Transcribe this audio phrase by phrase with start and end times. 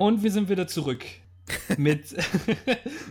[0.00, 1.04] Und wir sind wieder zurück.
[1.76, 2.10] mit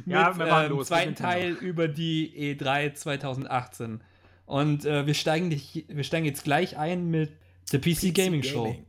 [0.05, 4.01] Ja, mit wir machen ähm, los, zweiten Teil über die E3 2018.
[4.47, 7.31] Und äh, wir, steigen, dich- wir steigen jetzt gleich ein mit
[7.71, 8.63] der PC, Gaming Show.
[8.63, 8.85] Gaming.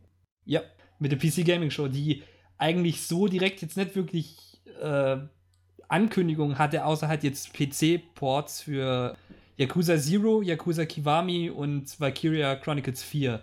[0.46, 0.62] Ja,
[0.98, 2.22] mit der PC Gaming Show, die
[2.56, 5.19] eigentlich so direkt jetzt nicht wirklich äh,
[5.88, 9.14] Ankündigungen hatte, außer halt jetzt PC-Ports für
[9.58, 13.42] Yakuza Zero, Yakuza Kiwami und Valkyria Chronicles 4.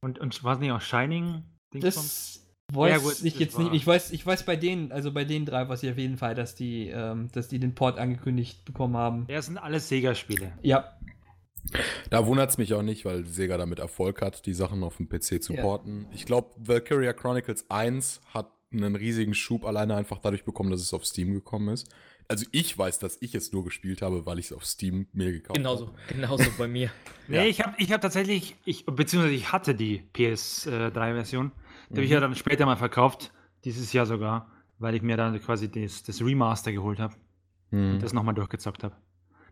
[0.00, 1.44] Und, und war es nicht auch Shining?
[1.70, 2.41] Das
[2.74, 3.74] weiß Ja, gut, ich jetzt war- nicht.
[3.74, 6.34] Ich weiß, ich weiß bei denen, also bei den drei weiß ich auf jeden Fall,
[6.34, 9.26] dass die, ähm, dass die den Port angekündigt bekommen haben.
[9.28, 10.52] Ja, es sind alles Sega-Spiele.
[10.62, 10.92] Ja,
[12.10, 15.08] Da wundert es mich auch nicht, weil Sega damit Erfolg hat, die Sachen auf dem
[15.08, 15.62] PC zu Ja.
[15.62, 16.06] porten.
[16.12, 20.92] Ich glaube, Valkyria Chronicles 1 hat einen riesigen Schub alleine einfach dadurch bekommen, dass es
[20.92, 21.88] auf Steam gekommen ist.
[22.26, 25.30] Also ich weiß, dass ich es nur gespielt habe, weil ich es auf Steam mir
[25.32, 25.98] gekauft Genauso, habe.
[26.08, 26.90] genauso bei mir.
[27.28, 27.44] Nee, Ja.
[27.44, 31.52] ich habe ich hab tatsächlich, ich, beziehungsweise ich hatte die PS3-Version.
[31.92, 32.14] Die habe ich Mhm.
[32.14, 33.32] ja dann später mal verkauft,
[33.64, 37.14] dieses Jahr sogar, weil ich mir dann quasi das, das Remaster geholt habe
[37.70, 37.92] Mhm.
[37.94, 38.94] und das nochmal durchgezockt habe.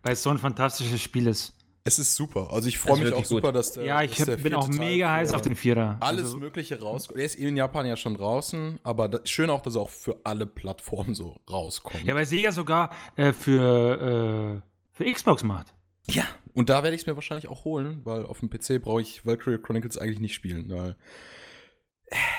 [0.03, 1.55] Weil es so ein fantastisches Spiel ist.
[1.83, 2.53] Es ist super.
[2.53, 3.27] Also ich freue mich auch gut.
[3.27, 5.97] super, dass der, ja, ich dass der hab, bin auch mega heiß auf den Vierer.
[6.01, 7.19] Alles Also, Mögliche rauskommt.
[7.19, 10.19] Der ist in Japan ja schon draußen, aber da, schön auch, dass er auch für
[10.25, 12.05] alle Plattformen so rauskommt.
[12.05, 15.73] ja, weil Sega sogar äh, für, äh, für Xbox macht.
[16.07, 19.01] Ja, und da werde ich es mir wahrscheinlich auch holen, weil auf dem PC brauche
[19.01, 20.69] ich Valkyrie Chronicles eigentlich nicht spielen.
[20.69, 20.97] Weil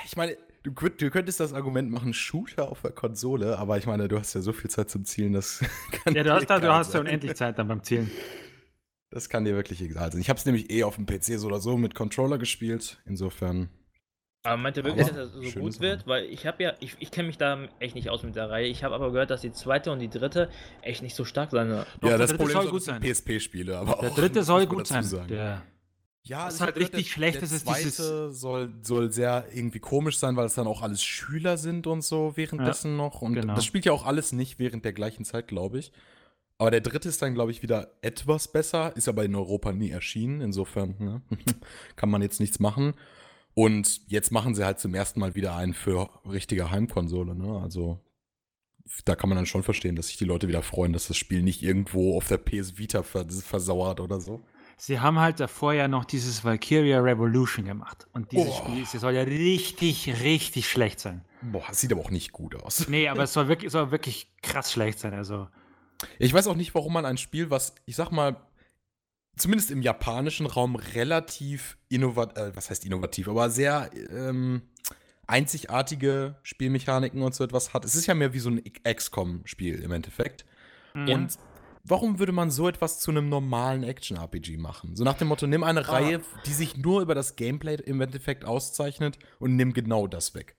[0.06, 4.08] ich meine, du, du könntest das Argument machen, Shooter auf der Konsole, aber ich meine,
[4.08, 5.60] du hast ja so viel Zeit zum Zielen, das
[6.04, 7.02] kann Ja, du dir hast, da, du hast ja sein.
[7.02, 8.10] unendlich Zeit dann beim Zielen.
[9.10, 10.22] Das kann dir wirklich egal sein.
[10.22, 13.02] Ich habe es nämlich eh auf dem PC so oder so mit Controller gespielt.
[13.06, 13.70] Insofern.
[14.44, 15.84] Aber meint ihr wirklich, Aber dass das so gut Sache.
[15.84, 16.08] wird?
[16.08, 18.68] Weil ich habe ja, ich, ich kenne mich da echt nicht aus mit der Reihe.
[18.68, 20.50] Ich habe aber gehört, dass die zweite und die dritte
[20.82, 21.70] echt nicht so stark sein.
[21.70, 23.02] Doch, ja, der das Problem soll gut sein.
[23.02, 25.04] PSP-Spiele, aber Der auch, dritte soll gut sein.
[25.04, 25.28] sagen.
[25.28, 25.62] Der,
[26.24, 29.48] Ja, Was also halt der dritte- richtig schlecht der ist, ist zweite soll, soll sehr
[29.54, 33.22] irgendwie komisch sein, weil es dann auch alles Schüler sind und so währenddessen noch.
[33.22, 33.56] Und genau.
[33.56, 35.92] das spielt ja auch alles nicht während der gleichen Zeit, glaube ich.
[36.60, 39.90] Aber der dritte ist dann, glaube ich, wieder etwas besser, ist aber in Europa nie
[39.90, 40.42] erschienen.
[40.42, 41.22] Insofern ne?
[41.96, 42.94] kann man jetzt nichts machen.
[43.56, 47.36] Und jetzt machen sie halt zum ersten Mal wieder einen für richtige Heimkonsole.
[47.36, 47.60] Ne?
[47.62, 48.00] Also
[49.06, 51.42] da kann man dann schon verstehen, dass sich die Leute wieder freuen, dass das Spiel
[51.42, 54.42] nicht irgendwo auf der PS Vita vers versauert oder so.
[54.84, 58.08] Sie haben halt davor ja noch dieses Valkyria Revolution gemacht.
[58.14, 58.64] Und dieses Oh.
[58.66, 61.24] Spiel soll ja richtig, richtig schlecht sein.
[61.44, 62.88] Boah, sieht aber auch nicht gut aus.
[62.88, 65.14] Nee, aber es soll wirklich, soll wirklich krass schlecht sein.
[65.14, 65.48] Also,
[66.18, 68.38] Ich weiß auch nicht, warum man ein Spiel, was, ich sag mal,
[69.38, 74.64] zumindest im japanischen Raum relativ innovativ, äh, was heißt innovativ, aber sehr ähm,
[75.28, 77.86] einzigartige Spielmechaniken und so etwas hat.
[77.86, 80.44] Es ist ja mehr wie so ein XCOM-Spiel im Endeffekt.
[80.96, 81.38] Und
[81.84, 84.96] warum würde man so etwas zu einem normalen Action-RPG machen?
[84.96, 85.92] So nach dem Motto, nimm eine Ah.
[85.94, 90.56] Reihe, die sich nur über das Gameplay im Endeffekt auszeichnet und nimm genau das weg.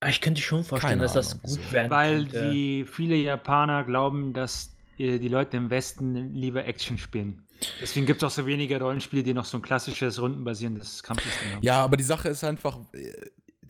[0.00, 1.72] Aber Ich könnte schon vorstellen, Keine dass das Ahnung, gut so.
[1.72, 2.50] werden weil könnte.
[2.52, 7.46] die viele Japaner glauben, dass äh, die Leute im Westen lieber Action spielen.
[7.82, 11.62] Deswegen gibt es auch so wenige Rollenspiele, die noch so ein klassisches rundenbasierendes Kampfsystem haben.
[11.62, 13.12] Ja, aber die Sache ist einfach, äh,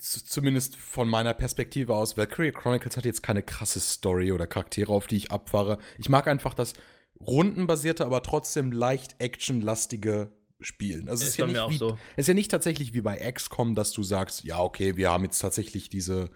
[0.01, 5.07] zumindest von meiner Perspektive aus, Valkyrie Chronicles hat jetzt keine krasse Story oder Charaktere, auf
[5.07, 5.79] die ich abfahre.
[5.99, 6.75] Ich mag einfach das
[7.21, 11.09] rundenbasierte, aber trotzdem leicht actionlastige Spielen.
[11.09, 11.99] Also Ist ist, ja nicht wie, so.
[12.17, 15.25] es ist ja nicht tatsächlich wie bei XCOM, dass du sagst, ja, okay, wir haben
[15.25, 16.31] jetzt tatsächlich diese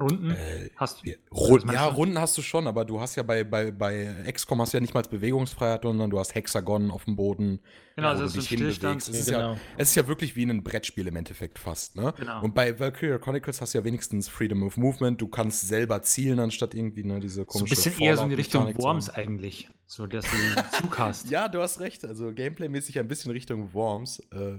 [0.00, 1.10] Runden äh, hast du.
[1.32, 1.96] Rund, ja, du?
[1.96, 4.80] Runden hast du schon, aber du hast ja bei, bei, bei XCOM hast du ja
[4.80, 7.60] nicht mal Bewegungsfreiheit, sondern du hast Hexagon auf dem Boden.
[7.96, 9.02] Genau, wo also du es ist dich ein Stillstand.
[9.02, 9.52] Es ist, Genau.
[9.54, 12.14] ja, es ist ja wirklich wie ein Brettspiel im Endeffekt fast, ne?
[12.18, 12.42] Genau.
[12.42, 15.20] Und bei Valkyria Chronicles hast du ja wenigstens Freedom of Movement.
[15.20, 18.28] Du kannst selber zielen, anstatt irgendwie ne, diese So ein komische bisschen eher so in
[18.30, 19.68] die Richtung Worms eigentlich.
[19.86, 21.30] So, dass du einen Zug hast.
[21.30, 22.04] Ja, du hast recht.
[22.04, 24.20] Also Gameplay-mäßig ein bisschen Richtung Worms.
[24.32, 24.58] Äh,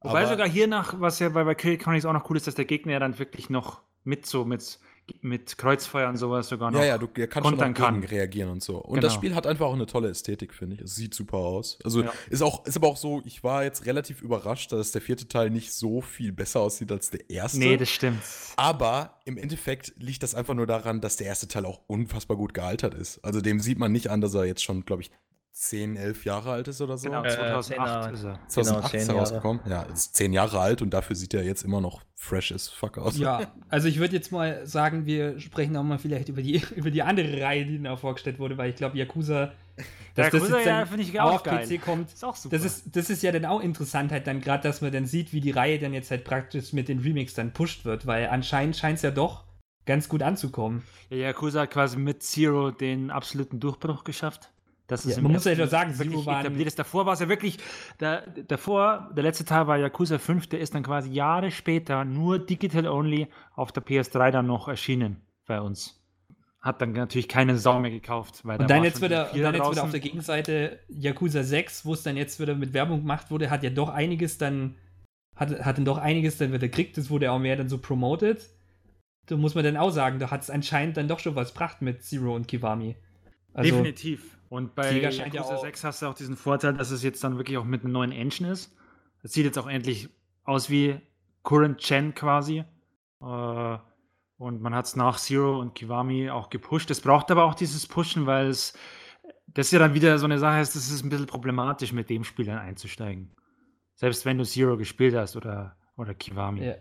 [0.00, 2.54] Wobei aber- sogar hier nach, was ja bei Valkyrie Chronicles auch noch cool ist, dass
[2.54, 4.78] der Gegner ja dann wirklich noch mit so, mit,
[5.20, 6.78] mit Kreuzfeuer und sowas sogar noch.
[6.78, 8.04] Ja, ja, du er kann schon gegen kann.
[8.04, 8.76] reagieren und so.
[8.78, 9.02] Und Genau.
[9.02, 10.82] das Spiel hat einfach auch eine tolle Ästhetik, finde ich.
[10.82, 11.78] Es sieht super aus.
[11.84, 12.12] Also Ja.
[12.30, 15.50] ist auch, ist aber auch so, ich war jetzt relativ überrascht, dass der vierte Teil
[15.50, 17.58] nicht so viel besser aussieht als der erste.
[17.58, 18.22] Nee, das stimmt.
[18.56, 22.54] aber im Endeffekt liegt das einfach nur daran, dass der erste Teil auch unfassbar gut
[22.54, 23.22] gealtert ist.
[23.24, 25.10] Also dem sieht man nicht an, dass er jetzt schon, glaube ich,
[25.56, 27.08] 10, 11 Jahre alt ist oder so.
[27.08, 28.12] Genau, Äh, 2008 zehn Jahre.
[28.12, 28.38] ist er.
[28.48, 29.20] 2008 zehn ist er Jahre.
[29.20, 29.62] rausgekommen.
[29.68, 32.98] Ja, ist 10 Jahre alt und dafür sieht er jetzt immer noch fresh as fuck
[32.98, 33.16] aus.
[33.18, 36.90] Ja, also ich würde jetzt mal sagen, wir sprechen auch mal vielleicht über die, über
[36.90, 39.52] die andere Reihe, die da vorgestellt wurde, weil ich glaube, Yakuza,
[40.16, 41.66] dass das Yakuza, jetzt ja, dann finde ich auch auf geil.
[41.68, 42.56] PC kommt, Ist auch super.
[42.56, 45.32] das ist, das ist ja dann auch interessant halt dann gerade, dass man dann sieht,
[45.32, 48.76] wie die Reihe dann jetzt halt praktisch mit den Remakes dann pusht wird, weil anscheinend
[48.76, 49.44] scheint es ja doch
[49.86, 50.82] ganz gut anzukommen.
[51.10, 54.50] ja, Yakuza hat quasi mit Zero den absoluten Durchbruch geschafft.
[54.86, 56.78] Das Ja, im man muss ja doch sagen, wirklich etabliert ist.
[56.78, 57.58] Davor war es ja wirklich,
[57.98, 62.38] da, davor, der letzte Teil war Yakuza 5, der ist dann quasi Jahre später nur
[62.38, 66.00] digital only auf der PS3 dann noch erschienen bei uns.
[66.60, 68.40] Hat dann natürlich keine Sau mehr gekauft.
[68.44, 71.94] Weil Und dann jetzt wieder, und dann jetzt wieder auf der Gegenseite Yakuza 6, wo
[71.94, 74.76] es dann jetzt wieder mit Werbung gemacht wurde, hat ja doch einiges dann,
[75.34, 78.50] hat, hat dann doch einiges dann wieder gekriegt, das wurde auch mehr dann so promoted.
[79.26, 81.80] Da muss man dann auch sagen, da hat es anscheinend dann doch schon was gebracht
[81.80, 82.96] mit Zero und Kiwami.
[83.54, 84.38] Also, Definitiv.
[84.54, 87.38] Und bei ja Yakuza auch- 6 hast du auch diesen Vorteil, dass es jetzt dann
[87.38, 88.72] wirklich auch mit einem neuen Engine ist.
[89.24, 90.08] Es sieht jetzt auch endlich
[90.44, 91.00] aus wie
[91.42, 92.64] Current Gen quasi.
[93.20, 93.78] Äh,
[94.36, 96.88] und man hat es nach Zero und Kiwami auch gepusht.
[96.92, 98.78] Es braucht aber auch dieses Pushen, weil es
[99.48, 102.22] das ja dann wieder so eine Sache ist, das ist ein bisschen problematisch, mit dem
[102.22, 103.34] Spiel dann einzusteigen.
[103.96, 106.64] Selbst wenn du Zero gespielt hast oder, oder Kiwami.
[106.64, 106.74] Ja.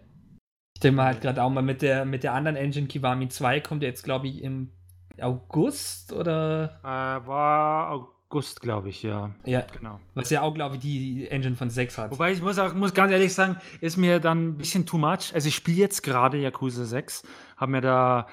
[0.75, 3.61] Ich denke mal halt gerade auch mal mit der, mit der anderen Engine Kiwami 2
[3.61, 4.73] kommt ja jetzt, glaube ich, im
[5.21, 6.79] August oder.
[6.83, 9.31] Äh, war August, glaube ich, ja.
[9.45, 9.99] Ja, Genau.
[10.15, 12.11] was ja auch, glaube ich, die Engine von 6 hat.
[12.11, 15.33] Wobei ich muss auch muss ganz ehrlich sagen, ist mir dann ein bisschen too much.
[15.33, 17.23] Also ich spiele jetzt gerade Yakuza 6,
[17.57, 18.25] habe mir da ein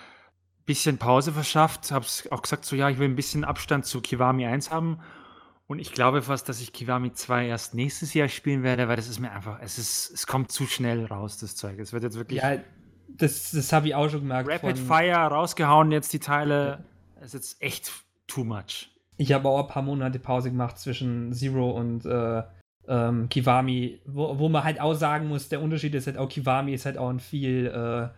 [0.65, 4.47] bisschen Pause verschafft, habe auch gesagt, so ja, ich will ein bisschen Abstand zu Kiwami
[4.47, 5.01] 1 haben.
[5.67, 9.07] Und ich glaube fast, dass ich Kiwami 2 erst nächstes Jahr spielen werde, weil das
[9.07, 11.79] ist mir einfach, es ist, es kommt zu schnell raus, das Zeug.
[11.79, 12.57] Es wird jetzt wirklich ja,
[13.17, 14.49] das, das habe ich auch schon gemerkt.
[14.49, 16.85] Rapid Fire rausgehauen, jetzt die Teile.
[17.17, 17.93] Es ist jetzt echt
[18.27, 18.91] too much.
[19.17, 22.43] Ich habe auch ein paar Monate Pause gemacht zwischen Zero und äh,
[22.89, 26.73] ähm, Kiwami, wo, wo man halt auch sagen muss, der Unterschied ist halt auch, Kiwami
[26.73, 28.15] ist halt auch ein viel, äh, sagen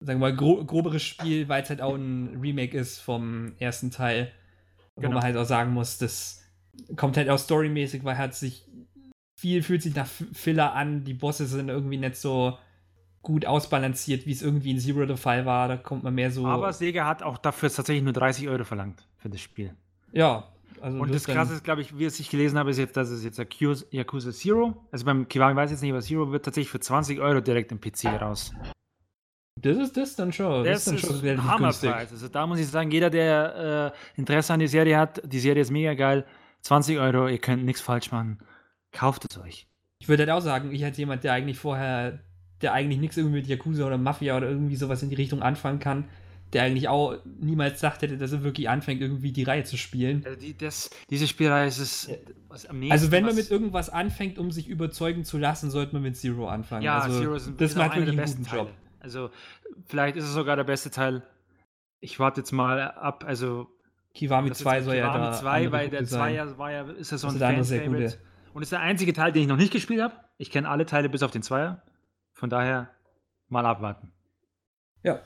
[0.00, 4.32] wir mal, gro groberes Spiel, weil es halt auch ein Remake ist vom ersten Teil.
[4.96, 5.14] Wo Genau.
[5.14, 6.42] man halt auch sagen muss, das
[6.96, 8.66] kommt halt auch storymäßig, weil hat sich
[9.38, 12.58] viel fühlt sich nach Filler an, die Bosse sind irgendwie nicht so
[13.22, 15.68] gut ausbalanciert, wie es irgendwie in Zero der Fall war.
[15.68, 16.46] Da kommt man mehr so.
[16.46, 19.74] Aber Sega hat auch dafür tatsächlich nur 30 Euro verlangt für das Spiel.
[20.12, 20.48] ja,
[20.80, 22.96] also Und das dann- Krasse ist, glaube ich, wie es ich gelesen habe, ist jetzt,
[22.96, 26.44] dass es jetzt Yakuza, Zero, also beim Kiwami weiß ich jetzt nicht, aber Zero wird
[26.44, 28.52] tatsächlich für 20 Euro direkt im PC raus.
[29.60, 30.64] Das ist das dann schon.
[30.64, 32.10] Das, dann ist schon ein relativ Hammerpreis.
[32.10, 35.62] Also da muss ich sagen, jeder, der äh, Interesse an die Serie hat, die Serie
[35.62, 36.24] ist mega geil,
[36.62, 38.38] 20 Euro, ihr könnt nichts falsch machen,
[38.90, 39.68] kauft es euch.
[40.00, 42.18] Ich würde halt auch sagen, ich als jemand, der eigentlich vorher,
[42.62, 45.78] der eigentlich nichts irgendwie mit Yakuza oder Mafia oder irgendwie sowas in die Richtung anfangen
[45.78, 46.04] kann,
[46.52, 50.22] der eigentlich auch niemals gesagt hätte, dass er wirklich anfängt, irgendwie die Reihe zu spielen.
[50.26, 52.16] Also die, das, diese Spielreihe ist es Ja.
[52.48, 52.92] was am nächsten.
[52.92, 56.48] Also wenn man mit irgendwas anfängt, um sich überzeugen zu lassen, sollte man mit Zero
[56.48, 56.82] anfangen.
[56.82, 58.70] Ja, also, Zero ist, ein- das macht einer der besten guten Job.
[59.00, 59.30] Also
[59.86, 61.22] vielleicht ist es sogar der beste Teil.
[62.00, 63.68] Ich warte jetzt mal ab, also
[64.14, 66.18] Kiwami Das ist 2 jetzt soll ja Kiwami da 2, andere weil der Punkte 2
[66.18, 66.34] sein.
[66.34, 68.18] ja, war ja, ist ja so ein Fan-Favorite.
[68.52, 70.12] Und ist der einzige Teil, den ich noch nicht gespielt habe.
[70.36, 71.80] Ich kenne alle Teile bis auf den Zweier.
[72.42, 72.90] Von daher
[73.50, 74.10] mal abwarten.
[75.04, 75.22] Ja,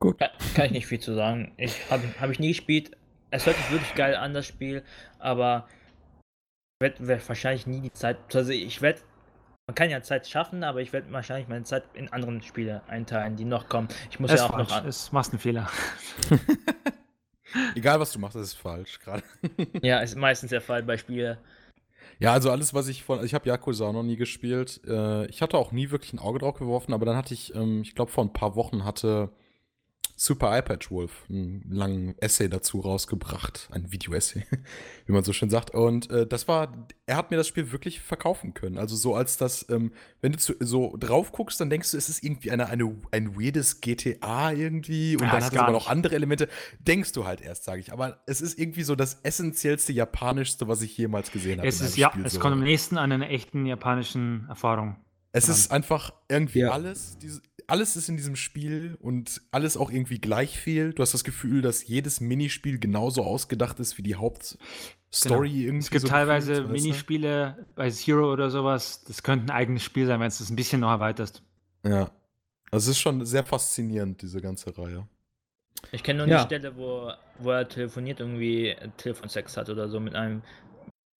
[0.00, 1.54] Kann, kann ich nicht viel zu sagen.
[1.58, 2.90] Ich habe hab ich nie gespielt.
[3.30, 4.82] Es hört sich wirklich geil an, das Spiel,
[5.20, 5.68] aber
[6.80, 8.16] ich werde werd wahrscheinlich nie die Zeit.
[8.34, 9.00] Also ich werde.
[9.68, 13.36] Man kann ja Zeit schaffen, aber ich werde wahrscheinlich meine Zeit in anderen Spiele einteilen,
[13.36, 13.86] die noch kommen.
[14.10, 14.70] Ich muss Das ja auch falsch.
[14.70, 14.88] noch an.
[14.88, 15.70] Es machst einen Fehler.
[17.76, 19.22] Egal, was du machst, das ist falsch gerade.
[19.82, 21.38] Ja, ist meistens der Fall bei Spielen.
[22.18, 23.24] Ja, also alles, was ich von.
[23.24, 24.80] Ich habe Yakuza auch noch nie gespielt.
[24.86, 27.82] Äh, ich hatte auch nie wirklich ein Auge drauf geworfen, aber dann hatte ich, ähm,
[27.82, 29.30] ich glaube, vor ein paar Wochen hatte
[30.16, 33.68] Super iPad Wolf einen langen Essay dazu rausgebracht.
[33.72, 34.44] Ein Video-Essay,
[35.06, 35.70] wie man so schön sagt.
[35.70, 38.78] Und äh, das war, er hat mir das Spiel wirklich verkaufen können.
[38.78, 42.08] Also so als das, ähm, wenn du zu, so drauf guckst, dann denkst du, es
[42.08, 45.16] ist irgendwie eine, eine, ein weirdes GTA irgendwie.
[45.16, 46.48] Und Ja, dann hat es aber noch andere Elemente.
[46.78, 47.92] Denkst du halt erst, sage ich.
[47.92, 51.68] Aber es ist irgendwie so das essentiellste Japanischste, was ich jemals gesehen habe.
[51.68, 52.40] Es ist ja, Spiel es so.
[52.40, 54.96] kommt am nächsten an einer echten japanischen Erfahrung.
[55.36, 56.70] Es ist einfach irgendwie Ja.
[56.70, 60.92] alles, diese, alles ist in diesem Spiel und alles auch irgendwie gleich viel.
[60.92, 64.58] Du hast das Gefühl, dass jedes Minispiel genauso ausgedacht ist wie die Hauptstory
[65.64, 65.66] irgendwie.
[65.66, 65.78] Genau.
[65.80, 66.72] Es gibt so teilweise weißt du?
[66.72, 69.02] Minispiele bei Zero oder sowas.
[69.04, 71.42] Das könnte ein eigenes Spiel sein, wenn es das ein bisschen noch erweiterst.
[71.84, 72.10] Ja.
[72.70, 75.08] Also es ist schon sehr faszinierend, diese ganze Reihe.
[75.92, 76.38] Ich kenne nur Ja.
[76.42, 77.10] die Stelle, wo,
[77.40, 80.42] wo er telefoniert, irgendwie Telefonsex hat oder so mit einem.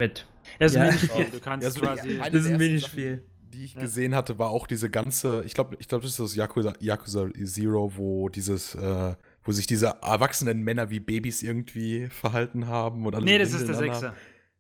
[0.01, 0.27] Mit.
[0.59, 0.83] Es ist Ja.
[0.83, 1.25] ein Minispiel.
[1.31, 2.19] Du kannst Ja, so quasi.
[2.19, 3.25] das ist ein Minispiel.
[3.55, 6.35] Die ich gesehen hatte, war auch diese ganze, ich glaube, ich glaube, das ist das
[6.35, 12.67] Yakuza, Yakuza Zero, wo dieses, äh, wo sich diese erwachsenen Männer wie Babys irgendwie verhalten
[12.67, 13.77] haben und alle Nee, das ist der.
[13.77, 14.15] Sechser.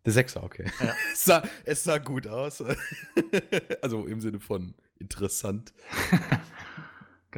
[0.04, 0.66] Der Sechser, okay.
[0.80, 0.94] Ja.
[1.12, 2.62] es, sah, es sah gut aus.
[3.82, 5.72] also im Sinne von interessant.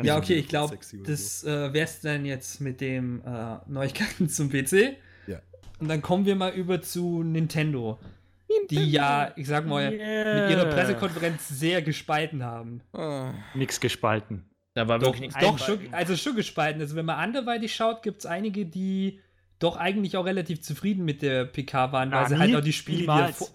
[0.03, 4.99] Ja, okay, ich glaube, das äh, wär's dann jetzt mit dem äh, Neuigkeiten zum PC.
[5.27, 5.41] Ja.
[5.79, 7.99] Und dann kommen wir mal über zu Nintendo,
[8.71, 10.01] die ja, ich sag mal, mit
[10.51, 12.81] ihrer Pressekonferenz sehr gespalten haben.
[12.93, 13.33] Ah.
[13.55, 14.45] Nichts gespalten.
[14.75, 16.81] Da war Doch, wirklich nichts doch schon, also schon gespalten.
[16.83, 19.21] Also wenn man anderweitig schaut, gibt es einige, die
[19.59, 22.41] doch eigentlich auch relativ zufrieden mit der PK waren, Na, weil sie nie.
[22.41, 23.49] halt auch die Spiele, davor-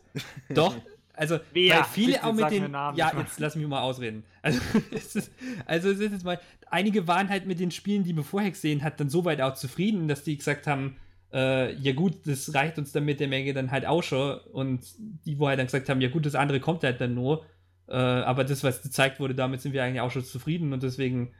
[0.50, 0.76] Doch,
[1.14, 1.76] also Wer?
[1.76, 4.24] weil viele Bitte auch mit den Namen ja jetzt lass mich mal ausreden.
[4.44, 5.32] Also es ist,
[5.68, 6.40] also es ist jetzt mal
[6.72, 9.54] einige waren halt mit den Spielen, die wir vorher gesehen hat, dann so weit auch
[9.54, 10.96] zufrieden, dass die gesagt haben,
[11.34, 14.40] äh, ja gut, das reicht uns dann mit der Menge dann halt auch schon.
[14.52, 17.46] Und die wo halt dann gesagt haben, ja gut, das andere kommt halt dann nur,
[17.88, 20.74] äh, aber das was gezeigt wurde, damit sind wir eigentlich auch schon zufrieden.
[20.74, 21.34] Und deswegen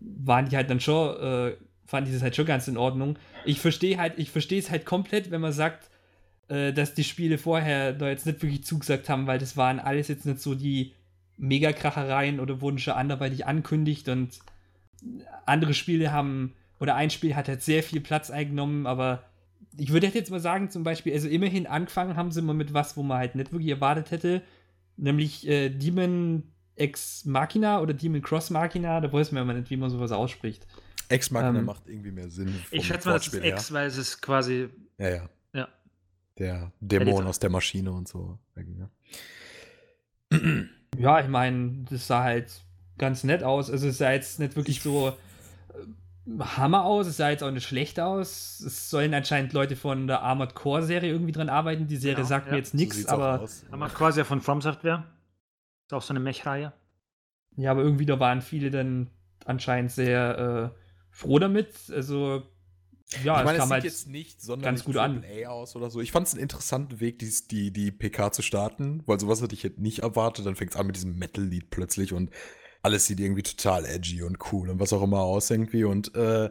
[0.00, 1.56] waren die halt dann schon äh,
[1.88, 3.18] fand ich das halt schon ganz in Ordnung.
[3.46, 5.88] Ich verstehe halt, ich verstehe es halt komplett, wenn man sagt,
[6.48, 10.08] äh, dass die Spiele vorher da jetzt nicht wirklich zugesagt haben, weil das waren alles
[10.08, 10.92] jetzt nicht so die
[11.38, 14.38] Megakrachereien oder wurden schon anderweitig ankündigt und
[15.46, 19.24] andere Spiele haben, oder ein Spiel hat halt sehr viel Platz eingenommen, aber
[19.76, 22.96] ich würde jetzt mal sagen, zum Beispiel, also immerhin angefangen haben sie mal mit was,
[22.96, 24.42] wo man halt nicht wirklich erwartet hätte,
[24.96, 26.44] nämlich äh, Demon
[26.76, 30.66] Ex Machina oder Demon Cross Machina, da weiß man ja nicht, wie man sowas ausspricht.
[31.08, 32.54] Ex Machina Ähm, macht irgendwie mehr Sinn.
[32.70, 33.56] Ich schätze mal, das ist Wortspiel her.
[33.56, 34.68] X, weil es ist quasi.
[34.98, 35.28] Ja, ja.
[35.52, 35.68] Ja.
[36.38, 38.38] Der Dämon aus der Maschine und so.
[40.96, 41.20] Ja.
[41.20, 42.62] Ich meine, das sah halt
[42.96, 43.70] ganz nett aus.
[43.70, 45.12] Also es sah jetzt nicht wirklich so äh,
[46.38, 48.60] Hammer aus, es sah jetzt auch nicht schlecht aus.
[48.60, 51.86] Es sollen anscheinend Leute von der Armored Core Serie irgendwie dran arbeiten.
[51.86, 52.52] Die Serie Genau, sagt ja.
[52.52, 53.64] mir jetzt So nichts, auch aber aus.
[53.70, 55.04] Haben wir quasi von From Software.
[55.86, 56.72] Ist auch so eine Mech-Reihe.
[57.56, 59.10] ja, aber irgendwie da waren viele dann
[59.46, 60.78] anscheinend sehr äh,
[61.10, 61.74] froh damit.
[61.90, 62.42] Also
[63.24, 65.24] ja, ich meine, es es kam sieht halt jetzt nicht sonderlich ganz gut an.
[65.46, 66.00] Aus oder so.
[66.00, 69.54] Ich fand es einen interessanten Weg, die, die, die PK zu starten, weil sowas hätte
[69.54, 70.44] ich jetzt nicht erwartet.
[70.44, 72.30] Dann fängt es an mit diesem Metal-Lied plötzlich und
[72.82, 75.84] alles sieht irgendwie total edgy und cool und was auch immer aus irgendwie.
[75.84, 76.50] Und äh,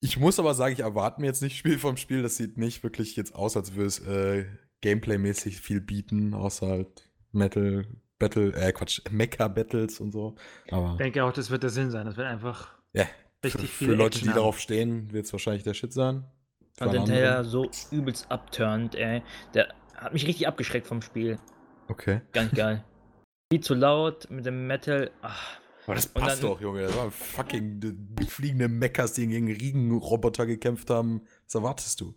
[0.00, 2.22] ich muss aber sagen, ich erwarte mir jetzt nicht Spiel vom Spiel.
[2.22, 4.46] Das sieht nicht wirklich jetzt aus, als würde es äh,
[4.82, 7.86] Gameplay-mäßig viel bieten, außer halt Metal,
[8.18, 10.36] Battle, äh, Quatsch, Mecha-Battles und so.
[10.70, 12.06] Aber Ich denke auch, das wird der Sinn sein.
[12.06, 14.36] Das wird einfach ja, für, richtig für viel Leute, Action die haben.
[14.36, 16.24] darauf stehen, wird es wahrscheinlich der Shit sein.
[16.74, 19.22] Für Und den Trailer so übelst abturnt, ey.
[19.54, 21.38] Der hat mich richtig abgeschreckt vom Spiel.
[21.88, 22.20] Okay.
[22.32, 22.84] Ganz geil.
[23.52, 25.10] Viel zu laut mit dem Metal.
[25.22, 26.82] Ach, Aber das passt dann- doch, Junge.
[26.82, 31.22] Das waren fucking die fliegende Mechas, die gegen Riesenroboter gekämpft haben.
[31.44, 32.14] Was erwartest du?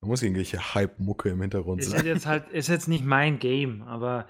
[0.00, 2.04] Da muss irgendwelche Hype-Mucke im Hintergrund Ist sein.
[2.06, 4.26] jetzt halt, ist jetzt nicht mein Game, aber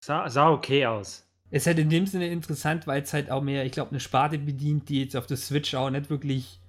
[0.00, 1.26] sah, sah okay aus.
[1.50, 4.38] ist halt in dem Sinne interessant, weil es halt auch mehr, ich glaube, eine Sparte
[4.38, 6.60] bedient, die jetzt auf der Switch auch nicht wirklich,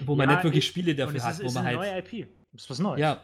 [0.00, 1.78] wo man Ja, nicht wirklich ich- Spiele dafür es hat, ist, wo ist man eine
[1.78, 2.10] halt.
[2.12, 2.28] neue IP.
[2.52, 3.00] Das ist was Neues.
[3.00, 3.22] Ja.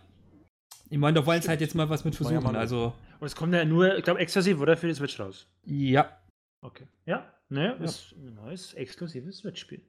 [0.89, 2.57] Ich meine, da wollen sie halt jetzt mal was mit man versuchen.
[2.57, 4.77] Also, Und es kommt ja nur, ich glaube, exklusiv, oder?
[4.77, 5.47] Für die Switch raus.
[5.65, 6.17] ja.
[6.63, 6.87] Okay.
[7.07, 9.81] Ja, ne, ist ein neues, exklusives Switch-Spiel.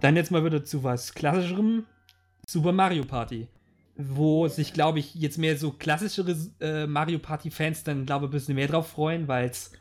[0.00, 1.86] Dann jetzt mal wieder zu was klassischerem.
[2.46, 3.48] Super Mario Party.
[3.96, 8.32] Wo sich, glaube ich, jetzt mehr so klassischere äh, Mario Party-Fans dann, glaube ich, ein
[8.32, 9.72] bisschen mehr drauf freuen, weil es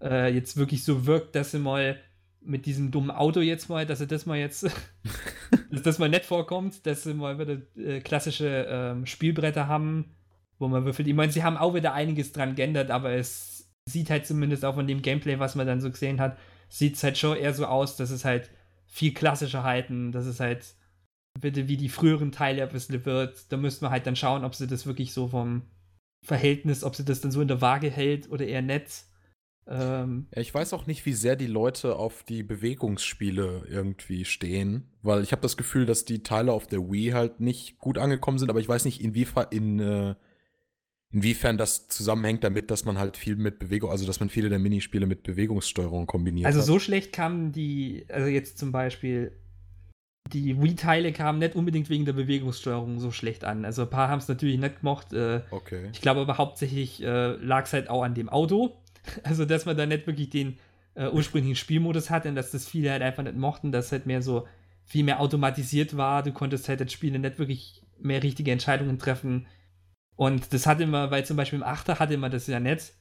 [0.00, 1.98] äh, jetzt wirklich so wirkt, dass sie mal
[2.40, 4.64] mit diesem dummen Auto jetzt mal, dass sie das mal jetzt,
[5.70, 10.14] dass das mal nett vorkommt, dass sie mal wieder äh, klassische ähm, Spielbretter haben,
[10.62, 11.08] wo man würfelt.
[11.08, 14.76] Ich meine, sie haben auch wieder einiges dran geändert, aber es sieht halt zumindest auch
[14.76, 16.38] von dem Gameplay, was man dann so gesehen hat,
[16.68, 18.50] sieht es halt schon eher so aus, dass es halt
[18.86, 20.64] viel klassischer halten, dass es halt
[21.40, 23.50] bitte wie die früheren Teile ein bisschen wird.
[23.50, 25.62] Da müsste man halt dann schauen, ob sie das wirklich so vom
[26.24, 29.04] Verhältnis, ob sie das dann so in der Waage hält oder eher nett.
[29.66, 35.22] Ähm, ich weiß auch nicht, wie sehr die Leute auf die Bewegungsspiele irgendwie stehen, weil
[35.22, 38.50] ich habe das Gefühl, dass die Teile auf der Wii halt nicht gut angekommen sind,
[38.50, 40.14] aber ich weiß nicht, inwiefern, in, äh,
[41.12, 44.58] inwiefern das zusammenhängt damit, dass man halt viel mit Bewegung, also dass man viele der
[44.58, 46.66] Minispiele mit Bewegungssteuerung kombiniert also hat.
[46.66, 49.32] so schlecht kamen die, also jetzt zum Beispiel,
[50.32, 53.64] die Wii-Teile kamen nicht unbedingt wegen der Bewegungssteuerung so schlecht an.
[53.64, 55.12] Also ein paar haben es natürlich nicht gemocht.
[55.12, 55.90] Äh, Okay.
[55.92, 58.76] Ich glaube aber hauptsächlich äh, lag es halt auch an dem Auto.
[59.24, 60.58] Also, dass man da nicht wirklich den
[60.94, 64.22] äh, ursprünglichen Spielmodus hatte und dass das viele halt einfach nicht mochten, dass halt mehr
[64.22, 64.46] so
[64.84, 66.22] viel mehr automatisiert war.
[66.22, 69.46] Du konntest halt als Spieler nicht wirklich mehr richtige Entscheidungen treffen.
[70.16, 72.92] Und das hatte immer, weil zum Beispiel im Achter hatte man das ja nicht.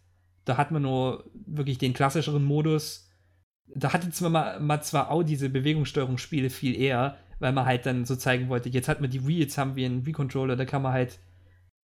[0.46, 3.10] Da hat man nur wirklich den klassischeren Modus.
[3.74, 8.06] Da hatte zwar mal, mal zwar auch diese Bewegungssteuerungsspiele viel eher, weil man halt dann
[8.06, 10.82] so zeigen wollte, jetzt hat man die Wii, jetzt haben wir einen Wii-Controller, da kann
[10.82, 11.20] man halt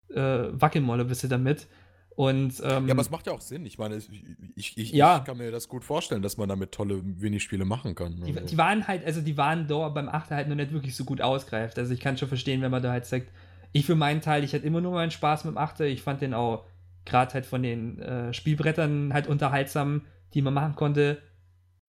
[0.09, 1.67] äh, wackeln mal ein bisschen damit.
[2.15, 3.65] Und, ähm, Ja, aber es macht ja auch Sinn.
[3.65, 4.09] Ich meine, ich,
[4.55, 5.17] ich, ich, Ja.
[5.17, 8.21] ich kann mir das gut vorstellen, dass man damit tolle Minispiele machen kann.
[8.23, 8.47] die, Also.
[8.47, 11.19] die waren halt, also die waren da beim Achter halt noch nicht wirklich so gut
[11.19, 11.77] ausgreift.
[11.77, 13.27] Also ich kann schon verstehen, wenn man da halt sagt,
[13.75, 15.85] ich für meinen Teil, ich hatte immer nur meinen Spaß mit dem Achter.
[15.85, 16.65] Ich fand den auch
[17.03, 20.03] gerade halt von den äh, Spielbrettern halt unterhaltsam,
[20.33, 21.21] die man machen konnte.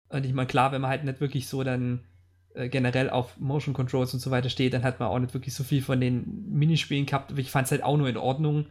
[0.07, 2.05] Und ich meine, klar, wenn man halt nicht wirklich so dann
[2.53, 5.53] äh, generell auf Motion Controls und so weiter steht, dann hat man auch nicht wirklich
[5.53, 7.37] so viel von den Minispielen gehabt.
[7.37, 8.67] Ich fand es halt auch nur in Ordnung.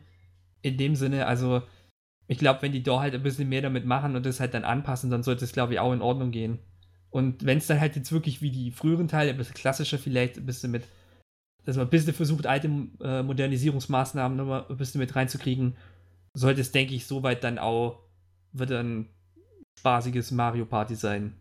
[0.62, 1.60] In dem Sinne, also
[2.28, 4.64] ich glaube, wenn die da halt ein bisschen mehr damit machen und das halt dann
[4.64, 6.60] anpassen, dann sollte es, glaube ich, auch in Ordnung gehen.
[7.10, 10.38] Und wenn es dann halt jetzt wirklich wie die früheren Teile, ein bisschen klassischer vielleicht,
[10.38, 10.84] ein bisschen mit
[11.64, 12.68] dass man ein bisschen versucht, alte
[13.00, 15.76] äh, Modernisierungsmaßnahmen nochmal ein bisschen mit reinzukriegen,
[16.34, 18.00] sollte es, denke ich, soweit dann auch
[18.52, 19.08] wird ein
[19.78, 21.34] spaßiges Mario Party sein.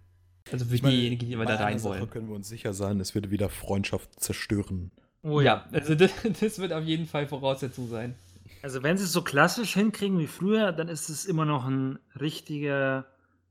[0.52, 2.10] Also für Ich meine, diejenigen, die immer da rein Sache wollen.
[2.10, 4.92] können wir uns sicher sein, es wird wieder Freundschaft zerstören.
[5.24, 6.12] Oh ja, also das,
[6.42, 8.16] das wird auf jeden Fall Voraussetzung sein.
[8.64, 12.00] Also wenn sie es so klassisch hinkriegen wie früher, dann ist es immer noch ein
[12.20, 13.06] richtiger,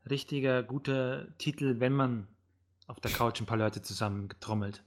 [0.08, 2.26] richtiger, guter Titel, wenn man
[2.86, 4.82] auf der Couch ein paar Leute zusammen getrommelt.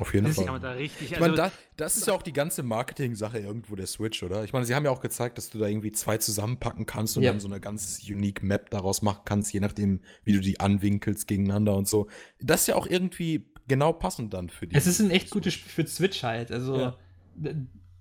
[0.00, 0.60] Auf jeden Das Fall.
[0.60, 1.12] da richtig.
[1.12, 4.44] Ich meine, Also, da, das ist ja auch die ganze Marketing-Sache irgendwo der Switch, oder?
[4.44, 7.22] Ich meine, sie haben ja auch gezeigt, dass du da irgendwie zwei zusammenpacken kannst und
[7.24, 7.32] Ja.
[7.32, 11.26] dann so eine ganz unique Map daraus machen kannst, je nachdem, wie du die anwinkelst
[11.26, 12.08] gegeneinander und so.
[12.40, 14.76] Das ist ja auch irgendwie genau passend dann für die.
[14.76, 16.52] Es ist ein echt gutes Spiel für Switch halt.
[16.52, 16.96] Also, Ja.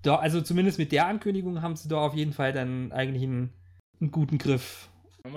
[0.01, 3.53] da, also zumindest mit der Ankündigung haben sie da auf jeden Fall dann eigentlich einen,
[3.99, 4.89] einen guten Griff.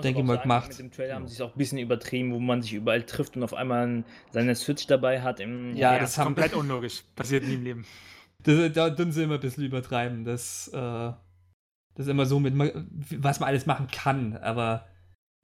[0.03, 0.67] Denke aber mal, sagen, gemacht.
[0.69, 3.35] Mit dem Trailer haben sie es auch ein bisschen übertrieben, wo man sich überall trifft
[3.35, 5.39] und auf einmal seine Switch dabei hat.
[5.39, 7.03] Im Ja, ja, das ist haben- komplett unlogisch.
[7.15, 7.85] Passiert nie im Leben.
[8.43, 10.25] Das, da tun sie immer ein bisschen übertreiben.
[10.25, 11.15] Das, äh, das
[11.97, 12.55] ist immer so mit,
[13.21, 14.35] was man alles machen kann.
[14.37, 14.87] Aber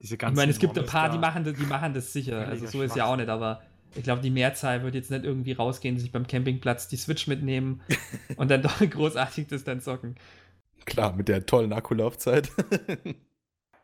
[0.02, 2.48] Diese ich meine, es gibt ein paar, die machen, das- die machen das sicher.
[2.48, 3.28] Also so ist ja auch nicht.
[3.28, 3.62] Aber
[3.94, 7.82] ich glaube, die Mehrzahl wird jetzt nicht irgendwie rausgehen, sich beim Campingplatz die Switch mitnehmen
[8.36, 10.16] und dann doch großartig das dann zocken.
[10.84, 12.50] Klar, mit der tollen Akkulaufzeit.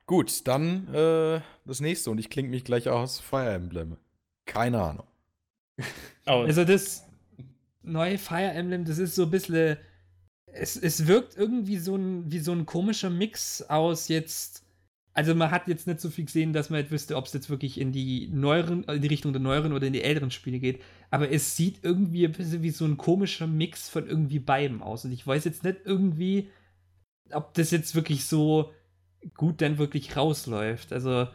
[0.07, 3.21] Gut, dann äh, das nächste und ich klinge mich gleich aus.
[3.21, 3.97] Fire Emblem.
[4.47, 5.07] Keine Ahnung.
[6.27, 7.05] Also das
[7.83, 9.77] neue Fire Emblem, das ist so ein bisschen.
[10.47, 14.65] Es, es wirkt irgendwie so ein, wie so ein komischer Mix aus jetzt.
[15.13, 17.51] Also man hat jetzt nicht so viel gesehen, dass man jetzt wüsste, ob es jetzt
[17.51, 20.81] wirklich in die neueren, in die Richtung der neueren oder in die älteren Spiele geht.
[21.11, 25.05] Aber es sieht irgendwie ein bisschen wie so ein komischer Mix von irgendwie beiden aus.
[25.05, 26.51] Und ich weiß jetzt nicht irgendwie,
[27.33, 28.73] ob das jetzt wirklich so
[29.37, 30.93] gut dann wirklich rausläuft.
[30.93, 31.29] Also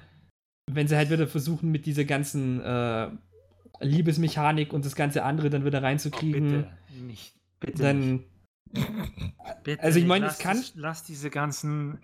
[0.72, 3.10] wenn sie halt wieder versuchen, mit dieser ganzen äh,
[3.82, 7.34] Liebesmechanik und das ganze andere dann wieder Oh, reinzukriegen, bitte nicht.
[7.60, 7.84] Bitte nicht.
[7.84, 8.24] dann.
[9.64, 10.10] Bitte Also ich nicht.
[10.10, 12.00] meine, es kann- das- Lass diese ganzen.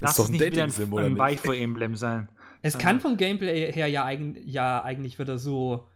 [0.00, 1.18] Lass doch es ein nicht wieder ein, ein nicht?
[1.18, 2.28] Beifu-Emblem sein.
[2.62, 5.86] Es kann vom Gameplay her ja, eigen, ja eigentlich wieder so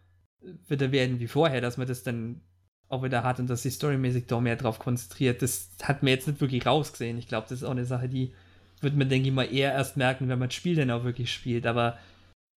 [0.67, 2.41] wieder werden wie vorher, dass man das dann
[2.87, 5.41] auch wieder hat und dass sich storymäßig da mehr drauf konzentriert.
[5.41, 7.17] Das hat mir jetzt nicht wirklich rausgesehen.
[7.17, 8.33] Ich glaube, das ist auch eine Sache, die
[8.81, 11.31] wird man, denke ich mal, eher erst merken, wenn man das Spiel dann auch wirklich
[11.31, 11.65] spielt.
[11.65, 11.97] Aber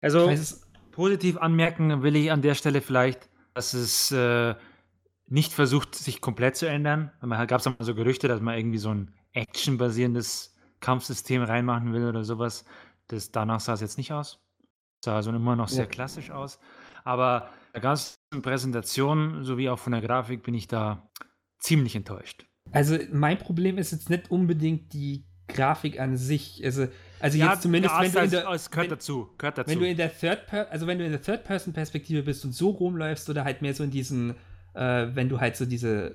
[0.01, 4.55] Also weiß positiv anmerken will ich an der Stelle vielleicht, dass es äh,
[5.27, 7.11] nicht versucht, sich komplett zu ändern.
[7.21, 12.05] Man gab es mal so Gerüchte, dass man irgendwie so ein actionbasierendes Kampfsystem reinmachen will
[12.07, 12.65] oder sowas.
[13.09, 14.41] Das, danach sah es jetzt nicht aus.
[15.05, 15.91] Sah also immer noch sehr Ja.
[15.91, 16.59] klassisch aus.
[17.05, 21.09] Aber der ganzen Präsentation sowie auch von der Grafik bin ich da
[21.59, 22.47] ziemlich enttäuscht.
[22.73, 26.63] also mein Problem ist jetzt nicht unbedingt die Grafik an sich.
[26.65, 26.89] Also,
[27.21, 29.29] also Ja, jetzt zumindest, ja, wenn du in der, es gehört wenn, dazu.
[29.39, 29.71] Gehört dazu.
[29.71, 32.45] Wenn du in der Third per also wenn du in der Third Person Perspektive bist
[32.45, 34.35] und so rumläufst oder halt mehr so in diesen
[34.75, 36.15] äh, wenn du halt so diese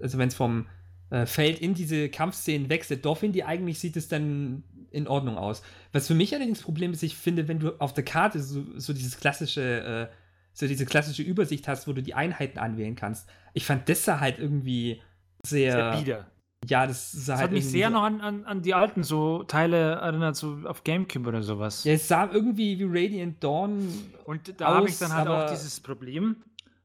[0.00, 0.66] also wenn es vom
[1.10, 5.62] äh, Feld in diese Kampfszenen wechselt, doch ich eigentlich sieht es dann in Ordnung aus.
[5.92, 8.92] Was für mich allerdings Problem ist, ich finde, wenn du auf der Karte so, so
[8.92, 10.14] dieses klassische äh,
[10.54, 13.28] so diese klassische Übersicht hast, wo du die Einheiten anwählen kannst.
[13.54, 15.00] Ich fand das sah halt irgendwie
[15.44, 16.26] sehr, sehr bieder.
[16.68, 19.02] Ja, das sah Das halt hat mich sehr so- noch an, an, an die alten
[19.02, 21.84] so Teile erinnert, so auf Gamecube oder sowas.
[21.84, 23.88] ja, es sah irgendwie wie Radiant Dawn
[24.24, 26.36] Und da habe ich dann halt auch dieses Problem,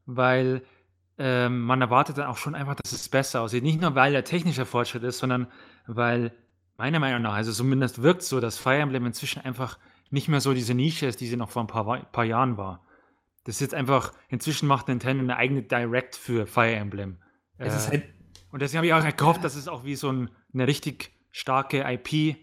[0.05, 0.61] weil
[1.19, 3.63] ähm, man erwartet dann auch schon einfach, dass es besser aussieht.
[3.63, 5.47] Nicht nur, weil der technische Fortschritt ist, sondern
[5.87, 6.31] weil
[6.77, 9.79] meiner Meinung nach, also zumindest wirkt so, dass Fire Emblem inzwischen einfach
[10.11, 12.83] nicht mehr so diese Nische ist, die sie noch vor ein paar, paar Jahren war.
[13.45, 17.17] Das ist jetzt einfach, inzwischen macht Nintendo eine eigene Direct für Fire Emblem.
[17.57, 18.03] es ist Äh, halt
[18.51, 21.83] und deswegen habe ich auch gehofft, dass es auch wie so ein, eine richtig starke
[21.85, 22.37] IP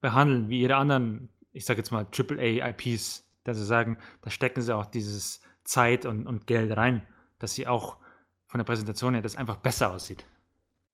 [0.00, 4.74] behandeln, wie ihre anderen, ich sage jetzt mal AAA-IPs, dass sie sagen, da stecken sie
[4.74, 7.06] auch dieses Zeit und, und Geld rein,
[7.38, 7.96] dass sie auch
[8.46, 10.26] von der Präsentation her das einfach besser aussieht.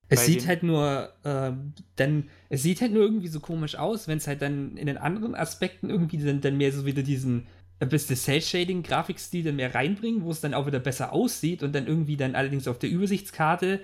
[0.09, 4.17] Es sieht halt nur, ähm, dann, es sieht halt nur irgendwie so komisch aus, wenn
[4.17, 7.47] es halt dann in den anderen Aspekten irgendwie dann, dann mehr so wieder diesen
[7.79, 11.87] ein bisschen Cell-Shading-Grafikstil dann mehr reinbringen, wo es dann auch wieder besser aussieht und dann
[11.87, 13.81] irgendwie dann allerdings auf der Übersichtskarte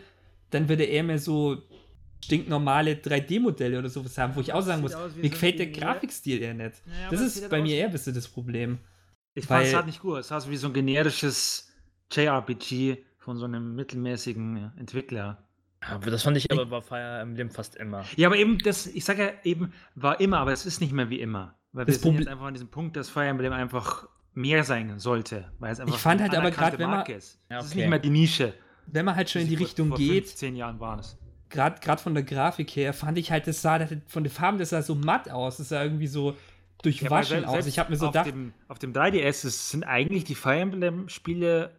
[0.51, 1.61] dann würde eher mehr so
[2.23, 6.41] stinknormale 3D-Modelle oder sowas haben, wo ich auch sagen muss, mir so gefällt der Grafikstil
[6.41, 6.81] eher nicht.
[6.85, 8.79] Ja, aber das ist halt bei mir eher ein bisschen das Problem.
[9.35, 10.19] Ich fand es halt nicht gut.
[10.19, 11.71] Es sah so wie so ein generisches
[12.11, 15.47] JRPG von so einem mittelmäßigen Entwickler.
[15.81, 18.03] aber das fand ich aber bei Fire Emblem fast immer.
[18.17, 21.09] Ja, aber eben, das, ich sage ja eben, war immer, aber es ist nicht mehr
[21.09, 21.55] wie immer.
[21.71, 24.97] Weil wir Das sind jetzt einfach an diesem Punkt, dass Fire Emblem einfach mehr sein
[24.99, 25.51] sollte.
[25.59, 27.39] Weil es einfach Ich fand eine halt aber grad, wenn man- Marke ist.
[27.49, 27.81] Ja, Es ist okay.
[27.81, 28.53] nicht mehr die Nische.
[28.91, 31.17] Wenn man halt schon in die vor- Richtung vor geht, 15 Jahren waren es.
[31.49, 34.69] gerade von der Grafik her, fand ich halt, das sah das, von den Farben, das
[34.69, 35.57] sah so matt aus.
[35.57, 36.35] Das sah irgendwie so
[36.83, 37.65] durchwaschen aus.
[37.65, 40.59] Ich habe mir so auf gedacht, Dem, auf dem 3DS ist, sind eigentlich die Fire
[40.59, 41.71] Emblem-Spiele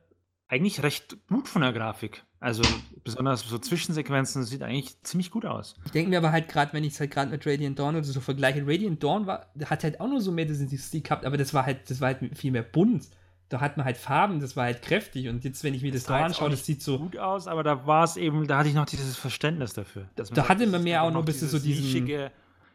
[0.49, 2.25] eigentlich recht gut von der Grafik.
[2.41, 2.63] Also
[3.05, 5.75] besonders so Zwischensequenzen sieht eigentlich ziemlich gut aus.
[5.85, 8.05] Ich denke mir aber halt gerade, wenn ich es halt gerade mit Radiant Dawn oder
[8.05, 11.37] so vergleiche, Radiant Dawn war, hat halt auch nur so mehr diesen Stil gehabt, aber
[11.37, 13.09] das war halt, das war halt viel mehr bunt.
[13.51, 15.29] Da hat man halt Farben, das war halt kräftig.
[15.29, 16.99] Und jetzt, wenn ich mir das, da anschaue, das sieht so.
[16.99, 20.09] Gut aus, aber da war es eben, da hatte ich noch dieses Verständnis dafür.
[20.15, 21.85] da hatte man mehr auch noch ein bisschen so diesen.
[21.85, 22.33] Nischige,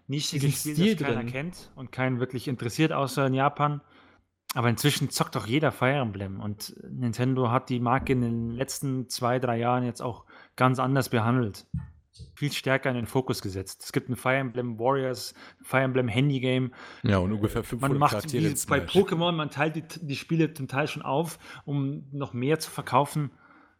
[0.07, 1.31] nischige Spiel, Stil das keiner drin.
[1.31, 3.81] kennt und keinen wirklich interessiert, außer in Japan.
[4.53, 9.09] Aber inzwischen zockt doch jeder Fire Emblem und Nintendo hat die Marke in den letzten
[9.09, 11.65] zwei, drei Jahren jetzt auch ganz anders behandelt.
[12.33, 13.83] Viel stärker in den Fokus gesetzt.
[13.83, 16.73] Es gibt ein Fire Emblem Warriors, Fire Emblem Handy Game.
[17.03, 20.53] Ja, und ungefähr 500 man macht, Charaktere wie bei Pokémon, man teilt die, die Spiele
[20.53, 23.31] zum Teil schon auf, um noch mehr zu verkaufen.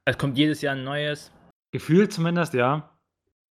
[0.05, 1.31] Es kommt jedes Jahr ein neues.
[1.71, 2.89] Gefühl zumindest, ja.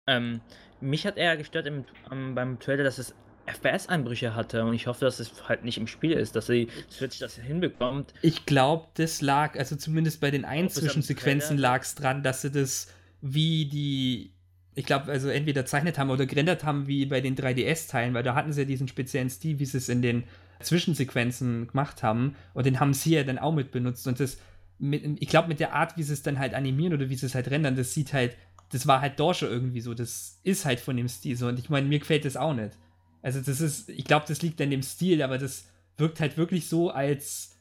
[0.06, 0.40] Ähm,
[0.80, 3.14] mich hat eher gestört im, um, beim Trailer, dass es
[3.46, 7.18] FPS-Einbrüche hatte und ich hoffe, dass es halt nicht im Spiel ist, dass sie Switch
[7.18, 8.14] das hinbekommt.
[8.22, 12.88] Ich glaube, das lag, also zumindest bei den Einzwischensequenzen lag es dran, dass sie das
[13.20, 14.32] wie die,
[14.74, 18.34] ich glaube, also entweder zeichnet haben oder gerendert haben wie bei den 3DS-Teilen, weil da
[18.34, 20.24] hatten sie ja diesen speziellen Stil, wie sie es in den
[20.60, 24.38] Zwischensequenzen gemacht haben und den haben sie ja dann auch mit benutzt und das,
[24.78, 27.26] mit, ich glaube, mit der Art, wie sie es dann halt animieren oder wie sie
[27.26, 28.36] es halt rendern, das sieht halt,
[28.70, 31.68] das war halt Dorsche irgendwie so, das ist halt von dem Stil so und ich
[31.68, 32.78] meine, mir gefällt das auch nicht.
[33.20, 36.68] Also das ist, ich glaube, das liegt an dem Stil, aber das wirkt halt wirklich
[36.68, 37.56] so, als,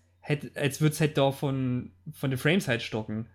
[0.56, 3.28] als würde es halt da von, von den Frames halt stocken.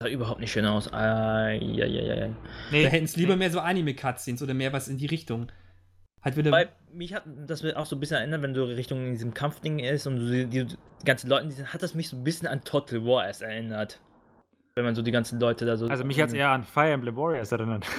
[0.00, 0.88] Sah überhaupt nicht schön aus.
[0.92, 2.28] Ja, ja, ja.
[2.70, 3.40] Nee, da hätten es lieber nee.
[3.40, 5.50] mehr so Anime-Cutscenes oder mehr was in die Richtung.
[6.22, 6.52] Halt wieder.
[6.52, 9.80] Weil mich hat das auch so ein bisschen erinnert, wenn du Richtung in diesem Kampfding
[9.80, 12.62] ist und die, die, die ganzen Leute, die, hat das mich so ein bisschen an
[12.62, 14.00] Total War erst erinnert.
[14.76, 15.88] Wenn man so die ganzen Leute da so.
[15.88, 17.84] Also mich hat es eher an Fire Emblem Warriors erinnert.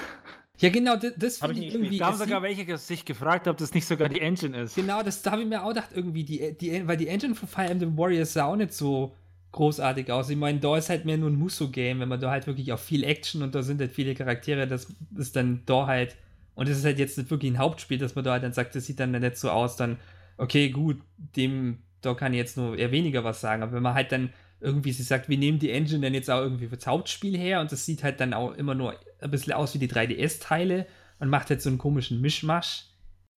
[0.62, 1.96] Ja, genau, das, das habe ich nicht irgendwie.
[1.96, 4.74] Da haben sogar welche sich gefragt, ob das nicht sogar die Engine ist.
[4.74, 7.48] Genau, das da habe ich mir auch gedacht, irgendwie, die, die, weil die Engine von
[7.48, 9.16] Fire Emblem Warriors sah auch nicht so
[9.52, 10.30] großartig aus.
[10.30, 12.78] Ich meine, da ist halt mehr nur ein Musso-Game, wenn man da halt wirklich auch
[12.78, 14.86] viel Action und da sind halt viele Charaktere, das
[15.16, 16.16] ist dann da halt.
[16.54, 18.74] Und das ist halt jetzt nicht wirklich ein Hauptspiel, dass man da halt dann sagt,
[18.74, 19.98] das sieht dann nicht so aus, dann,
[20.36, 23.62] okay, gut, dem, da kann ich jetzt nur eher weniger was sagen.
[23.62, 26.40] Aber wenn man halt dann irgendwie sie sagt, wir nehmen die Engine dann jetzt auch
[26.40, 29.74] irgendwie fürs Hauptspiel her und das sieht halt dann auch immer nur ein bisschen aus
[29.74, 30.86] wie die 3DS-Teile
[31.18, 32.84] und macht halt so einen komischen Mischmasch.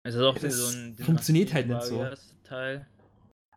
[0.04, 2.04] Also auch das so ein funktioniert halt nicht so.
[2.42, 2.86] Teil.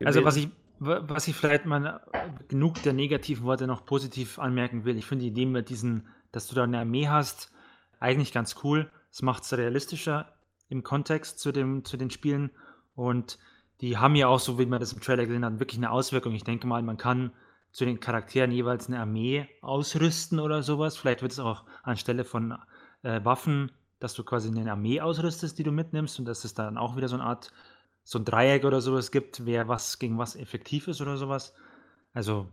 [0.03, 0.47] Also was ich,
[0.79, 2.01] was ich vielleicht mal
[2.47, 6.47] genug der negativen Worte noch positiv anmerken will, ich finde die Idee mit diesen, dass
[6.47, 7.51] du da eine Armee hast,
[7.99, 8.91] eigentlich ganz cool.
[9.11, 10.33] Es macht es realistischer
[10.69, 12.51] im Kontext zu, dem, zu den Spielen
[12.95, 13.37] und
[13.81, 16.33] die haben ja auch, so wie man das im Trailer gesehen hat, wirklich eine Auswirkung.
[16.33, 17.31] Ich denke mal, man kann
[17.71, 20.95] zu den Charakteren jeweils eine Armee ausrüsten oder sowas.
[20.95, 22.57] Vielleicht wird es auch anstelle von
[23.03, 26.77] äh, Waffen, dass du quasi eine Armee ausrüstest, die du mitnimmst und dass es dann
[26.77, 27.51] auch wieder so eine Art,
[28.05, 31.53] so ein Dreieck oder sowas gibt, wer was gegen was effektiv ist oder sowas.
[32.13, 32.47] Also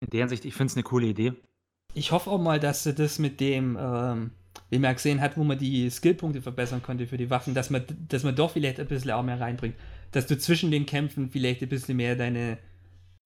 [0.00, 1.34] in der Hinsicht, ich finde es eine coole Idee.
[1.94, 4.30] Ich hoffe auch mal, dass sie das mit dem, ähm,
[4.70, 7.84] wie man gesehen hat, wo man die Skillpunkte verbessern konnte für die Waffen, dass man,
[8.08, 9.74] dass man doch vielleicht ein bisschen auch mehr reinbringt.
[10.12, 12.58] Dass du zwischen den Kämpfen vielleicht ein bisschen mehr deine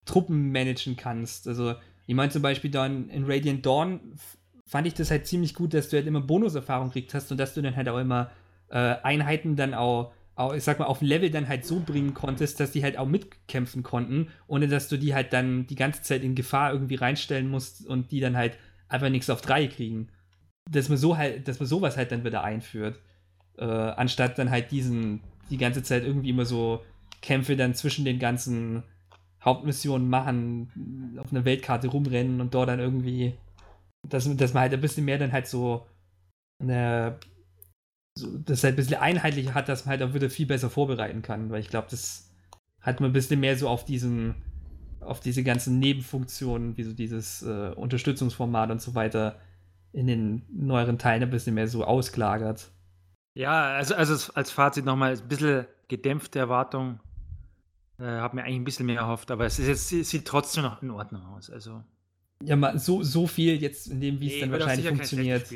[0.05, 1.47] Truppen managen kannst.
[1.47, 1.75] Also,
[2.07, 3.99] ich meine zum Beispiel dann in Radiant Dawn
[4.65, 7.53] fand ich das halt ziemlich gut, dass du halt immer Bonuserfahrung kriegt hast und dass
[7.53, 8.31] du dann halt auch immer
[8.69, 12.59] äh, Einheiten dann auch, auch, ich sag mal, auf Level dann halt so bringen konntest,
[12.59, 16.23] dass die halt auch mitkämpfen konnten, ohne dass du die halt dann die ganze Zeit
[16.23, 20.07] in Gefahr irgendwie reinstellen musst und die dann halt einfach nichts auf drei kriegen.
[20.71, 22.99] Dass man so halt, dass man sowas halt dann wieder einführt.
[23.57, 26.83] Äh, anstatt dann halt diesen, die ganze Zeit irgendwie immer so
[27.21, 28.83] Kämpfe dann zwischen den ganzen
[29.43, 33.33] Hauptmissionen machen, auf einer Weltkarte rumrennen und dort dann irgendwie,
[34.07, 35.85] dass, dass man halt ein bisschen mehr dann halt so
[36.61, 37.19] eine,
[38.15, 41.21] so, das halt ein bisschen einheitlicher hat, dass man halt auch wieder viel besser vorbereiten
[41.21, 42.29] kann, weil ich glaube, das
[42.81, 44.35] hat man ein bisschen mehr so auf diesen,
[44.99, 49.39] auf diese ganzen Nebenfunktionen, wie so dieses äh, Unterstützungsformat und so weiter
[49.91, 52.71] in den neueren Teilen ein bisschen mehr so ausgelagert.
[53.33, 56.99] Ja, also, also als Fazit nochmal ein bisschen gedämpfte Erwartung
[57.99, 60.63] äh, habe mir eigentlich ein bisschen mehr erhofft, aber es, ist jetzt, es sieht trotzdem
[60.63, 61.49] noch in Ordnung aus.
[61.49, 61.83] Also.
[62.41, 65.51] Ja, mal so, so viel jetzt in dem, wie es dann wahrscheinlich funktioniert.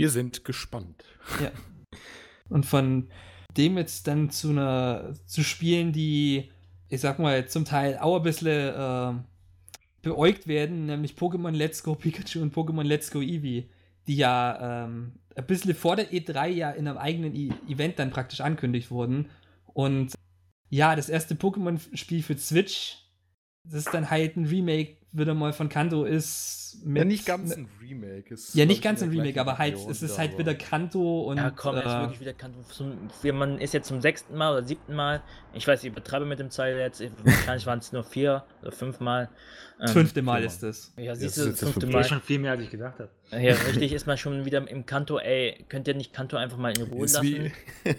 [0.00, 1.04] Wir sind gespannt.
[1.42, 1.50] Ja.
[2.48, 3.10] Und von
[3.58, 6.50] dem jetzt dann zu einer zu spielen, die,
[6.88, 9.12] ich sag mal, zum Teil auch ein bisschen äh,
[10.00, 13.68] beäugt werden, nämlich Pokémon Let's Go Pikachu und Pokémon Let's Go Eevee,
[14.06, 18.08] die ja ähm, ein bisschen vor der E3 ja in einem eigenen e Event dann
[18.08, 19.28] praktisch ankündigt wurden.
[19.66, 20.14] Und
[20.70, 23.04] ja, das erste Pokémon-Spiel für Switch,
[23.64, 26.78] das ist dann halt ein Remake, wieder mal von Kanto ist.
[26.84, 28.32] Mit, ja, nicht ganz ein Remake.
[28.32, 30.54] Ist, Ja, nicht ich, ganz in ein Remake, aber halt, Region es ist halt wieder
[30.54, 31.36] Kanto und.
[31.36, 32.60] Ja, komm, er ist äh, wirklich wieder Kanto.
[32.70, 35.20] Zum, man ist jetzt zum sechsten Mal oder siebten Mal.
[35.52, 37.02] Ich weiß, ich übertreibe mit dem Zeil jetzt.
[37.24, 39.28] Wahrscheinlich waren es nur vier oder fünf Mal.
[39.80, 40.92] Ähm, fünfte Mal ist es.
[40.96, 41.86] Ja, siehst ist du, das fünfte fünfte.
[41.86, 42.04] Ja, Mal.
[42.04, 43.10] schon viel mehr, als ich gedacht habe.
[43.32, 45.18] Ja, richtig ist man schon wieder im Kanto.
[45.18, 47.52] Ey, könnt ihr nicht Kanto einfach mal in Ruhe Ist lassen?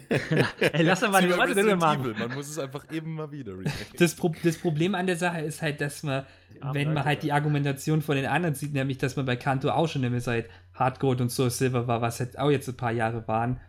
[0.60, 2.16] Ey, lass doch mal die Resident machen.
[2.18, 3.72] Man muss es einfach immer wieder remaken.
[3.98, 6.26] Das, Pro das Problem an der Sache ist halt, dass man,
[6.60, 9.70] armen wenn man halt die Argumentation von den anderen sieht, nämlich, dass man bei Kanto
[9.70, 12.92] auch schon immer seit Hardgold und Soul Silver war, was halt auch jetzt ein paar
[12.92, 13.60] Jahre waren,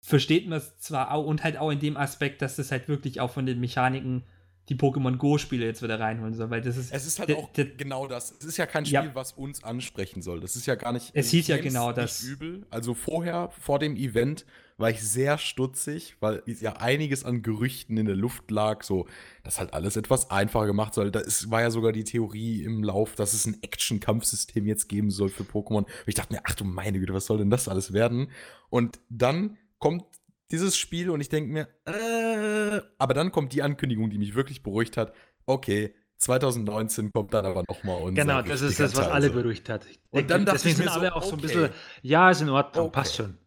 [0.00, 3.20] versteht man es zwar auch und halt auch in dem Aspekt, dass das halt wirklich
[3.20, 4.24] auch von den Mechaniken
[4.68, 6.92] die Pokémon Go-Spiele jetzt wieder reinholen soll, weil das ist.
[6.92, 8.34] Es ist halt auch genau das.
[8.38, 9.14] Es ist ja kein Spiel, Ja.
[9.14, 10.40] was uns ansprechen soll.
[10.40, 11.10] Das ist ja gar nicht.
[11.12, 12.22] Es hieß ja genau das.
[12.22, 12.66] Übel.
[12.70, 14.46] Also vorher, vor dem Event,
[14.76, 19.06] war ich sehr stutzig, weil ja einiges an Gerüchten in der Luft lag, so,
[19.44, 21.10] dass halt alles etwas einfacher gemacht soll.
[21.12, 25.10] Da ist, war ja sogar die Theorie im Lauf, dass es ein Action-Kampfsystem jetzt geben
[25.10, 25.76] soll für Pokémon.
[25.84, 28.30] Und ich dachte mir, ach du meine Güte, was soll denn das alles werden?
[28.70, 30.04] Und dann kommt
[30.50, 34.62] dieses Spiel und ich denke mir, äh, aber dann kommt die Ankündigung, die mich wirklich
[34.62, 35.12] beruhigt hat.
[35.46, 39.68] Okay, 2019 kommt dann aber nochmal unser Genau, das ist das, was Teil, alle beruhigt
[39.68, 39.86] hat.
[40.10, 41.42] Und dann dachte Deswegen ich mir sind alle so, auch so ein okay.
[41.42, 41.70] bisschen,
[42.02, 42.92] ja, ist in Ordnung, Okay.
[42.92, 43.38] passt schon.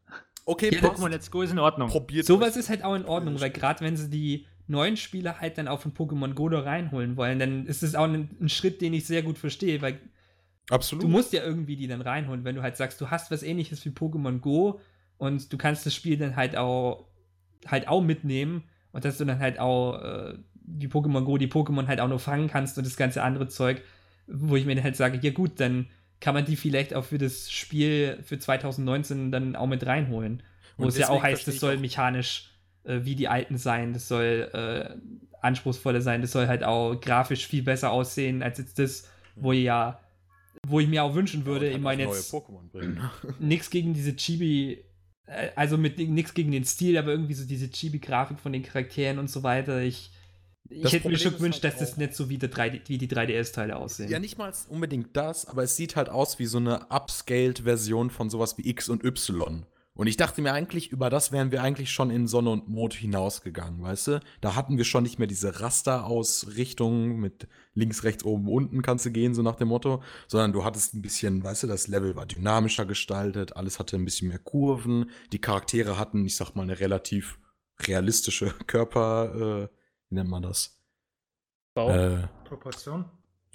[0.45, 1.01] Okay, Ja, passt.
[1.01, 1.89] Pokémon Let's Go ist in Ordnung.
[1.89, 5.57] probiert Sowas ist halt auch in Ordnung, weil gerade wenn sie die neuen Spieler halt
[5.57, 8.81] dann auch von Pokémon Go da reinholen wollen, dann ist es auch ein, ein Schritt,
[8.81, 9.99] den ich sehr gut verstehe, weil
[10.69, 11.03] Absolut.
[11.03, 13.86] du musst ja irgendwie die dann reinholen, wenn du halt sagst, du hast was ähnliches
[13.86, 14.79] wie Pokémon Go
[15.17, 17.08] und du kannst das Spiel dann halt auch
[17.65, 18.63] halt auch mitnehmen.
[18.91, 20.34] Und dass du dann halt auch äh,
[20.67, 23.82] wie Pokémon Go die Pokémon halt auch nur fangen kannst und das ganze andere Zeug,
[24.27, 25.88] wo ich mir dann halt sage, ja gut, dann
[26.19, 30.43] kann man die vielleicht auch für das Spiel für 2019 dann auch mit reinholen.
[30.77, 32.51] Wo es ja auch heißt, das soll mechanisch
[32.84, 34.95] äh, wie die alten sein, das soll äh,
[35.41, 39.99] anspruchsvoller sein, das soll halt auch grafisch viel besser aussehen als jetzt das, wo ja,
[40.67, 42.34] wo ich mir auch wünschen würde, Und ich meine jetzt
[43.39, 44.84] nichts gegen diese Chibi,
[45.56, 49.30] also mit nichts gegen den Stil, aber irgendwie so diese Chibi-Grafik von den Charakteren und
[49.30, 49.82] so weiter.
[49.82, 50.12] Ich,
[50.70, 52.98] ich Das hätte mir schon gewünscht, halt dass das nicht so wie, der 3D, wie
[52.98, 54.10] die 3DS-Teile aussehen.
[54.10, 58.30] Ja, nicht mal unbedingt das, aber es sieht halt aus wie so eine upscaled-Version von
[58.30, 59.66] sowas wie X und Y.
[59.97, 62.93] Und ich dachte mir eigentlich, über das wären wir eigentlich schon in Sonne und Mond
[62.93, 64.19] hinausgegangen, weißt du?
[64.41, 69.12] Da hatten wir schon nicht mehr diese Rasterausrichtung mit links, rechts, oben, unten kannst du
[69.12, 72.27] gehen, so nach dem Motto, sondern du hattest ein bisschen, weißt du, das Level war
[72.27, 76.79] dynamischer gestaltet, alles hatte ein bisschen mehr Kurven, die Charaktere hatten, ich sag mal, eine
[76.79, 77.39] relativ
[77.79, 79.67] realistische Körper, äh,
[80.10, 80.79] wie nennt man das?
[81.73, 81.89] Bau.
[81.89, 83.05] Äh, Proportion?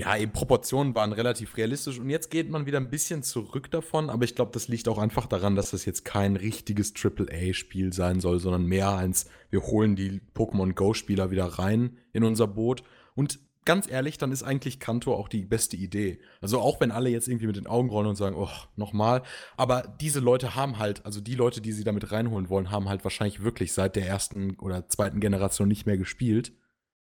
[0.02, 2.00] Ja, eben Proportionen waren relativ realistisch.
[2.00, 4.98] Und jetzt geht man wieder ein bisschen zurück davon, aber ich glaube, das liegt auch
[4.98, 9.94] einfach daran, dass das jetzt kein richtiges AAA-Spiel sein soll, sondern mehr als wir holen
[9.94, 12.82] die Pokémon Go-Spieler wieder rein in unser Boot.
[13.14, 16.18] Und ganz ehrlich, dann ist eigentlich Kanto auch die beste Idee.
[16.40, 19.22] Also auch wenn alle jetzt irgendwie mit den Augen rollen und sagen, oh, nochmal,
[19.56, 23.04] aber diese Leute haben halt, also die Leute, die sie damit reinholen wollen, haben halt
[23.04, 26.52] wahrscheinlich wirklich seit der ersten oder zweiten Generation nicht mehr gespielt.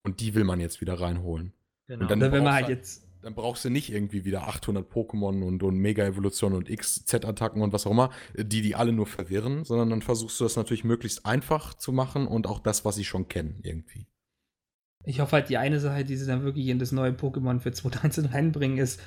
[0.03, 1.53] Und die will man jetzt wieder reinholen.
[1.87, 2.01] Genau.
[2.03, 3.07] Und dann- Oder wenn man brauchst halt halt- jetzt.
[3.21, 7.85] dann brauchst du nicht irgendwie wieder 800 Pokémon und, und Mega-Evolution und X-Z-Attacken und was
[7.87, 11.73] auch immer, die die alle nur verwirren, sondern dann versuchst du das natürlich möglichst einfach
[11.73, 14.07] zu machen und auch das, was sie schon kennen, irgendwie.
[15.05, 17.71] Ich hoffe halt, die eine Sache, die sie dann wirklich in das neue Pokémon für
[17.73, 19.01] 2019 reinbringen, ist,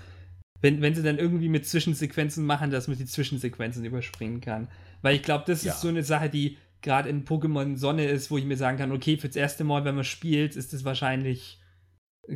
[0.60, 4.68] wenn, wenn sie dann irgendwie mit Zwischensequenzen machen, dass man die Zwischensequenzen überspringen kann.
[5.02, 5.72] Weil ich glaube, das Ja.
[5.72, 8.92] ist so eine Sache, die gerade in Pokémon Sonne ist, wo ich mir sagen kann,
[8.92, 11.60] okay, fürs erste Mal, wenn man spielt, ist das wahrscheinlich,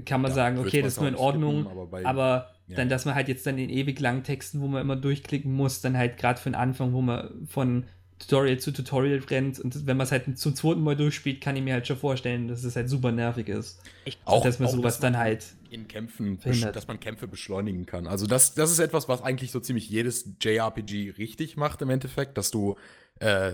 [0.05, 1.55] kann man Ja, sagen, okay, das ist nur in Ordnung.
[1.63, 2.77] skippen, aber bei- Aber Ja.
[2.77, 5.81] dann, dass man halt jetzt dann in ewig langen Texten, wo man immer durchklicken muss,
[5.81, 7.85] dann halt gerade für den Anfang, wo man von
[8.21, 11.63] Tutorial zu Tutorial rennt und wenn man es halt zum zweiten Mal durchspielt, kann ich
[11.63, 13.81] mir halt schon vorstellen, dass es halt super nervig ist.
[14.05, 16.77] Ich, Auch, dass man auch, sowas dass man dann halt in Kämpfen, verhindert.
[16.77, 18.07] dass man Kämpfe beschleunigen kann.
[18.07, 22.37] Also das, das ist etwas, was eigentlich so ziemlich jedes JRPG richtig macht im Endeffekt,
[22.37, 22.77] dass du,
[23.21, 23.53] äh,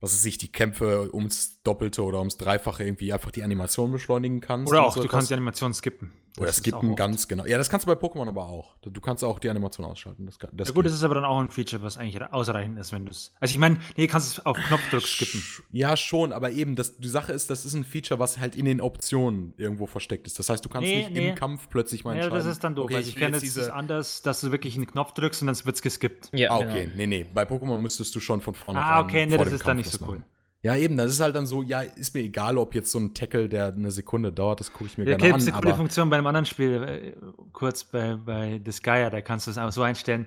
[0.00, 4.40] was weiß ich, die Kämpfe ums Doppelte oder ums Dreifache irgendwie einfach die Animation beschleunigen
[4.40, 4.70] kannst.
[4.70, 5.18] Oder auch, so du etwas.
[5.18, 6.12] kannst die Animation skippen.
[6.38, 7.46] Oder skippen ganz genau.
[7.46, 8.74] Ja, das kannst du bei Pokémon aber auch.
[8.82, 10.26] Du kannst auch die Animation ausschalten.
[10.26, 10.86] Das, das Ja gut, geht.
[10.86, 13.32] das ist aber dann auch ein Feature, was eigentlich ausreichend ist, wenn du es.
[13.40, 15.42] Also ich meine, nee, kannst es auf Knopfdruck skippen.
[15.72, 18.64] Ja, schon, aber eben, das, die Sache ist, das ist ein Feature, was halt in
[18.64, 20.38] den Optionen irgendwo versteckt ist.
[20.38, 21.28] Das heißt, du kannst Nee, nicht nee.
[21.30, 22.44] im Kampf plötzlich mal Ja, entscheiden.
[22.46, 22.84] das ist dann doof.
[22.86, 25.64] Okay, also ich kenne jetzt das anders, dass du wirklich einen Knopf drückst und dann
[25.64, 26.30] wird es geskippt.
[26.32, 26.70] ja, Ah, genau.
[26.70, 27.26] okay, nee, nee.
[27.32, 30.04] Bei Pokémon müsstest du schon von vorne Ah, okay, nee, das ist dann nicht so
[30.06, 30.22] cool.
[30.66, 33.14] Ja, eben, das ist halt dann so, ja, ist mir egal, ob jetzt so ein
[33.14, 35.48] Tackle, der eine Sekunde dauert, das gucke ich mir Ja, gerne okay, an.
[35.54, 37.12] eine coole Funktion bei einem anderen Spiel, äh,
[37.52, 40.26] kurz bei, bei Disgaea, da kannst du es einfach so einstellen,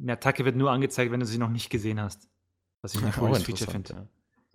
[0.00, 2.26] eine Attacke wird nur angezeigt, wenn du sie noch nicht gesehen hast.
[2.80, 4.08] Was ich ein Auch cooles Feature finde.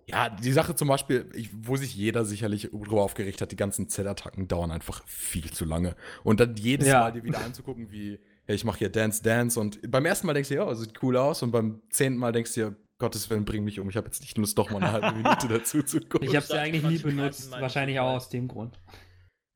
[0.07, 3.89] ja, die Sache zum Beispiel, ich, wo sich jeder sicherlich drüber aufgeregt hat, die ganzen
[3.89, 5.95] Z-Attacken dauern einfach viel zu lange.
[6.23, 7.01] Und dann jedes Ja.
[7.01, 10.33] Mal dir wieder anzugucken, wie ja, ich mache hier Dance Dance und beim ersten Mal
[10.33, 13.43] denkst du, ja, sieht cool aus und beim zehnten Mal denkst du, ja, Gottes Willen,
[13.43, 13.89] bring mich um.
[13.89, 16.27] Ich habe jetzt nicht Lust, doch mal eine halbe Minute dazu zu gucken.
[16.27, 18.79] Ich habe sie eigentlich nie 20, benutzt, 30 wahrscheinlich auch aus dem Grund.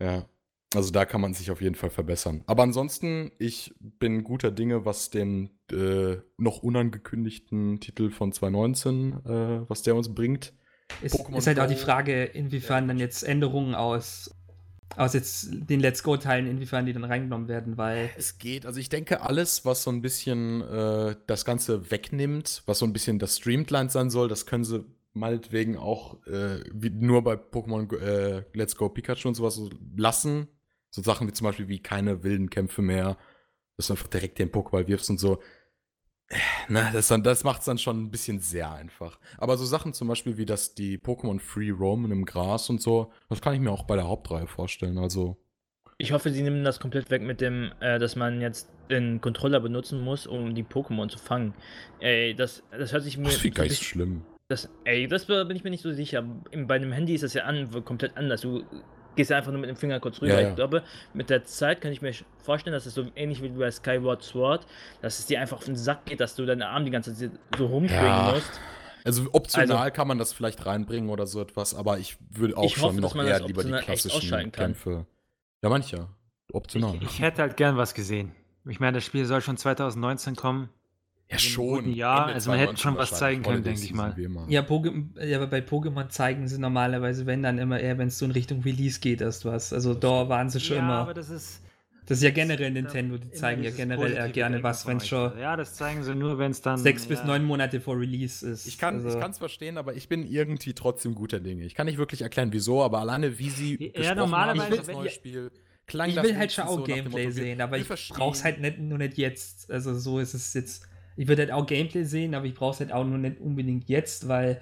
[0.01, 0.25] Ja,
[0.73, 2.43] also da kann man sich auf jeden Fall verbessern.
[2.47, 9.69] Aber ansonsten, ich bin guter Dinge, was den äh, noch unangekündigten Titel von 2019, äh,
[9.69, 10.53] was der uns bringt.
[11.01, 11.75] Ist, ist halt auch die.
[11.75, 14.35] Frage, inwiefern dann jetzt Änderungen aus,
[14.95, 18.89] aus jetzt den Let's Go-Teilen, inwiefern die dann reingenommen werden, weil Es geht, also ich
[18.89, 23.37] denke, alles, was so ein bisschen äh, das Ganze wegnimmt, was so ein bisschen das
[23.37, 28.89] Streamlined sein soll, das können sie meinetwegen auch äh, nur bei Pokémon äh, Let's Go
[28.89, 30.47] Pikachu und sowas so lassen.
[30.91, 33.17] So Sachen wie zum Beispiel wie keine wilden Kämpfe mehr,
[33.77, 35.41] dass du einfach direkt den Pokéball wirfst und so.
[36.69, 39.19] Na, das, dann, das macht es dann schon ein bisschen sehr einfach.
[39.37, 43.11] Aber so Sachen zum Beispiel wie, dass die Pokémon free roamen im Gras und so,
[43.29, 44.97] das kann ich mir auch bei der Hauptreihe vorstellen.
[44.97, 45.37] Also,
[45.97, 49.59] Ich hoffe, sie nehmen das komplett weg mit dem, äh, dass man jetzt den Controller
[49.59, 51.53] benutzen muss, um die Pokémon zu fangen.
[51.99, 53.25] Ey, das, das hört sich mir.
[53.29, 54.23] das nicht so schlimm.
[54.47, 56.23] Das, ey, das bin ich mir nicht so sicher.
[56.53, 58.41] Bei einem Handy ist das ja an, komplett anders.
[58.41, 58.63] Du
[59.15, 60.33] gehst einfach nur mit dem Finger kurz rüber.
[60.33, 60.49] Ja, ja.
[60.49, 62.11] Ich glaube, mit der Zeit kann ich mir
[62.43, 64.65] vorstellen, dass es so ähnlich wie bei Skyward Sword,
[65.01, 67.31] dass es dir einfach auf den Sack geht, dass du deinen Arm die ganze Zeit
[67.57, 68.31] so rumschwingen Ja.
[68.33, 68.59] musst.
[69.03, 72.63] Also optional Also- kann man das vielleicht reinbringen oder so etwas, aber ich würde auch
[72.65, 74.51] Ich schon hoffe, dass noch man eher das lieber die klassischen.
[74.51, 75.05] Kämpfe.
[75.61, 76.09] Ja, mancher.
[76.53, 76.95] Optional.
[76.95, 78.31] Ich, ich hätte halt gern was gesehen.
[78.67, 80.69] Ich meine, das Spiel soll schon 2019 kommen.
[81.31, 81.85] Ja, schon.
[81.85, 84.15] Ende also man hätte 2019 schon was zeigen können, denke ich mal.
[84.47, 84.65] ja,
[85.25, 88.31] ja, aber bei Pokémon zeigen sie normalerweise, wenn dann immer eher, wenn es so in
[88.31, 89.73] Richtung Release geht, erst was.
[89.73, 90.93] Also da waren sie schon ja, immer.
[90.95, 91.61] aber das ist.
[92.07, 95.55] Das ist ja generell Nintendo, die zeigen ja generell eher gerne was, wenn schon Ja,
[95.55, 96.77] das zeigen sie nur, wenn es dann.
[96.77, 97.25] sechs bis ja.
[97.25, 98.67] neun Monate vor Release ist.
[98.67, 101.65] Ich kann also, es verstehen, aber ich bin irgendwie trotzdem guter Dinge.
[101.65, 104.87] Ich kann nicht wirklich erklären, wieso, aber alleine wie sie Ja, gesprochen normalerweise, haben das
[104.87, 105.51] wenn neue Spiel,
[105.87, 108.77] klang ich das will halt schon auch so Gameplay sehen, aber ich brauch's halt nicht,
[108.77, 109.71] nur nicht jetzt.
[109.71, 110.87] Also so ist es jetzt.
[111.15, 114.27] Ich würde halt auch Gameplay sehen, aber ich brauch's halt auch nur nicht unbedingt jetzt,
[114.27, 114.61] weil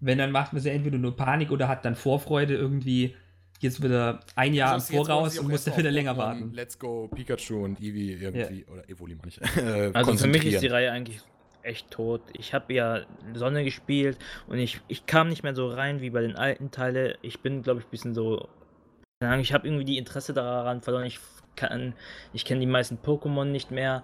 [0.00, 3.14] wenn dann macht man sie entweder nur Panik oder hat dann Vorfreude irgendwie
[3.60, 6.52] jetzt wieder ein Jahr wollen Voraus und muss dann wieder länger warten.
[6.52, 10.66] Let's Go Pikachu und Eevee irgendwie, oder Evoli ich, äh, Also für mich ist die.
[10.66, 11.20] Reihe eigentlich
[11.62, 12.22] echt tot.
[12.32, 13.02] Ich habe ja
[13.34, 17.14] Sonne gespielt und ich, ich kam nicht mehr so rein wie bei den alten Teilen.
[17.22, 18.48] Ich bin, glaube ich, ein bisschen so.
[19.40, 21.04] Ich habe irgendwie die Interesse daran verloren.
[21.04, 21.20] Ich
[21.54, 21.94] kann,
[22.32, 24.02] ich kenne die meisten Pokémon nicht mehr.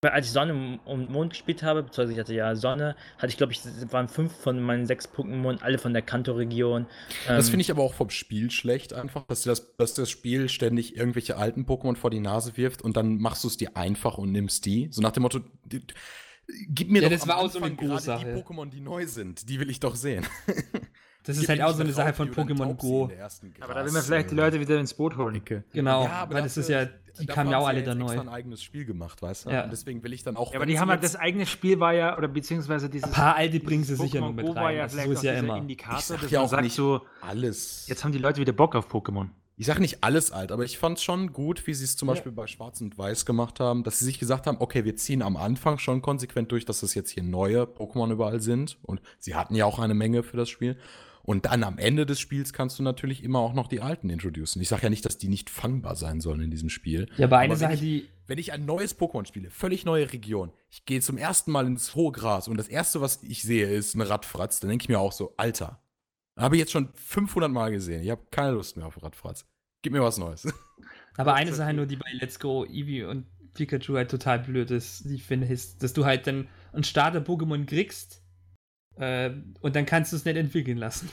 [0.00, 3.36] Weil Als ich Sonne und Mond gespielt habe, beziehungsweise ich hatte ja Sonne, hatte ich
[3.36, 6.86] glaube ich, waren fünf von meinen sechs Pokémon, alle von der Kanto-Region.
[7.26, 10.08] Das Ähm, finde ich aber auch vom Spiel schlecht, einfach, dass, dir das, dass das
[10.08, 13.76] Spiel ständig irgendwelche alten Pokémon vor die Nase wirft und dann machst du es dir
[13.76, 14.88] einfach und nimmst die.
[14.92, 15.82] So nach dem Motto, die,
[16.68, 18.26] gib mir Ja, doch das am war auch so eine Anfang gerade Go-Sache.
[18.26, 19.48] die Pokémon, die neu sind.
[19.48, 20.24] Die will ich doch sehen.
[21.24, 23.10] Das ist halt auch so eine Sache von Pokémon Go.
[23.60, 25.42] Aber da will man vielleicht die Leute wieder ins Boot holen.
[25.72, 26.88] Genau, Ja, aber weil das ist ja,
[27.20, 28.18] die dafür kamen ja auch alle jetzt da neu.
[28.18, 29.50] ein eigenes Spiel gemacht, weißt du?
[29.50, 29.64] Ja.
[29.64, 30.52] Und deswegen will ich dann auch.
[30.52, 33.08] Ja, aber die haben halt das eigene Spiel war ja, oder beziehungsweise dieses.
[33.08, 34.76] Ein paar alte bringen sie sicher noch mit Go war rein.
[34.76, 35.56] Ja Also so ist ja immer.
[35.56, 37.86] Indikator, Ich sag ja auch sagt nicht so, alles.
[37.88, 39.28] jetzt haben die Leute wieder Bock auf Pokémon.
[39.60, 42.06] Ich sage nicht alles alt, aber ich fand es schon gut, wie sie es zum
[42.08, 42.14] Ja.
[42.14, 45.20] Beispiel bei Schwarz und Weiß gemacht haben, dass sie sich gesagt haben, okay, wir ziehen
[45.20, 48.78] am Anfang schon konsequent durch, dass es jetzt hier neue Pokémon überall sind.
[48.82, 50.76] Und sie hatten ja auch eine Menge für das Spiel.
[51.28, 54.62] Und dann am Ende des Spiels kannst du natürlich immer auch noch die alten introducen.
[54.62, 57.06] Ich sage ja nicht, dass die nicht fangbar sein sollen in diesem Spiel.
[57.18, 58.08] Ja, aber eine wenn Sache, ich- die.
[58.26, 61.94] Wenn ich ein neues Pokémon spiele, völlig neue Region, ich gehe zum ersten Mal ins
[61.94, 65.00] hohe Gras und das erste, was ich sehe, ist ein Radfratz, dann denke ich mir
[65.00, 65.82] auch so, Alter,
[66.34, 68.02] habe ich jetzt schon 500 Mal gesehen.
[68.02, 69.44] Ich habe keine Lust mehr auf Radfratz.
[69.82, 70.48] Gib mir was Neues.
[71.18, 71.76] Aber eine Sache okay.
[71.76, 75.46] nur, die bei Let's Go Eevee und Pikachu halt total blöd ist, die ich finde,
[75.46, 78.22] ist, dass du halt dann ein Starter-Pokémon kriegst
[78.98, 79.30] äh,
[79.60, 81.08] und dann kannst du es nicht entwickeln lassen.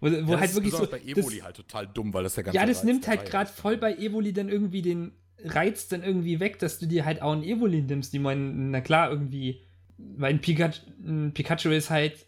[0.00, 0.86] Wo, wo Das halt ist wirklich so.
[0.86, 3.24] bei Evoli das, halt total dumm, weil das der ganze ja, das Reiz nimmt halt
[3.24, 5.12] gerade voll bei Evoli dann irgendwie den
[5.44, 8.80] Reiz dann irgendwie weg, dass du dir halt auch ein Evoli nimmst, die man, na
[8.80, 9.62] klar, irgendwie,
[9.98, 12.26] weil ein Pikachu, ein Pikachu ist halt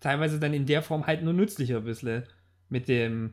[0.00, 2.24] teilweise dann in der Form halt nur nützlicher ein bisschen.
[2.68, 3.32] Mit dem.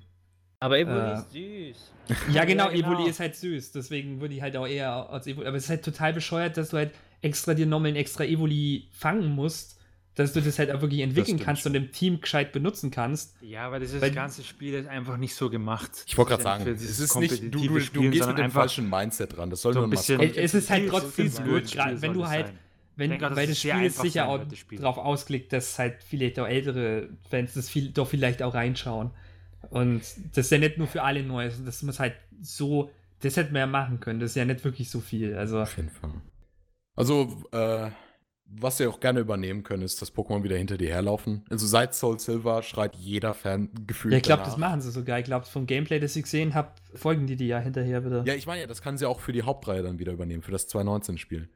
[0.60, 1.94] aber Evoli äh, ist süß.
[2.34, 2.94] Ja, genau, Ja, genau.
[2.94, 5.48] Evoli ist halt süß, deswegen würde ich halt auch eher als Evoli.
[5.48, 8.88] Aber es ist halt total bescheuert, dass du halt extra dir nochmal ein extra Evoli
[8.92, 9.77] fangen musst,
[10.18, 13.36] dass du das halt auch wirklich entwickeln kannst und im Team gescheit benutzen kannst.
[13.40, 15.92] Ja, aber dieses Weil- ganze Spiel ist einfach nicht so gemacht.
[16.08, 18.52] Ich wollte gerade sagen, es ist nicht, du, du, du Spielen, gehst sondern mit dem
[18.52, 19.52] falschen Mindset ran.
[19.52, 22.14] Das soll so nur ein bisschen- Maskottchen Es ist halt trotzdem so gut, gerade wenn
[22.14, 22.52] du halt,
[22.96, 27.10] wenn, denke weil das Spiel ist sicher auch darauf ausgelegt, dass halt vielleicht auch ältere
[27.30, 29.12] Fans das viel, doch vielleicht auch reinschauen.
[29.70, 30.02] Und
[30.34, 32.90] das ist ja nicht nur für alle neu, das muss halt so,
[33.20, 35.36] das hätte man ja machen können, das ist ja nicht wirklich so viel.
[35.36, 36.10] Also, Auf jeden Fall.
[36.96, 37.92] Also, äh,
[38.50, 41.43] was sie auch gerne übernehmen können, ist, dass Pokémon wieder hinter dir herlaufen.
[41.50, 44.13] Also seit Soul Silver schreit jeder Fan gefühlt.
[44.13, 45.19] Ja, ich glaube, das machen sie sogar.
[45.19, 48.23] Ich glaube, vom Gameplay, das ich gesehen habe, folgen die die ja hinterher wieder.
[48.25, 50.52] Ja, ich meine ja, das kann sie auch für die Hauptreihe dann wieder übernehmen, für
[50.52, 51.50] das 2019-Spiel.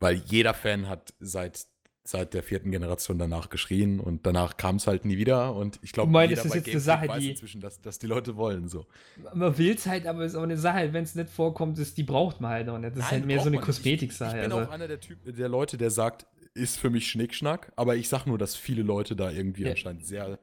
[0.00, 1.66] Weil jeder Fan hat seit,
[2.06, 5.54] seit der vierten Generation danach geschrien und danach kam es halt nie wieder.
[5.54, 7.98] Und ich glaube, jeder das ist bei jetzt eine Sache, weiß die- inzwischen, dass, dass
[7.98, 8.68] die Leute wollen.
[8.68, 8.86] So.
[9.32, 11.96] Man will es halt, aber es ist auch eine Sache, wenn es nicht vorkommt, ist,
[11.96, 12.90] die braucht man halt auch nicht.
[12.90, 13.58] Das ist Nein, halt mehr so eine.
[13.58, 14.36] Kosmetiksache.
[14.36, 14.68] Ich, ich bin Also.
[14.70, 18.26] auch einer der, typ, der Leute, der sagt, ist für mich Schnickschnack, aber ich sag
[18.26, 19.70] nur, dass viele Leute da irgendwie Ja.
[19.70, 20.38] anscheinend sehr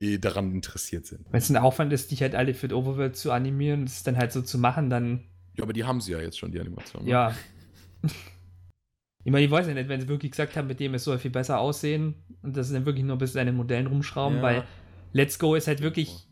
[0.00, 1.26] eh, daran interessiert sind.
[1.30, 4.02] Wenn es ein Aufwand ist, dich halt alle für die Overworld zu animieren und es
[4.02, 5.22] dann halt so zu machen, dann
[5.56, 7.04] Ja, aber die haben sie ja jetzt schon, die Animation.
[7.04, 7.10] ne?
[7.10, 7.34] ja.
[9.24, 11.18] ich meine, ich weiß ja nicht, wenn sie wirklich gesagt haben, mit dem es soll
[11.18, 14.42] viel besser aussehen und das ist dann wirklich nur bis an den Modellen rumschrauben, Ja.
[14.42, 14.64] weil
[15.12, 16.26] Let's Go ist halt wirklich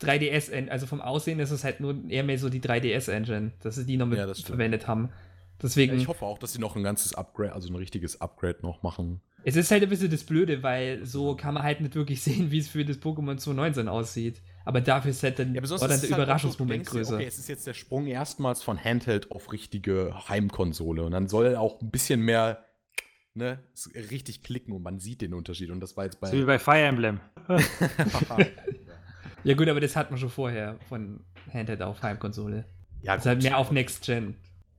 [0.00, 3.76] 3DS, en- also vom Aussehen ist es halt nur eher mehr so die 3DS-Engine, dass
[3.76, 5.04] sie die noch mit Ja, verwendet haben.
[5.06, 5.12] Ja,
[5.62, 8.82] Deswegen, ich hoffe auch, dass sie noch ein ganzes Upgrade, also ein richtiges Upgrade noch
[8.82, 9.22] machen.
[9.42, 12.50] es ist halt ein bisschen das Blöde, weil so kann man halt nicht wirklich sehen,
[12.50, 14.42] wie es für das Pokémon 2019 aussieht.
[14.66, 17.14] Aber dafür ist halt dann, Ja, war dann der halt Überraschungsmoment dir, größer.
[17.14, 21.56] Okay, es ist jetzt der Sprung erstmals von Handheld auf richtige Heimkonsole und dann soll
[21.56, 22.64] auch ein bisschen mehr
[23.34, 23.60] ne,
[24.10, 26.58] richtig klicken und man sieht den Unterschied und das war jetzt bei So wie bei
[26.58, 27.20] Fire Emblem.
[29.44, 31.20] Ja gut, aber das hat man schon vorher von
[31.52, 32.64] Handheld auf Heimkonsole.
[33.02, 34.34] ja, Das ist halt mehr auf Next Gen.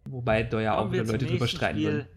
[0.09, 1.91] Wobei da ja auch Kommen wir wieder Leute drüber streiten Spiel.
[1.93, 2.07] würden.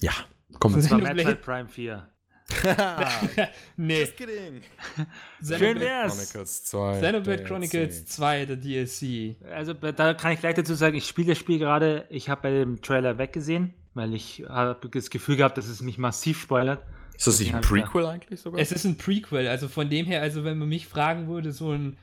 [0.00, 0.12] Ja,
[0.58, 0.74] komm.
[0.74, 2.08] Das war Xenoblade- Metroid Prime 4.
[3.76, 4.62] nee, Just kidding.
[5.42, 6.32] Schön Xenoblade, wär's.
[6.32, 7.00] Chronicles 2.
[7.00, 7.44] Xenoblade.
[7.44, 9.36] Chronicles 2, der DLC.
[9.52, 12.50] Also da kann ich gleich dazu sagen, ich spiele das Spiel gerade, ich habe bei
[12.50, 16.84] dem Trailer weggesehen, weil ich habe das Gefühl gehabt, dass es mich massiv spoilert.
[17.16, 18.60] Ist das nicht ein Prequel eigentlich sogar?
[18.60, 21.72] Es ist ein Prequel, also von dem her, also wenn man mich fragen würde, so
[21.72, 21.96] ein,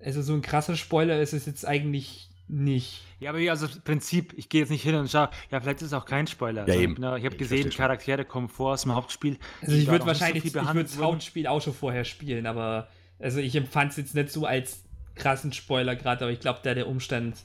[0.00, 3.02] also so ein krasser Spoiler ist es jetzt eigentlich nicht.
[3.18, 5.80] Ja, aber wie, also das Prinzip, ich gehe jetzt nicht hin und schaue, ja, vielleicht
[5.82, 6.62] ist es auch kein Spoiler.
[6.62, 7.00] Ja, Also, eben.
[7.00, 7.70] Da- ich habe gesehen.
[7.70, 9.38] Charaktere kommen vor aus dem Hauptspiel.
[9.62, 10.98] Also ich würde so wahrscheinlich, viel ich würde das.
[10.98, 12.88] Hauptspiel auch schon vorher spielen, aber
[13.18, 14.84] also ich empfand es jetzt nicht so als
[15.14, 17.36] krassen Spoiler gerade, aber ich glaube, da der Umstand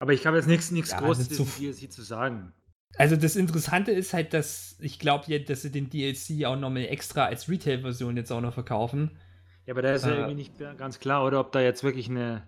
[0.00, 2.52] Aber ich habe jetzt nichts, nichts Ja, Großes zu DLC zu sagen.
[2.96, 6.84] Also das Interessante ist halt, dass ich glaube ja, dass sie den DLC auch nochmal
[6.84, 9.18] extra als Retail-Version jetzt auch noch verkaufen.
[9.66, 10.16] Ja, aber da ist ja Äh.
[10.16, 12.46] irgendwie nicht ganz klar, oder ob da jetzt wirklich eine,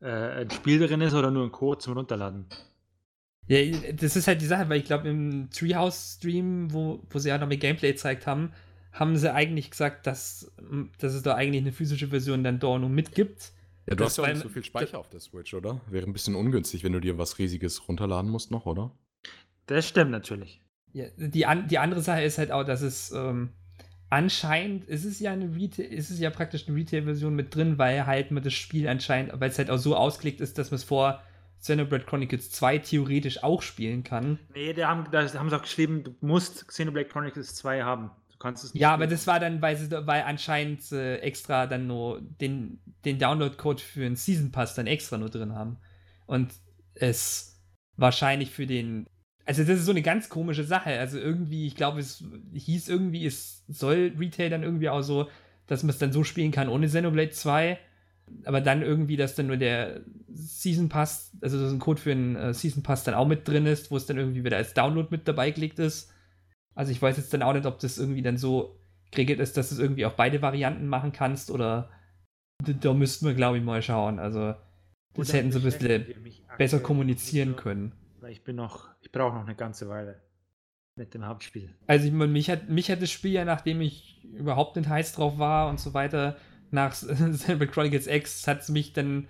[0.00, 2.46] äh, ein Spiel drin ist oder nur ein Code zum Runterladen.
[3.48, 7.38] Ja, das ist halt die Sache, weil ich glaube im Treehouse-Stream, wo, wo sie ja
[7.38, 8.52] noch mit Gameplay gezeigt haben,
[8.92, 10.52] haben sie eigentlich gesagt, dass,
[10.98, 13.52] dass es da eigentlich eine physische Version dann da nur mitgibt.
[13.86, 15.80] ja, du das hast ja nicht so viel Speicher auf der Switch, oder?
[15.88, 18.90] Wäre ein bisschen ungünstig, wenn du dir was Riesiges runterladen musst noch, oder?
[19.66, 20.60] Das stimmt natürlich.
[20.92, 23.50] Ja, die, an, die andere Sache ist halt auch, dass es ähm,
[24.10, 28.06] anscheinend ist es ja eine Retail, ist es ja praktisch eine Retail-Version mit drin, weil
[28.06, 30.84] halt man das Spiel anscheinend, weil es halt auch so ausgelegt ist, dass man es
[30.84, 31.22] vor
[31.60, 34.38] Xenoblade Chronicles 2 theoretisch auch spielen kann.
[34.54, 38.10] Nee, da haben, da haben sie auch geschrieben, du musst Xenoblade Chronicles 2 haben.
[38.30, 38.80] Du kannst es nicht.
[38.80, 39.10] Ja, aber spielen.
[39.10, 44.00] das war dann, weil, sie, weil anscheinend äh, extra dann nur den, den Download-Code für
[44.00, 45.78] den Season Pass dann extra nur drin haben.
[46.26, 46.52] Und
[46.94, 47.60] es
[47.96, 49.06] wahrscheinlich für den.
[49.46, 50.98] Also, das ist so eine ganz komische Sache.
[50.98, 52.22] Also, irgendwie, ich glaube, es
[52.54, 55.28] hieß irgendwie, es soll Retail dann irgendwie auch so,
[55.66, 57.78] dass man es dann so spielen kann ohne Xenoblade 2.
[58.44, 60.00] Aber dann irgendwie, dass dann nur der
[60.34, 63.66] Season Pass, also so ein Code für den äh, Season Pass dann auch mit drin
[63.66, 66.12] ist, wo es dann irgendwie wieder als Download mit dabei gelegt ist.
[66.74, 68.80] Also ich weiß jetzt dann auch nicht, ob das irgendwie dann so
[69.12, 71.88] geregelt ist, dass du irgendwie auch beide Varianten machen kannst oder
[72.64, 74.18] da, da müssten wir, glaube ich, mal schauen.
[74.18, 74.54] Also
[75.14, 76.06] das Oder hätten sie ein bisschen
[76.58, 77.92] besser kommunizieren können.
[78.20, 80.20] Weil ich bin noch, ich brauche noch eine ganze Weile
[80.96, 81.72] mit dem Hauptspiel.
[81.86, 85.12] Also ich meine, mich hat, mich hat das Spiel ja, nachdem ich überhaupt nicht heiß
[85.12, 86.36] drauf war und so weiter,
[86.72, 89.28] nach Xenoblade Chronicles X, hat es mich dann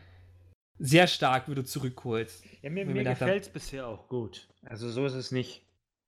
[0.79, 2.33] sehr stark wieder zurückgeholt.
[2.63, 4.49] Ja, mir, mir da- gefällt es bisher auch gut.
[4.65, 5.63] Also so ist es nicht.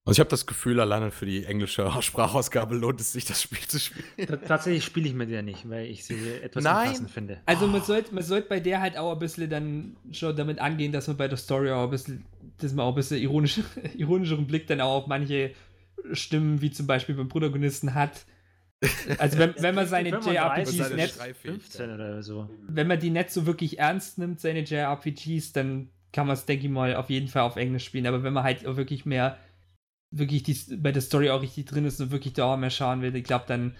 [0.06, 3.60] Also ich habe das Gefühl, alleine für die englische Sprachausgabe lohnt es sich, das Spiel
[3.66, 4.06] zu spielen.
[4.16, 7.42] T tatsächlich spiele ich mit der nicht, weil ich sie etwas unpassend finde.
[7.44, 10.92] Also man sollte man sollte bei der halt auch ein bisschen dann schon damit angehen,
[10.92, 12.24] dass man bei der Story auch ein bisschen,
[12.58, 13.60] dass man auch ein bisschen ironisch,
[13.96, 15.52] ironischeren Blick dann auch auf manche
[16.12, 18.24] Stimmen, wie zum Beispiel beim Protagonisten hat.
[19.18, 22.48] Also wenn, wenn man seine 35 JRPGs nicht, Schrei- 15 oder so.
[22.68, 26.66] wenn man die nicht so wirklich ernst nimmt, seine JRPGs, dann kann man es, denke
[26.66, 28.06] ich mal, auf jeden Fall auf Englisch spielen.
[28.06, 29.36] Aber wenn man halt auch wirklich mehr,
[30.10, 33.02] wirklich die, bei der Story auch richtig drin ist und wirklich da auch mehr schauen
[33.02, 33.74] will, ich glaube, dann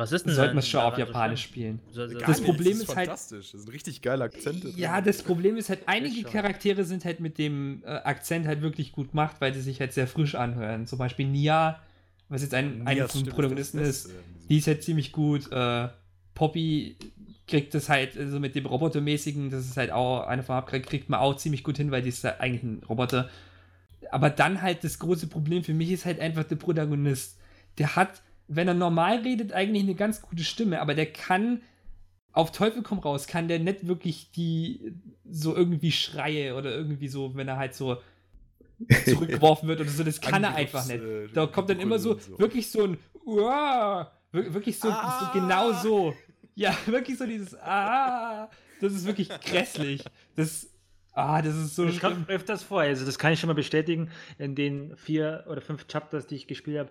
[0.00, 1.80] Was ist denn sollte dann man es schon auf Japanisch spielen.
[1.92, 3.52] So- so- Das nicht, Problem das ist halt- fantastisch.
[3.52, 4.68] Das sind richtig geile Akzente.
[4.68, 4.74] drin.
[4.78, 6.22] Ja, das Problem ist halt, einige.
[6.28, 9.92] Charaktere sind halt mit dem äh, Akzent halt wirklich gut gemacht, weil sie sich halt
[9.92, 10.86] sehr frisch anhören.
[10.86, 11.80] Zum Beispiel Nia,
[12.28, 15.50] was jetzt ein, eine von den Protagonisten ist, diesem die ist halt ziemlich gut.
[15.52, 15.88] Äh,
[16.34, 16.96] Poppy
[17.46, 21.08] kriegt das halt, also mit dem Robotermäßigen, das ist halt auch eine von Hauptcharakteren, kriegt
[21.10, 23.28] man auch ziemlich gut hin, weil die ist halt eigentlich ein Roboter.
[24.12, 27.38] Aber dann halt das große Problem für mich ist halt einfach der Protagonist.
[27.78, 28.22] Der hat,
[28.52, 31.62] wenn er normal redet, eigentlich eine ganz gute Stimme, aber der kann
[32.32, 34.94] auf Teufel komm raus, kann der nicht wirklich die
[35.30, 37.98] so irgendwie Schreie oder irgendwie so, wenn er halt so
[39.04, 41.02] zurückgeworfen wird oder so, das kann er einfach nicht.
[41.02, 45.30] äh, Da kommt dann immer so, wirklich so ein Uah, wir- wirklich so, Ah.
[45.32, 46.14] so genau so.
[46.54, 48.48] Ja, wirklich so dieses Ah,
[48.80, 50.02] das ist wirklich grässlich.
[50.36, 50.68] Das,
[51.12, 52.80] ah, das ist so Das kommt öfters vor.
[52.80, 54.10] Also das kann ich schon mal bestätigen.
[54.38, 56.90] In den vier oder fünf Chapters, die ich gespielt habe,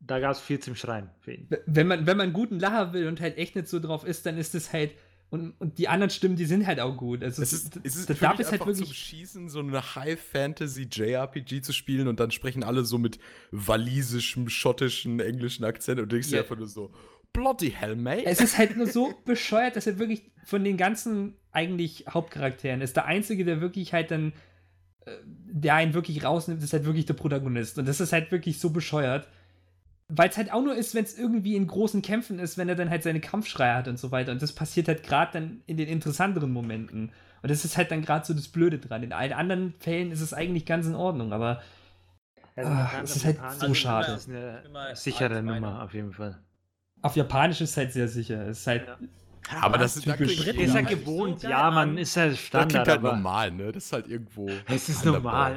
[0.00, 1.48] da gab es viel zum Schreien für ihn.
[1.66, 4.26] Wenn man, wenn man einen guten Lacher will und halt echt nicht so drauf ist,
[4.26, 4.92] dann ist es halt,
[5.30, 7.24] und, und die anderen Stimmen, die sind halt auch gut.
[7.24, 8.96] Also Es ist, es ist da darf es halt einfach zum wirklich.
[8.98, 13.18] Schießen, so eine High-Fantasy-JRPG zu spielen und dann sprechen alle so mit
[13.50, 16.42] walisischem, schottischen, englischen Akzent und denkst dir Ja.
[16.42, 16.92] einfach nur so,
[17.32, 18.24] bloody hell, mate.
[18.24, 22.96] Es ist halt nur so bescheuert, dass er wirklich von den ganzen eigentlich Hauptcharakteren ist.
[22.96, 24.32] Der einzige, der wirklich halt dann,
[25.06, 27.78] äh, der einen wirklich rausnimmt, ist halt wirklich der Protagonist.
[27.78, 29.26] Und das ist halt wirklich so bescheuert.
[30.08, 32.76] Weil es halt auch nur ist, wenn es irgendwie in großen Kämpfen ist, wenn er
[32.76, 34.30] dann halt seine Kampfschreie hat und so weiter.
[34.32, 37.10] Und das passiert halt gerade dann in den interessanteren Momenten.
[37.42, 39.02] Und das ist halt dann gerade so das Blöde dran.
[39.02, 41.60] In allen anderen Fällen ist es eigentlich ganz in Ordnung, aber
[42.54, 44.06] Also Ah, es ist halt Japan- so schade.
[44.12, 46.38] Das ist eine Immer sichere Nummer auf jeden Fall.
[47.02, 48.46] auf Japanisch ist es halt sehr sicher.
[48.48, 48.96] Es ist halt, Ja.
[49.60, 51.98] aber das ist typisch da klingt- Ist ja gewohnt, So ja, man an.
[51.98, 53.72] ist ja das Standard, klingt halt aber normal, ne?
[53.72, 54.48] Das ist halt irgendwo.
[54.68, 55.56] es ist normal.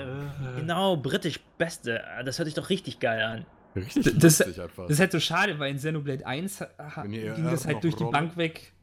[0.56, 0.60] äh.
[0.60, 2.02] Genau, britisch Beste.
[2.26, 3.46] Das hört sich doch richtig geil an.
[3.76, 4.84] Richtig Das- einfach.
[4.84, 7.66] Das ist halt so schade, weil in Xenoblade 1 ha- ha- Wenn ihr ging das
[7.66, 8.74] noch halt durch die Bank weg.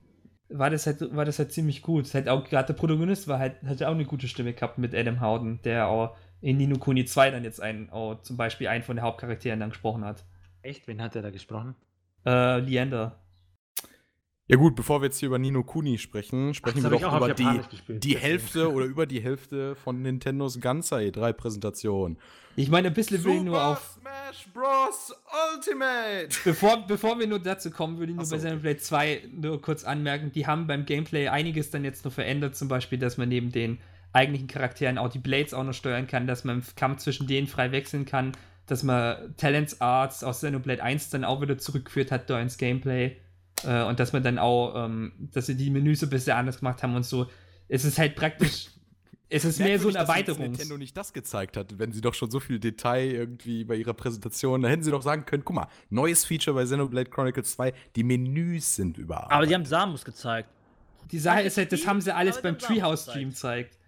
[0.49, 2.07] War das halt, war das halt ziemlich gut.
[2.07, 4.78] Es Halt auch gerade der Protagonist war halt, hat ja auch eine gute Stimme gehabt
[4.78, 8.68] mit Adam Howden, der auch in Nino Kuni 2 dann jetzt einen, auch zum Beispiel
[8.68, 10.24] einen von den Hauptcharakteren dann gesprochen hat.
[10.62, 10.87] Echt?
[10.87, 11.74] Wen hat er da gesprochen?
[12.24, 13.18] Äh, Leander.
[14.49, 17.34] Ja gut, bevor wir jetzt hier über Nino Kuni sprechen, sprechen das wir doch über
[17.34, 18.16] die, die.
[18.16, 22.16] Hälfte oder über die Hälfte von Nintendos ganzer E3-Präsentation.
[22.55, 23.99] Ich meine, ein bisschen will ich nur auf.
[24.01, 25.12] Smash Bros.
[25.55, 26.28] Ultimate!
[26.44, 28.49] Bevor, bevor wir nur dazu kommen, würde ich nur Ach so, bei okay.
[28.49, 32.68] Xenoblade 2 nur kurz anmerken, die haben beim Gameplay einiges dann jetzt noch verändert, zum
[32.68, 33.78] Beispiel, dass man neben den
[34.12, 37.47] eigentlichen Charakteren auch die Blades auch noch steuern kann, dass man im Kampf zwischen denen
[37.47, 38.32] frei wechseln kann,
[38.66, 43.16] dass man Talents Arts aus Xenoblade 1 dann auch wieder zurückgeführt hat da ins Gameplay
[43.64, 46.82] äh, und dass man dann auch, ähm, dass sie die Menüs ein bisschen anders gemacht
[46.82, 47.26] haben und so.
[47.68, 48.68] Es ist halt praktisch,
[49.28, 50.42] es ist mehr so eine Merkwürdig, dass Erweiterung.
[50.42, 53.94] Nintendo nicht das gezeigt hat, wenn sie doch schon so viel Detail irgendwie bei ihrer
[53.94, 57.72] Präsentation, da hätten sie doch sagen können, guck mal, neues Feature bei Xenoblade Chronicles 2,
[57.96, 59.30] die Menüs sind überall.
[59.30, 60.48] Aber die haben Samus gezeigt.
[61.11, 63.78] Die Sache Ach, ist halt, das haben sie alles beim Treehouse-Stream zeigt.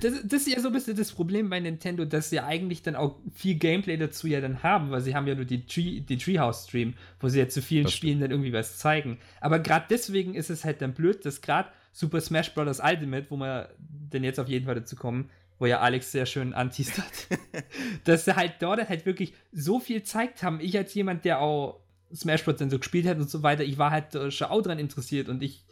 [0.00, 2.96] Das, das ist ja so ein bisschen das Problem bei Nintendo, dass sie eigentlich dann
[2.96, 6.16] auch viel Gameplay dazu ja dann haben, weil sie haben ja nur die, Tree, die
[6.16, 9.18] Treehouse-Stream, wo sie jetzt zu vielen Das Spielen dann irgendwie was zeigen.
[9.40, 12.80] Aber gerade deswegen ist es halt dann blöd, dass gerade Super Smash Bros.
[12.80, 15.28] Ultimate, wo wir denn jetzt auf jeden Fall dazu kommen,
[15.58, 17.28] wo ja Alex sehr schön anteasert,
[18.04, 20.60] dass sie halt dort halt wirklich so viel zeigt haben.
[20.60, 21.80] Ich als jemand, der auch
[22.14, 22.56] Smash Bros.
[22.56, 25.42] dann so gespielt hat und so weiter, ich war halt schon auch dran interessiert und
[25.42, 25.64] ich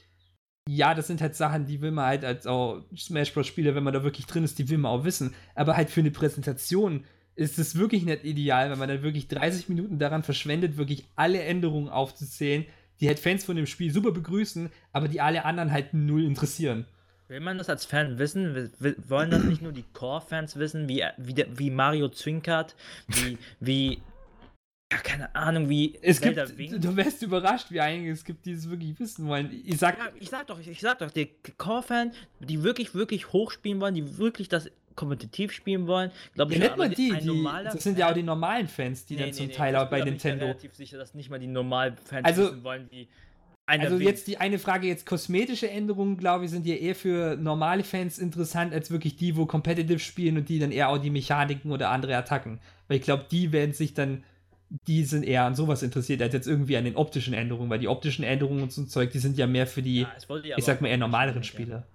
[0.69, 3.47] ja, das sind halt Sachen, die will man halt als auch Smash Bros.
[3.47, 5.35] Spieler, wenn man da wirklich drin ist, die will man auch wissen.
[5.55, 7.05] Aber halt für eine Präsentation
[7.35, 11.41] ist es wirklich nicht ideal, wenn man dann wirklich 30 Minuten daran verschwendet, wirklich alle
[11.43, 12.65] Änderungen aufzuzählen,
[13.01, 16.85] die halt Fans von dem Spiel super begrüßen, aber die alle anderen halt null interessieren.
[17.29, 18.55] Will man das als Fan wissen?
[18.55, 22.77] Will- will- Wollen das nicht nur die Core-Fans wissen, wie, wie, wie Mario zwinkert,
[23.09, 24.03] wie, wie,
[24.93, 26.85] ja, keine Ahnung, wie Es Zelda gibt, winkt?
[26.85, 29.51] du wärst überrascht, wie einige es gibt, die es wirklich wissen wollen.
[29.65, 33.51] Ich sag, Ja, ich sag doch, ich, sag doch, die Core-Fan, die wirklich, wirklich hoch
[33.51, 36.63] spielen wollen, die wirklich das kompetitiv spielen wollen, glaube ja, ich.
[36.65, 39.29] nicht aber mal die, die das sind ja auch die normalen Fans, die Nee, dann
[39.31, 40.45] nee, zum nee, Teil auch bei bin ich Nintendo.
[40.47, 43.09] relativ sicher, dass nicht mal die normalen Fans Also- wissen wollen, wie
[43.65, 44.05] Also winkt.
[44.05, 48.19] jetzt die eine Frage, jetzt kosmetische Änderungen, glaube ich, sind ja eher für normale Fans
[48.19, 51.89] interessant, als wirklich die, wo Competitive spielen und die dann eher auch die Mechaniken oder
[51.89, 52.61] andere Attacken.
[52.89, 54.25] Weil ich glaube, die werden sich dann,
[54.87, 57.89] die sind eher an sowas interessiert, als jetzt irgendwie an den optischen Änderungen, weil die
[57.89, 60.13] optischen Änderungen und so ein Zeug, die sind ja mehr für die, Ja,
[60.57, 61.87] ich sag mal, eher normaleren Spieler.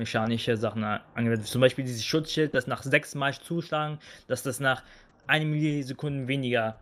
[0.00, 1.46] Mechanische Sachen angewendet.
[1.46, 4.82] Zum Beispiel dieses Schutzschild, das nach sechs Mal zuschlagen, dass das nach
[5.26, 6.78] einer Millisekunden weniger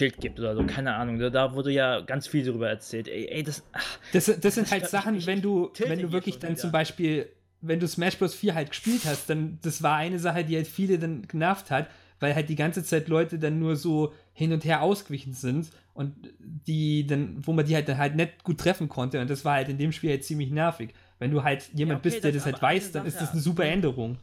[0.00, 0.64] Schild gibt oder so.
[0.64, 1.18] Keine Ahnung.
[1.18, 3.08] Da- wurde ja ganz viel darüber erzählt.
[3.08, 3.64] Ey, ey das.
[3.72, 6.60] Ach, Das, das sind Ich halt Sachen, wenn du, wenn du wirklich dann wieder.
[6.60, 7.28] zum Beispiel,
[7.62, 8.34] wenn du Smash Bros.
[8.34, 11.88] 4 halt gespielt hast, dann, das war eine Sache, die halt viele dann genervt hat,
[12.20, 16.14] weil halt die ganze Zeit Leute dann nur so hin und her ausgewichen sind und
[16.40, 19.54] die dann, wo man die halt dann halt nicht gut treffen konnte und das war
[19.54, 20.94] halt in dem Spiel halt ziemlich nervig.
[21.18, 23.40] Wenn du halt jemand okay, bist, der das das halt weiß, dann ist das eine
[23.40, 24.18] super Änderung.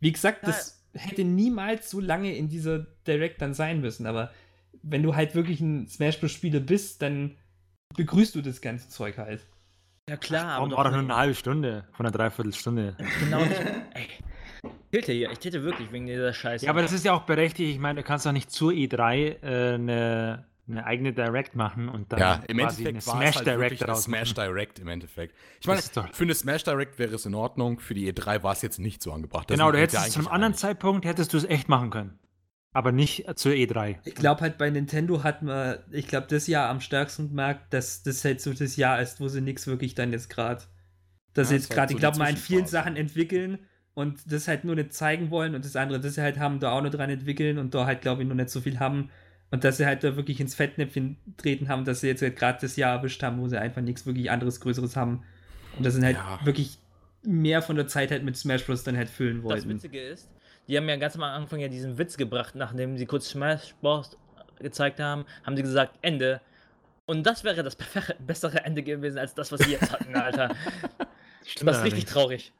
[0.00, 0.48] Wie gesagt, Ja.
[0.48, 4.30] das hätte niemals so lange in dieser Direct dann sein müssen, aber
[4.82, 6.30] wenn du halt wirklich ein Smash Bros.
[6.32, 7.36] Spieler bist, dann
[7.96, 9.46] begrüßt du das ganze Zeug halt.
[10.08, 12.96] ja klar, Warum aber war doch nur eine halbe Stunde von einer Dreiviertelstunde?
[13.20, 13.40] genau.
[13.94, 14.06] Ey.
[14.98, 16.64] Tilte hier, ich tilte wirklich wegen dieser Scheiße.
[16.66, 17.70] Ja, aber das ist ja auch berechtigt.
[17.70, 22.12] Ich meine, du kannst doch nicht zur E3 äh, eine, eine eigene Direct machen und
[22.12, 24.48] dann Ja, im quasi Endeffekt eine Smash es halt Direct daraus Smash machen.
[24.48, 25.34] Direct im Endeffekt.
[25.60, 28.52] Ich meine, Das für eine Smash Direct wäre es in Ordnung, für die E3 war
[28.52, 29.50] es jetzt nicht so angebracht.
[29.50, 30.54] Da Genau, du hättest ja es zu einem anderen.
[30.54, 32.18] Zeitpunkt hättest du es echt machen können.
[32.72, 33.96] Aber nicht zur E E3.
[34.04, 38.02] Ich glaube halt bei Nintendo hat man, ich glaube, das Jahr am stärksten gemerkt, dass
[38.02, 40.62] das halt so das Jahr ist, wo sie nichts wirklich dann jetzt gerade.
[41.32, 42.66] Dass Ja, jetzt gerade, so ich glaube mal in vielen.
[42.66, 43.60] Sachen entwickeln
[43.96, 46.70] und das halt nur nicht zeigen wollen und das andere, das sie halt haben, da
[46.72, 49.10] auch noch dran entwickeln und da halt, glaube ich, noch nicht so viel haben.
[49.50, 52.58] Und dass sie halt da wirklich ins Fettnäpfchen treten haben, dass sie jetzt halt gerade
[52.60, 55.22] das Jahr erwischt haben, wo sie einfach nichts wirklich anderes Größeres haben.
[55.78, 56.38] Und das sind halt Ja.
[56.44, 56.78] wirklich
[57.22, 58.84] mehr von der Zeit halt mit Smash Bros.
[58.84, 59.68] dann halt füllen Das wollten.
[59.70, 60.30] Witzige ist,
[60.68, 64.18] die haben ja ganz am Anfang ja diesen Witz gebracht, nachdem sie kurz Smash Bros.
[64.58, 66.40] gezeigt haben, haben sie gesagt, Ende.
[67.06, 70.54] Und das wäre das bessere- bessere Ende gewesen als das, was sie jetzt hatten, Alter.
[71.46, 72.52] Stimmt Das ist richtig traurig.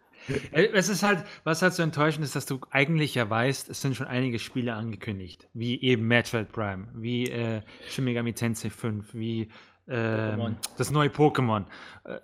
[0.53, 3.81] Äh, Es ist halt, was halt so enttäuschend ist, dass du eigentlich ja weißt, es
[3.81, 9.15] sind schon einige Spiele angekündigt, wie eben Metroid Prime, wie äh, Shin Megami Tensei 5,
[9.15, 9.49] wie
[9.89, 11.65] ähm, das neue Pokémon.
[12.05, 12.19] Äh,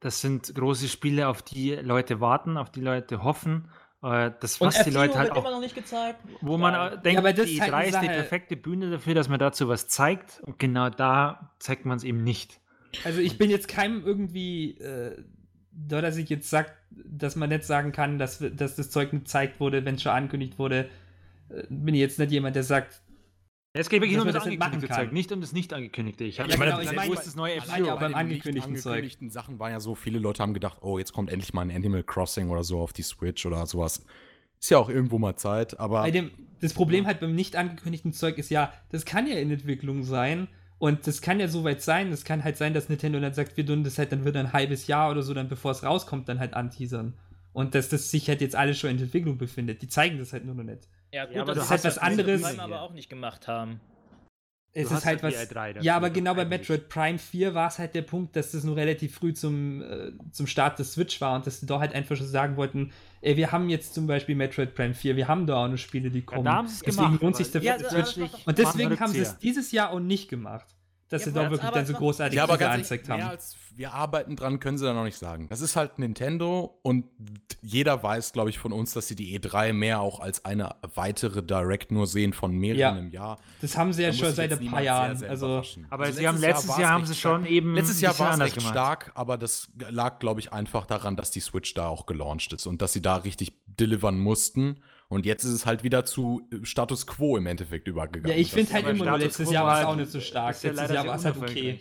[0.00, 3.70] das sind große Spiele, auf die Leute warten, auf die Leute hoffen.
[4.02, 6.20] Äh, das Und was die Leute halt auch, noch nicht gezeigt.
[6.42, 6.88] wo man Ja.
[6.88, 9.28] äh, denkt, das die ist halt E3 eine ist die Sache- perfekte Bühne dafür, dass
[9.30, 10.40] man dazu was zeigt.
[10.44, 12.60] Und genau da zeigt man es eben nicht.
[13.04, 15.22] Also ich bin jetzt keinem irgendwie, äh,
[15.72, 16.74] da dass ich jetzt sag,
[17.04, 20.12] dass man nicht sagen kann, dass, dass das Zeug nicht gezeigt wurde, wenn es schon
[20.12, 20.88] angekündigt wurde,
[21.50, 23.00] äh, bin ich jetzt nicht jemand, der sagt,
[23.72, 24.94] Es geht wirklich nur um das das angekündigte.
[24.94, 26.24] Zeug, nicht um das nicht angekündigte.
[26.24, 27.86] Ich habe Ja, ja, genau, gesagt, ich mein- wo ist das neue Allein ja F-Zero?
[27.86, 28.90] beim bei den nicht angekündigten Zeug.
[28.92, 31.70] angekündigten Sachen war ja so, viele Leute haben gedacht, oh, jetzt kommt endlich mal ein
[31.70, 34.04] Animal Crossing oder so auf die Switch oder sowas.
[34.58, 36.30] Ist ja auch irgendwo mal Zeit, aber bei dem,
[36.60, 40.48] das Problem halt beim nicht angekündigten Zeug ist ja, das kann ja in Entwicklung sein
[40.78, 43.64] und das kann ja soweit sein, das kann halt sein, dass Nintendo dann sagt, wir
[43.64, 46.38] tun das halt dann wieder ein halbes Jahr oder so, dann bevor es rauskommt, dann
[46.38, 47.14] halt anteasern.
[47.52, 49.80] Und dass das sich halt jetzt alles schon in Entwicklung befindet.
[49.80, 50.86] Die zeigen das halt nur noch nicht.
[51.12, 53.48] Ja, gut, Ja, aber das du hast was was anderes- Prime aber auch nicht gemacht
[53.48, 53.80] haben.
[54.76, 55.34] Es ist halt ja was.
[55.34, 56.44] die E3 dafür, ja, aber genau bei.
[56.44, 60.12] Metroid Prime 4 war es halt der Punkt, dass das nur relativ früh zum, äh,
[60.32, 63.36] zum Start des Switch war und dass sie da halt einfach schon sagen wollten, ey,
[63.36, 66.22] wir haben jetzt zum Beispiel Metroid Prime 4, wir haben da auch noch Spiele, die
[66.22, 66.44] kommen.
[66.44, 68.18] da haben sie es Deswegen lohnt sich der Ja, Switch.
[68.44, 70.66] Und deswegen haben sie es dieses Jahr auch nicht gemacht.
[71.08, 73.18] Dass Ja, sie da das- wirklich dann so großartig ja, aber ganz ehrlich, haben.
[73.18, 75.46] mehr als wir arbeiten dran, können sie da noch nicht sagen.
[75.48, 77.04] Das ist halt Nintendo und
[77.62, 81.42] jeder weiß, glaube ich, von uns, dass sie die E3 mehr auch als eine weitere
[81.44, 82.98] Direct nur sehen von mehreren Ja.
[82.98, 83.38] im Jahr.
[83.60, 85.10] Das haben sie ja Da schon seit ein paar Jahren.
[85.16, 85.62] sehr, sehr also.
[85.90, 87.50] Aber Also sie haben letztes war's Jahr haben sie schon stark.
[87.52, 88.72] eben Letztes Jahr war es recht gemacht.
[88.72, 92.66] stark, aber das lag, glaube ich, einfach daran, dass die Switch da auch gelauncht ist
[92.66, 94.80] und dass sie da richtig delivern mussten.
[95.08, 98.34] Und jetzt ist es halt wieder zu äh, Status Quo im Endeffekt übergegangen.
[98.36, 100.54] ja, ich finde halt immer nur, letztes Jahr war es halt- auch nicht so stark.
[100.56, 101.80] ist ja Letztes Jahr war es halt okay.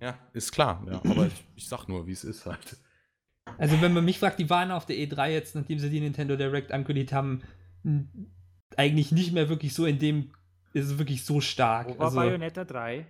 [0.00, 1.00] Ja, ist klar, ja.
[1.10, 2.76] Aber ich, ich sag nur, wie es ist halt.
[3.58, 6.36] Also, wenn man mich fragt, die waren auf der E3 jetzt, nachdem sie die Nintendo
[6.36, 7.42] Direct angekündigt haben,
[8.76, 10.32] eigentlich nicht mehr wirklich so in dem,
[10.72, 11.88] ist es wirklich so stark.
[11.88, 13.06] Wo war Also, Bayonetta 3?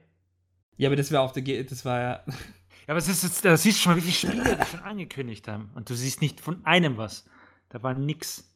[0.76, 2.24] ja, aber das war auf der, G das war ja,
[2.86, 5.48] Ja, aber es ist jetzt, da siehst du schon, wie viele Spiele die schon angekündigt
[5.48, 5.70] haben.
[5.74, 7.24] Und du siehst nicht von einem was.
[7.68, 8.48] Da war nix.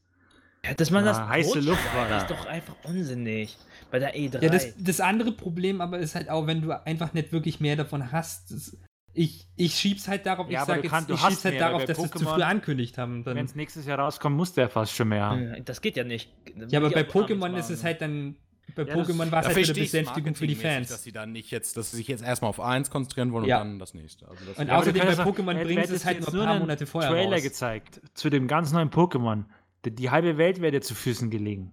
[0.64, 2.18] Ja, dass man Ja, das heiße Luft war da.
[2.18, 3.56] ist doch einfach unsinnig.
[3.90, 4.42] Bei der E E3.
[4.42, 7.76] ja das, das andere Problem aber ist halt auch, wenn du einfach nicht wirklich mehr
[7.76, 8.76] davon hast, das,
[9.14, 11.68] ich, ich schieb's halt darauf, Ja, ich sag jetzt, kannst- du ich schieb's halt mehr,
[11.68, 13.24] darauf, dass sie es zu Pokémon- früh angekündigt haben.
[13.26, 15.64] Wenn es nächstes Jahr rauskommt, muss der fast schon mehr haben.
[15.64, 16.30] Das geht ja nicht.
[16.68, 18.36] Ja, aber bei Pokémon ist es halt dann,
[18.76, 20.88] bei Ja, das- Pokémon war es halt wieder ich's Besänftigung für die Fans.
[20.90, 23.62] Dass sie dann nicht jetzt, dass sie sich jetzt erstmal auf eins konzentrieren wollen Ja.
[23.62, 24.28] und dann das nächste.
[24.28, 26.86] Also das Und Ja, außerdem bei Pokémon sie es halt jetzt nur ein paar Monate
[26.86, 27.42] vorher Trailer raus.
[27.42, 29.44] gezeigt zu dem ganz neuen Pokémon.
[29.85, 31.72] Die, die halbe Welt wäre dir zu Füßen gelegen.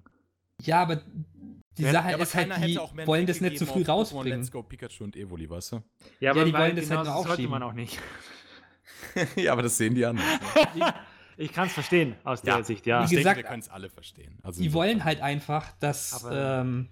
[0.62, 1.02] Ja, aber
[1.78, 4.40] die Ja, Sache Ja, aber ist halt, die wollen das nicht zu früh rausbringen.
[4.40, 5.84] Let's Go Pikachu und Evoli, weißt du?
[6.20, 7.52] Ja, die weil wollen das genau halt nur sollte aufschieben.
[7.52, 8.00] man auch nicht.
[9.36, 10.26] ja, aber das sehen die anders.
[10.76, 10.94] Ne?
[11.40, 12.64] Ich kann es verstehen aus der Ja.
[12.64, 13.02] Sicht, ja.
[13.02, 14.40] Wie Ich denke, gesagt, wir können es alle verstehen.
[14.42, 16.24] Also Die wollen halt einfach, dass.
[16.26, 16.88] Aber- Ähm,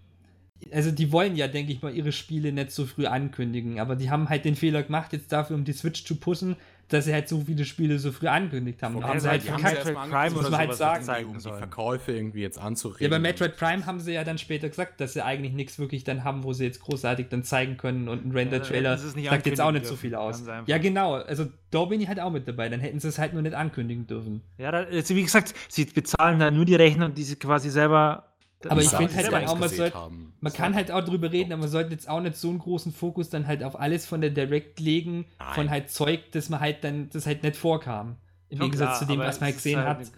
[0.71, 3.79] also, die wollen ja, denke ich mal, ihre Spiele nicht so früh ankündigen.
[3.79, 6.55] Aber die haben halt den Fehler gemacht, jetzt dafür, um die Switch zu pushen,
[6.89, 8.97] dass sie halt so viele Spiele so früh angekündigt haben.
[8.99, 9.63] Ja, haben sie halt die haben.
[9.63, 13.03] Metroid Prime dass sowas sie sagen zeigen, um die Verkäufe irgendwie jetzt anzuregen.
[13.03, 16.03] Ja, bei Metroid Prime haben sie ja dann später gesagt, dass sie eigentlich nichts wirklich
[16.03, 19.45] dann haben, wo sie jetzt großartig dann zeigen können und ein Ja, Render-Trailer nicht sagt
[19.47, 20.01] jetzt auch nicht so dürfen.
[20.01, 20.43] viel aus.
[20.67, 21.13] Ja, genau.
[21.15, 22.69] Also da bin ich halt auch mit dabei.
[22.69, 24.41] Dann hätten sie es halt nur nicht ankündigen dürfen.
[24.57, 28.31] Ja, da, also wie gesagt, sie bezahlen da nur die Rechnung, die sie quasi selber.
[28.67, 30.33] Aber ich die find sie halt auch, man haben.
[30.39, 32.91] Man kann halt auch drüber reden, aber man sollte jetzt auch nicht so einen großen
[32.91, 35.53] Fokus dann halt auf alles von der Direct legen, Nein.
[35.53, 38.17] von halt Zeug, das man halt dann, das halt nicht vorkam.
[38.49, 40.11] Im Schon Gegensatz klar, zu dem, was man halt gesehen halt hat.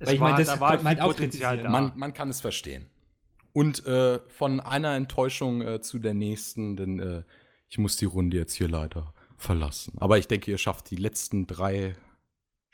[0.00, 1.70] Weil ich meine, das da war viel halt auch Potenzial da.
[1.70, 2.86] Man, man kann es verstehen.
[3.52, 7.22] Und äh, von einer Enttäuschung äh, zu der nächsten, denn äh,
[7.68, 9.94] ich muss die Runde jetzt hier leider verlassen.
[9.98, 11.94] Aber ich denke, ihr schafft die letzten drei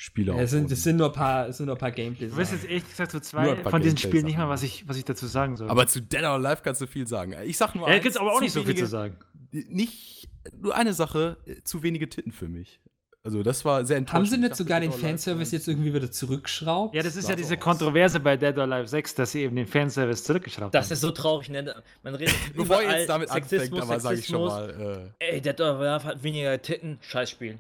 [0.01, 2.31] Spiele Ja, es, sind, es sind nur ein paar, es sind nur ein paar Gameplays.
[2.31, 4.87] Du weißt jetzt ehrlich gesagt zu Nur zwei von diesen Spielen nicht mal, was ich,
[4.87, 5.69] was ich dazu sagen soll.
[5.69, 7.35] Aber zu Dead or Alive kannst du viel sagen.
[7.45, 9.17] Ich sag nur ja, eins, gibt es aber auch nicht so viel zu sagen.
[9.51, 12.81] Nicht, nur eine Sache, äh, zu wenige Titten für mich.
[13.25, 14.19] Also das war sehr enttäuschend.
[14.19, 16.95] Haben sie Ich nicht sogar den Fanservice jetzt irgendwie wieder zurückgeschraubt?
[16.95, 17.61] Ja, das ist ja so diese aus.
[17.61, 20.93] Kontroverse bei Dead or Alive 6, dass sie eben den Fanservice zurückgeschraubt Das haben.
[20.93, 21.75] ist so traurig, ne?
[22.05, 25.33] Man redet Bevor ihr überall jetzt damit anfängt, Sexismus, aber sage ich schon mal, äh,
[25.35, 26.99] Ey, Dead or Alive hat weniger Titten.
[27.01, 27.59] Scheißspiel.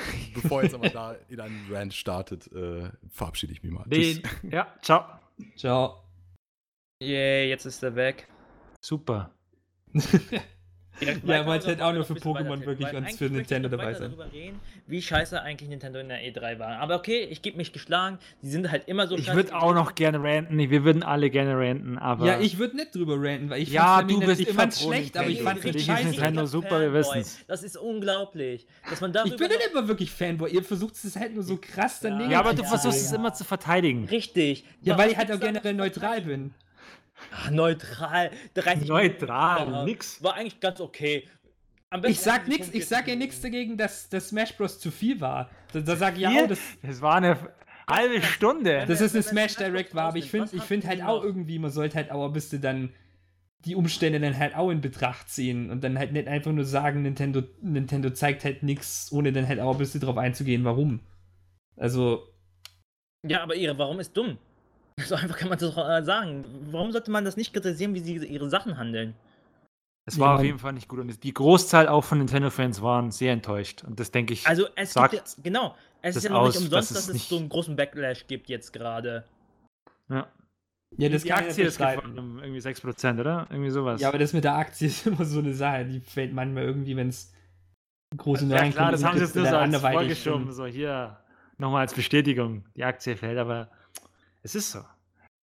[0.34, 3.84] bevor jetzt aber da in einen Rant startet, äh, verabschiede ich mich mal.
[3.90, 4.20] Tschüss.
[4.50, 5.04] ja, ciao.
[5.56, 6.04] Ciao.
[7.02, 8.28] Yay, jetzt ist er weg.
[8.80, 9.34] Super.
[11.02, 14.10] Ja, oder halt auch nur für Pokémon wirklich Weil für Nintendo dabei sein.
[14.10, 16.78] darüber reden, wie scheiße eigentlich Nintendo in der E3 war.
[16.78, 18.18] Aber okay, ich gebe mich geschlagen.
[18.42, 20.58] Die sind halt immer so Ich würde auch noch gerne ranten.
[20.58, 22.26] Wir würden alle gerne ranten, aber.
[22.26, 25.16] Ja, ich würde nicht drüber ranten, weil ich Ja, fand's du bist ich fand's schlecht,
[25.16, 25.50] aber ich Nintendo.
[25.50, 26.08] fand Für richtig scheiße.
[26.08, 27.40] Nintendo super, wir wissen's.
[27.46, 28.66] Das ist unglaublich.
[28.88, 30.50] Dass man darüber Ich bin nicht immer wirklich Fanboy.
[30.50, 32.30] Ihr versucht es halt nur so krass daneben.
[32.30, 34.06] ja, aber du versuchst es immer zu verteidigen.
[34.06, 34.64] Richtig.
[34.82, 36.54] Ja, weil ich halt auch generell neutral bin.
[37.30, 38.30] Ah, Neutral.
[38.54, 39.84] 30 Neutral, Minuten.
[39.84, 40.22] nix.
[40.22, 41.28] War eigentlich ganz okay.
[42.06, 44.80] Ich sag nichts, ich sag ja 45 nichts dagegen, dass, dass Smash Bros.
[44.80, 45.50] zu viel war.
[45.72, 47.36] Da, da sag ich ja auch, das, Das war eine
[47.86, 48.86] halbe Stunde.
[48.86, 51.70] dass es eine Smash Direct war, aber ich finde ich find halt auch irgendwie, man
[51.70, 52.94] sollte halt auch ein bisschen dann
[53.66, 57.02] die Umstände dann halt auch in Betracht ziehen und dann halt nicht einfach nur sagen,
[57.02, 61.00] Nintendo, Nintendo zeigt halt nichts, ohne dann halt auch ein bisschen drauf einzugehen, warum.
[61.76, 62.26] Also,
[63.26, 64.38] Ja, aber ihre Warum ist dumm.
[65.06, 66.44] So einfach kann man das doch äh, sagen.
[66.70, 69.14] Warum sollte man das nicht kritisieren, wie sie ihre Sachen handeln?
[70.04, 70.98] Es war Ja, auf jeden Fall nicht gut.
[71.00, 73.84] Und die Großteil auch von Nintendo-Fans waren sehr enttäuscht.
[73.84, 74.46] Und das denke ich.
[74.46, 77.06] Also es Sagt gibt ja, genau, es ist ja noch aus, nicht umsonst, dass es
[77.06, 79.24] dass es nicht- so einen großen Backlash gibt jetzt gerade.
[80.08, 80.26] ja.
[80.98, 83.46] ja, das die Aktie ist gefallen um irgendwie 6%, oder?
[83.50, 84.00] Irgendwie sowas.
[84.00, 86.96] Ja, aber das mit der Aktie ist immer so eine Sache, die fällt manchmal irgendwie,
[86.96, 87.32] wenn es
[88.16, 90.52] große ja klar, das haben sie jetzt nur so als vorgeschoben.
[90.52, 91.18] So hier
[91.58, 92.64] nochmal als Bestätigung.
[92.76, 93.70] Die Aktie fällt, aber
[94.42, 94.80] es ist so.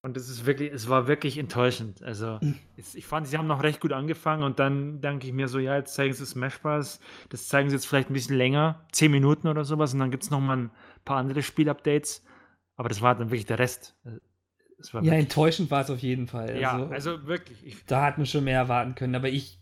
[0.02, 2.02] Und es ist wirklich, es war wirklich enttäuschend.
[2.04, 2.40] Also
[2.78, 5.60] es, ich fand, sie haben noch recht gut angefangen und dann denke ich mir so,
[5.60, 7.02] ja, jetzt zeigen sie Smash Bros.
[7.28, 10.24] Das zeigen sie jetzt vielleicht ein bisschen länger, 10 Minuten oder sowas und dann gibt
[10.24, 10.72] es noch mal ein
[11.04, 12.24] paar andere Spielupdates.
[12.78, 13.98] Aber das war dann wirklich der Rest.
[14.80, 16.58] Es war Ja, enttäuschend war es auf jeden Fall.
[16.58, 17.66] ja, also, also wirklich.
[17.66, 19.60] Ich, da hat man schon mehr erwarten können, aber ich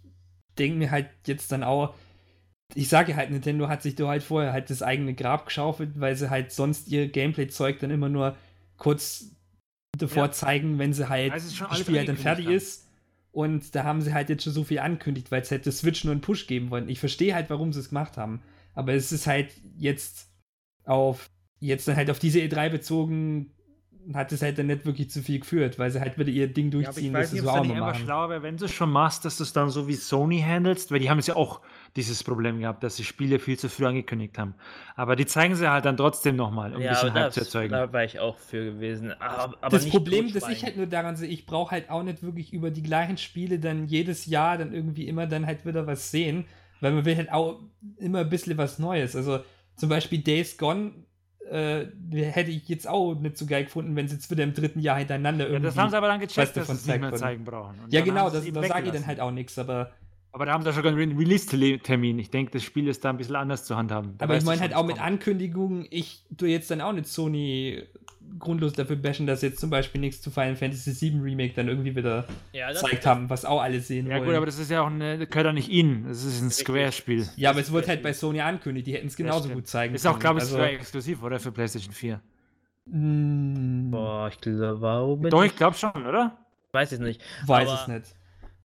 [0.60, 1.96] denke mir halt jetzt dann auch,
[2.76, 6.16] ich sage halt, Nintendo hat sich da halt vorher halt das eigene Grab geschaufelt, weil
[6.16, 8.36] sie halt sonst ihr Gameplay-Zeug dann immer nur
[8.78, 9.32] kurz
[9.98, 10.32] davor Ja.
[10.32, 12.56] zeigen, wenn sie halt Also das Spiel halt dann fertig haben.
[12.56, 12.88] ist.
[13.32, 16.12] Und da haben sie halt jetzt schon so viel angekündigt, weil es das Switch nur
[16.12, 16.90] einen Push geben wollen.
[16.90, 18.42] Ich verstehe halt, warum sie es gemacht haben.
[18.74, 20.28] Aber es ist halt jetzt
[20.86, 23.52] auf, jetzt dann halt auf diese E3 bezogen,
[24.14, 26.72] hat es halt dann nicht wirklich zu viel geführt, weil sie halt wieder ihr Ding
[26.72, 27.84] Ja, aber ich durchziehen, weiß dass sie nicht, so ob auch es dann mal nicht
[27.84, 28.06] einfach machen.
[28.06, 30.92] schlauer wäre, wenn du es schon machst, dass du es dann so wie Sony handelst,
[30.92, 31.62] weil die haben es ja auch
[31.96, 34.56] dieses Problem gehabt, dass sie Spiele viel zu früh angekündigt haben.
[34.96, 37.72] Aber die zeigen sie halt dann trotzdem nochmal, um ein bisschen Hype das, zu erzeugen.
[37.72, 39.12] da war ich auch für gewesen.
[39.20, 42.04] Aber, aber das nicht Problem, das ich halt nur daran sehe, ich brauche halt auch
[42.04, 45.88] nicht wirklich über die gleichen Spiele dann jedes Jahr dann irgendwie immer dann halt wieder
[45.88, 46.46] was sehen,
[46.82, 47.60] weil man will halt auch
[47.98, 49.16] immer ein bisschen was Neues.
[49.16, 49.40] Also
[49.76, 51.07] zum Beispiel Days Gone
[51.52, 54.80] äh, hätte ich jetzt auch nicht so geil gefunden, wenn sie jetzt wieder im dritten
[54.80, 55.68] Jahr hintereinander Ja, irgendwie.
[55.68, 57.80] das haben sie aber dann gecheckt, dass sie es nicht mehr zeigen brauchen.
[57.84, 59.92] Und ja, genau, das, da sage ich dann halt auch nichts, aber,
[60.32, 62.20] Aber da haben sie schon einen Release-Termin.
[62.20, 64.16] Ich denke, das Spiel ist da ein bisschen anders zu handhaben.
[64.18, 65.02] Da aber ich meine halt auch mit.
[65.02, 67.84] Ankündigungen, ich tue jetzt dann auch nicht Sony
[68.40, 71.96] grundlos dafür bashen, dass jetzt zum Beispiel nichts zu Final Fantasy VII Remake dann irgendwie
[71.96, 74.26] wieder ja, gezeigt haben, was auch alle sehen Ja, wollen.
[74.26, 76.04] gut, aber das ist ja auch eine, das gehört ja nicht ihnen.
[76.08, 77.26] Das ist ein Square-Spiel.
[77.38, 80.06] Ja, aber es wurde halt bei Sony angekündigt, die hätten es genauso gut zeigen Ist
[80.06, 80.22] auch, können.
[80.22, 81.40] glaube ich, also, exklusiv, oder?
[81.40, 82.20] Für PlayStation 4.
[82.86, 86.38] mh, Boah, ich glaube, warum Doch, ich glaube schon, oder?
[86.74, 87.22] weiß es nicht.
[87.46, 88.17] weiß aber- es nicht.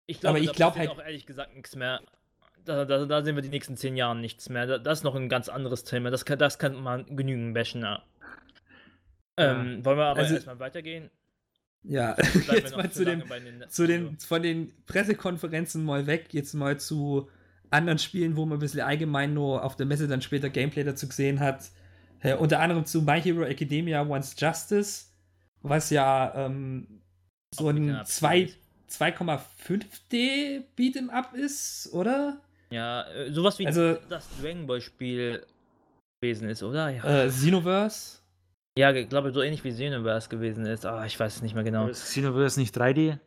[0.09, 2.01] Ich glaube, Aber ich da glaub passiert halt- auch ehrlich gesagt nichts mehr.
[2.65, 4.65] Da, da, da sehen wir die nächsten zehn Jahre nichts mehr.
[4.67, 6.09] Da, das ist noch ein ganz anderes Thema.
[6.11, 7.81] Das kann, das kann man genügend bashen.
[7.81, 8.03] Ja.
[9.37, 11.09] Ähm, wollen wir aber Also- erstmal weitergehen?
[11.83, 12.17] Ja,
[12.51, 13.23] jetzt mal zu zu den,
[13.69, 17.29] zu den, von den Pressekonferenzen mal weg, jetzt mal zu
[17.69, 21.07] anderen Spielen, wo man ein bisschen allgemein nur auf der Messe dann später Gameplay dazu
[21.07, 21.71] gesehen hat.
[22.19, 25.05] Äh, unter anderem zu My Hero Academia Wants Justice,
[25.61, 27.01] was ja ähm,
[27.55, 28.55] so ein Beat'em Up 2 Spiel.
[28.89, 32.41] 2,5D Beat'em Up ist, oder?
[32.71, 35.45] Ja, äh, sowas wie Also- das Dragon Ball Spiel
[36.21, 36.89] gewesen ist, oder?
[36.89, 38.19] Ja, Äh, Xenoverse.
[38.77, 40.85] ja ich glaube, so ähnlich wie Xenoverse gewesen ist.
[40.85, 41.81] Ah, ich weiß es nicht mehr genau.
[41.83, 43.19] Aber ist Xenoverse nicht 3D?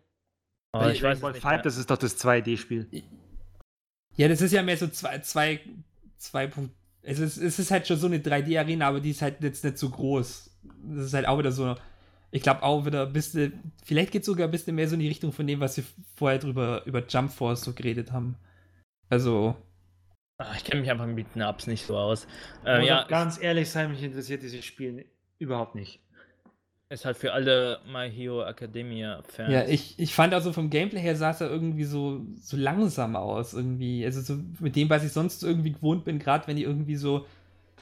[0.75, 1.63] Oh, ich weiß es Ball nicht 5, mehr.
[1.63, 2.87] das ist doch das 2D-Spiel.
[4.17, 5.61] Ja, das ist ja mehr so zwei, zwei,
[6.19, 6.75] zwei Punkt.
[7.03, 9.77] Es ist, es ist halt schon so eine 3D-Arena, aber die ist halt jetzt nicht
[9.79, 10.51] so groß.
[10.95, 11.75] Das ist halt auch wieder so,
[12.33, 15.01] ich glaube auch wieder ein bisschen, vielleicht geht es sogar ein bisschen mehr so in
[15.01, 15.85] die Richtung von dem, was wir
[16.17, 18.37] vorher drüber über Jump Force so geredet haben.
[19.11, 19.57] Also,
[20.39, 22.27] Ach, ich kenne mich einfach mit Beaten-Ups nicht so aus.
[22.65, 25.07] Ich Äh, muss ja, ganz ehrlich sein, mich interessiert dieses Spiel
[25.39, 26.01] überhaupt nicht.
[26.91, 29.49] ist halt für alle My Hero Academia-Fans.
[29.49, 33.17] Ja, ich, ich fand also vom Gameplay her sah es ja irgendwie so, so langsam
[33.17, 34.05] aus, irgendwie.
[34.05, 37.27] Also so mit dem, was ich sonst irgendwie gewohnt bin, gerade wenn die irgendwie so,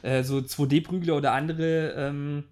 [0.03, 2.45] äh, so 2D-Prügler oder andere ähm,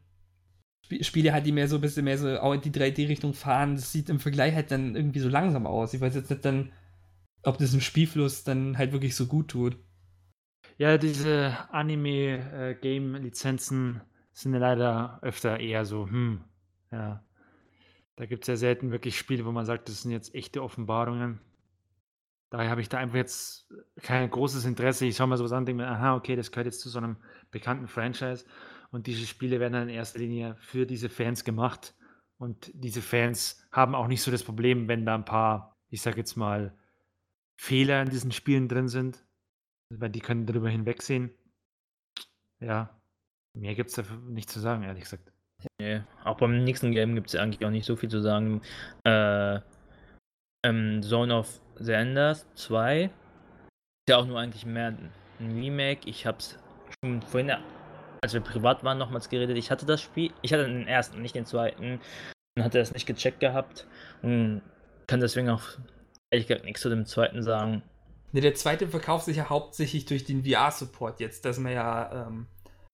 [1.03, 3.93] Spiele halt, die mehr so ein bisschen mehr so auch in die 3D-Richtung fahren, das
[3.93, 5.95] sieht im Vergleich halt dann irgendwie so langsam aus.
[5.95, 6.73] Ich weiß jetzt nicht dann,
[7.43, 9.77] ob das im Spielfluss dann halt wirklich so gut tut.
[10.77, 14.01] Ja, diese Anime-Game-Lizenzen
[14.33, 16.41] sind ja leider öfter eher so, hm,
[16.93, 17.25] ja.
[18.17, 21.41] Da gibt es ja selten wirklich Spiele, wo man sagt, das sind jetzt echte Offenbarungen.
[22.51, 23.69] Daher habe ich da einfach jetzt
[24.03, 25.07] kein großes Interesse.
[25.07, 26.99] Ich schaue mal so an und denke mir, aha, okay, das gehört jetzt zu so
[26.99, 27.17] einem
[27.51, 28.45] bekannten Franchise.
[28.91, 31.95] Und diese Spiele werden dann in erster Linie für diese Fans gemacht.
[32.39, 36.19] Und diese Fans haben auch nicht so das Problem, wenn da ein paar, ich sage
[36.19, 36.77] jetzt mal,
[37.61, 39.25] Fehler in diesen Spielen drin sind.
[39.91, 41.31] Weil die können darüber hinwegsehen.
[42.61, 43.01] Ja,
[43.55, 45.33] mehr gibt es da nicht zu sagen, ehrlich gesagt.
[45.81, 48.63] Nee, auch beim nächsten Game gibt es eigentlich auch nicht so viel zu sagen.
[49.05, 49.61] Äh,
[50.65, 53.13] ähm, Zone of the Enders 2 ist
[54.09, 54.97] ja auch nur eigentlich mehr
[55.41, 56.09] ein Remake.
[56.09, 56.59] Ich hab's
[57.03, 57.53] schon vorhin,
[58.21, 59.57] als wir privat waren, nochmals geredet.
[59.57, 62.01] Ich hatte das Spiel, ich hatte den ersten, nicht den zweiten,
[62.57, 63.87] und hatte das nicht gecheckt gehabt
[64.23, 64.63] und
[65.07, 65.63] kann deswegen auch
[66.31, 67.83] ehrlich gesagt nichts zu dem zweiten sagen.
[68.33, 72.47] Ne, der zweite verkauft sich ja hauptsächlich durch den VR-Support jetzt, dass man ja, ähm,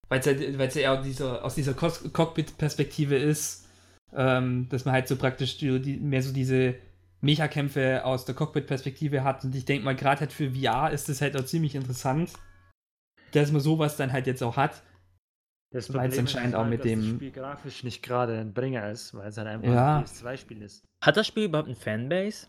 [0.09, 3.67] weil es ja, weil's ja eher dieser, aus dieser Cockpit-Perspektive ist,
[4.13, 6.77] ähm, dass man halt so praktisch die, mehr so diese
[7.21, 9.45] Mecha-Kämpfe aus der Cockpit-Perspektive hat.
[9.45, 12.31] Und ich denke mal, gerade halt für VR ist das halt auch ziemlich interessant,
[13.33, 14.83] dass man sowas dann halt jetzt auch hat.
[15.75, 18.39] Das es Problem ist anscheinend auch halt, mit dass das dem- Spiel grafisch nicht gerade
[18.39, 19.99] ein Bringer ist, weil es halt einfach Ja.
[19.99, 20.85] ein PS2-Spiel ist.
[21.03, 22.47] Hat das Spiel überhaupt ein Fanbase?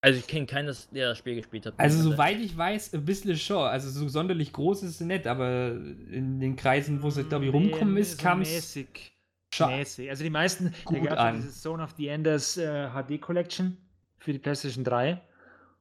[0.00, 1.74] Also ich kenne keinen, der das Spiel gespielt hat.
[1.76, 3.58] Also soweit ich weiß, ein bisschen schon.
[3.68, 5.72] Also so sonderlich groß ist es nicht, aber
[6.10, 9.12] in den Kreisen, wo sie, glaube ich, rumkommen ist, kam es mäßig.
[9.60, 11.36] Also die meisten, gut da ja an.
[11.36, 13.76] diese Zone of the Enders äh, HD Collection
[14.18, 15.20] für die PlayStation 3.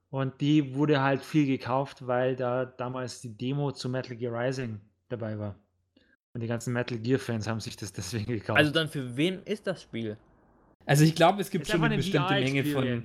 [0.09, 4.81] Und die wurde halt viel gekauft, weil da damals die Demo zu Metal Gear Rising
[5.07, 5.55] dabei war.
[6.33, 8.57] Und die ganzen Metal Gear Fans haben sich das deswegen gekauft.
[8.57, 10.17] Also dann für wen ist das Spiel?
[10.85, 13.03] Also ich glaube, es gibt Ist schon eine bestimmte Menge von.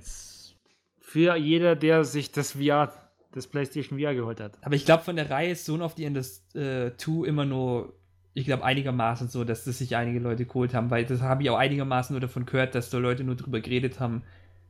[1.01, 2.93] Für jeder, der sich das VR,
[3.33, 4.59] das PlayStation VR geholt hat.
[4.63, 7.95] Aber ich glaube, von der Reihe ist Zone of the Enders äh, 2 immer nur,
[8.35, 11.51] ich glaube, einigermaßen so, dass das sich einige Leute geholt haben, weil das habe ich
[11.51, 14.25] auch einigermaßen nur davon gehört, dass da Leute nur drüber geredet haben.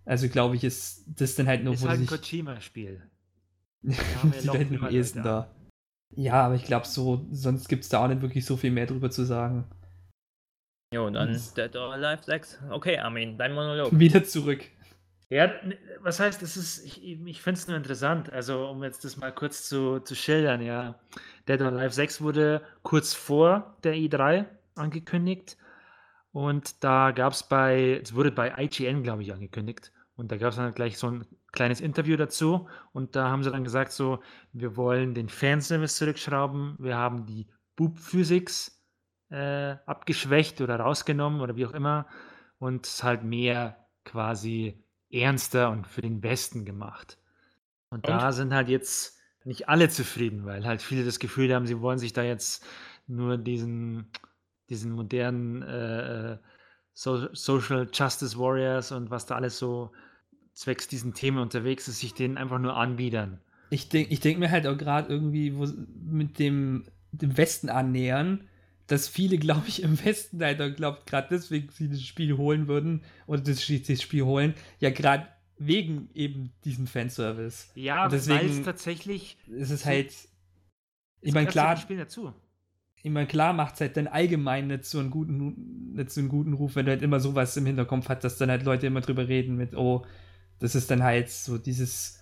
[0.04, 3.02] Also glaube ich, ist das dann halt nur, ist wo halt ein sich Kojima-Spiel.
[3.82, 5.50] die haben wir Leute noch am ehesten da.
[6.14, 8.86] Ja, aber ich glaube, so, sonst gibt es da auch nicht wirklich so viel mehr
[8.86, 9.64] drüber zu sagen.
[10.94, 12.59] Jo, dann Das- Dead or Alive 6.
[12.70, 13.90] Okay, Armin, dein Monolog.
[13.98, 14.64] Wieder zurück.
[15.28, 15.52] Ja,
[16.00, 19.32] was heißt, es ist, ich, ich finde es nur interessant, also um jetzt das mal
[19.34, 21.00] kurz zu, zu schildern, ja.
[21.48, 24.46] Dead or Alive 6 wurde kurz vor der E3
[24.76, 25.57] angekündigt
[26.30, 30.50] und da gab es bei, es wurde bei IGN, glaube ich, angekündigt und da gab
[30.50, 31.26] es dann gleich so ein
[31.57, 32.68] kleines Interview dazu.
[32.92, 34.20] Und da haben sie dann gesagt so,
[34.52, 38.80] wir wollen den Fanservice zurückschrauben, wir haben die Boob-Physics
[39.30, 42.07] äh, abgeschwächt oder rausgenommen oder wie auch immer.
[42.59, 47.18] Und es halt mehr quasi ernster und für den Besten gemacht.
[47.90, 51.80] Und, da sind halt jetzt nicht alle zufrieden, weil halt viele das Gefühl haben, sie
[51.80, 52.64] wollen sich da jetzt
[53.07, 54.11] nur diesen,
[54.68, 56.38] diesen modernen äh, äh,
[56.92, 59.92] so Social Justice Warriors und was da alles so
[60.57, 63.40] zwecks diesen Themen unterwegs ist, sich denen einfach nur anbiedern.
[63.70, 65.66] Ich denke ich denk mir halt auch gerade irgendwie, wo
[66.04, 68.48] mit dem, dem Westen annähern,
[68.86, 72.68] dass viele, glaube ich, im Westen halt auch glaubt, gerade deswegen sie das Spiel holen
[72.68, 75.28] würden oder das, das Spiel holen, ja gerade
[75.59, 77.68] wegen eben diesem Fanservice.
[77.74, 79.36] Ja, weil es tatsächlich.
[79.50, 80.12] Es ist halt,
[81.20, 82.32] ich meine, klar, Spiel dazu.
[83.02, 86.28] ich mein, klar macht es halt dann allgemein nicht so, einen guten, nicht so einen
[86.28, 89.00] guten Ruf, wenn du halt immer sowas im Hinterkopf hast, dass dann halt Leute immer
[89.00, 90.07] drüber reden mit, oh,
[90.59, 92.20] das ist dann halt so dieses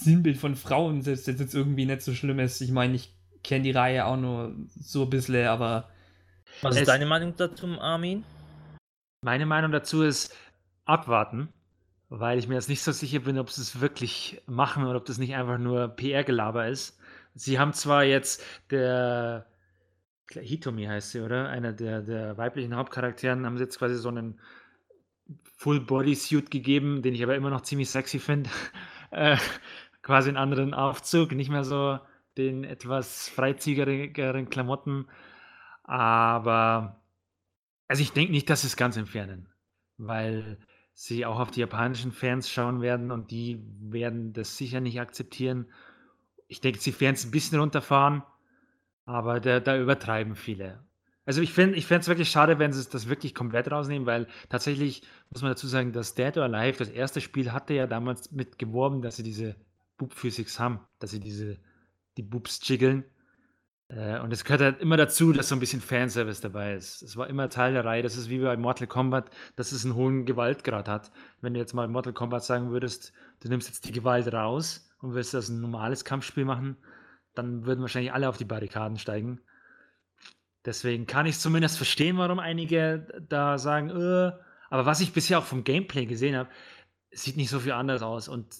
[0.00, 2.60] Sinnbild von Frauen, das jetzt jetzt irgendwie nicht so schlimm ist.
[2.60, 5.88] Ich meine, ich kenne die Reihe auch nur so ein bisschen, aber
[6.62, 8.24] Was ist Es- deine Meinung dazu, Armin?
[9.24, 10.34] Meine Meinung dazu ist
[10.84, 11.48] abwarten,
[12.08, 15.04] weil ich mir jetzt nicht so sicher bin, ob sie es wirklich machen oder ob
[15.04, 16.98] das nicht einfach nur PR-Gelaber ist.
[17.34, 19.46] Sie haben zwar jetzt der
[20.30, 21.48] Hitomi heißt sie, oder?
[21.50, 24.40] Einer der, der weiblichen Hauptcharakteren haben sie jetzt quasi so einen
[25.56, 28.50] Full-Body-Suit gegeben, den ich aber immer noch ziemlich sexy finde.
[29.10, 29.36] äh,
[30.02, 31.98] quasi einen anderen Aufzug, nicht mehr so
[32.36, 35.06] den etwas freizügigeren Klamotten.
[35.84, 37.02] Aber
[37.88, 39.48] also ich denke nicht, dass sie es ganz entfernen,
[39.98, 40.58] weil
[40.94, 45.66] sie auch auf die japanischen Fans schauen werden und die werden das sicher nicht akzeptieren.
[46.48, 48.22] ich denke, sie werden es ein bisschen runterfahren,
[49.04, 50.84] aber da, da übertreiben viele.
[51.24, 55.02] Also ich finde ich es wirklich schade, wenn sie das wirklich komplett rausnehmen, weil tatsächlich
[55.30, 58.58] muss man dazu sagen, dass Dead or Alive, das erste Spiel, hatte ja damals mit
[58.58, 59.54] geworben, dass sie diese
[59.98, 61.58] Boob Physics haben, dass sie diese
[62.16, 63.04] die Boobs jiggeln.
[63.88, 67.02] Äh, und es gehört halt immer dazu, dass so ein bisschen Fanservice dabei ist.
[67.02, 68.02] Es war immer Teil der Reihe.
[68.02, 71.12] Das ist wie bei Mortal Kombat, dass es einen hohen Gewaltgrad hat.
[71.40, 75.14] Wenn du jetzt mal Mortal Kombat sagen würdest, du nimmst jetzt die Gewalt raus und
[75.14, 76.76] willst das ein normales Kampfspiel machen,
[77.34, 79.40] dann würden wahrscheinlich alle auf die Barrikaden steigen.
[80.64, 84.32] Deswegen kann ich zumindest verstehen, warum einige da sagen, äh,
[84.70, 86.48] aber was ich bisher auch vom Gameplay gesehen habe,
[87.10, 88.28] sieht nicht so viel anders aus.
[88.28, 88.54] Und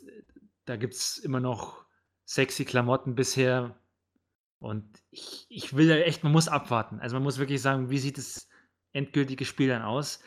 [0.66, 1.84] da gibt es immer noch
[2.24, 3.76] sexy Klamotten bisher.
[4.58, 7.00] Und ich, ich will echt, man muss abwarten.
[7.00, 8.48] Also man muss wirklich sagen, wie sieht das
[8.92, 10.20] endgültige Spiel dann aus?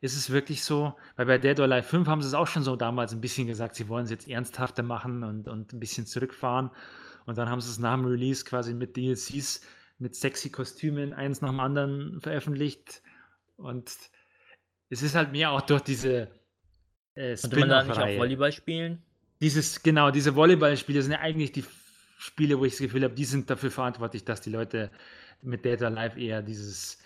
[0.00, 0.94] Ist es wirklich so?
[1.16, 3.46] Weil bei Dead or Alive 5 haben sie es auch schon so damals ein bisschen
[3.46, 6.70] gesagt, sie wollen es jetzt ernsthafter machen und, und ein bisschen zurückfahren.
[7.26, 9.60] Und dann haben sie es nach dem Release quasi mit DLCs
[10.00, 13.02] mit sexy Kostümen eins nach dem anderen veröffentlicht.
[13.56, 13.92] Und
[14.88, 16.28] es ist halt mehr auch durch diese
[17.14, 19.02] äh, Konnte man da nicht auch Volleyball spielen?
[19.40, 21.64] Dieses, genau, diese Volleyballspiele sind ja eigentlich die
[22.18, 24.90] Spiele, wo ich das Gefühl habe, die sind dafür verantwortlich, dass die Leute
[25.42, 26.98] mit Data Live eher dieses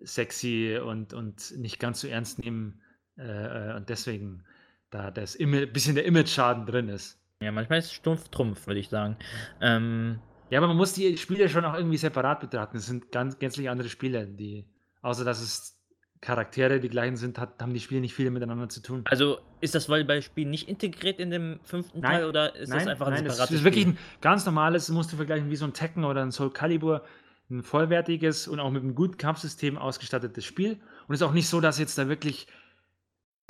[0.00, 2.82] sexy und, und nicht ganz so ernst nehmen
[3.16, 4.44] äh, äh und deswegen
[4.90, 7.20] da das bisschen der Image-Schaden drin ist.
[7.40, 9.16] Ja, manchmal ist es stumpf Trumpf, würde ich sagen.
[9.60, 10.20] Ähm,
[10.50, 12.76] ja, aber man muss die Spiele schon auch irgendwie separat betrachten.
[12.76, 14.64] Es sind ganz gänzlich andere Spiele, die,
[15.02, 15.76] außer dass es
[16.20, 19.02] Charaktere die gleichen sind, hat, haben die Spiele nicht viel miteinander zu tun.
[19.04, 22.88] Also ist das Volleyballspiel nicht integriert in dem fünften nein, Teil oder ist nein, das
[22.88, 25.66] einfach ein nein, separates das ist wirklich ein ganz normales, musst du vergleichen wie so
[25.66, 27.04] ein Tekken oder ein Soul Calibur,
[27.50, 30.80] ein vollwertiges und auch mit einem guten Kampfsystem ausgestattetes Spiel.
[31.06, 32.46] Und es ist auch nicht so, dass jetzt da wirklich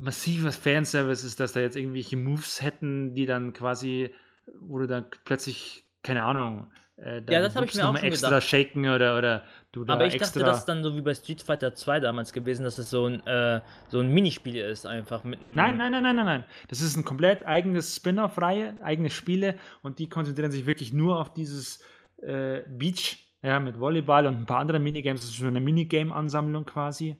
[0.01, 4.13] massives Fanservice ist, dass da jetzt irgendwelche Moves hätten, die dann quasi,
[4.59, 8.29] wo du dann plötzlich, keine Ahnung, äh, ja, das habe ich mir auch schon extra
[8.29, 8.47] gedacht.
[8.47, 10.39] shaken oder, oder du da Aber ich extra...
[10.39, 13.05] dachte, das ist dann so wie bei Street Fighter 2 damals gewesen, dass es so
[13.05, 15.23] ein, äh, so ein Minispiel ist einfach.
[15.23, 16.43] Mit, nein, nein, nein, nein, nein, nein.
[16.69, 21.33] Das ist ein komplett eigenes Spin-off-Reihe, eigene Spiele und die konzentrieren sich wirklich nur auf
[21.33, 21.83] dieses
[22.23, 25.21] äh, Beach, ja, mit Volleyball und ein paar anderen Minigames.
[25.21, 27.17] Das ist so eine Minigame-Ansammlung quasi.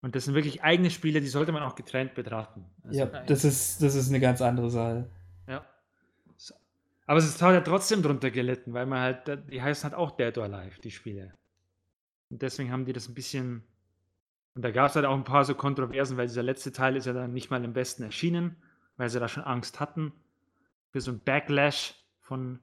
[0.00, 2.64] Und das sind wirklich eigene Spiele, die sollte man auch getrennt betrachten.
[2.84, 5.10] Also ja, das ist, das ist eine ganz andere Sache.
[7.06, 10.36] Aber es ist halt trotzdem drunter gelitten, weil man halt, die heißen halt auch Dead
[10.38, 11.34] or Alive, die Spiele.
[12.30, 13.62] Und deswegen haben die das ein bisschen.
[14.54, 17.06] Und da gab es halt auch ein paar so Kontroversen, weil dieser letzte Teil ist
[17.06, 18.56] ja dann nicht mal im Besten erschienen,
[18.96, 20.12] weil sie da schon Angst hatten
[20.92, 22.60] für so ein Backlash von,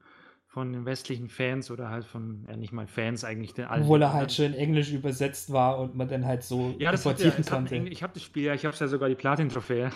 [0.48, 3.84] von den westlichen Fans oder halt von, ja nicht mal Fans eigentlich, den alten.
[3.84, 7.06] Obwohl er halt schon in Englisch übersetzt war und man dann halt so ja, das
[7.06, 7.80] importieren ja, konnte.
[7.80, 9.92] Hat, ich habe das Spiel ja, ich habe ja sogar die Platin-Trophäe.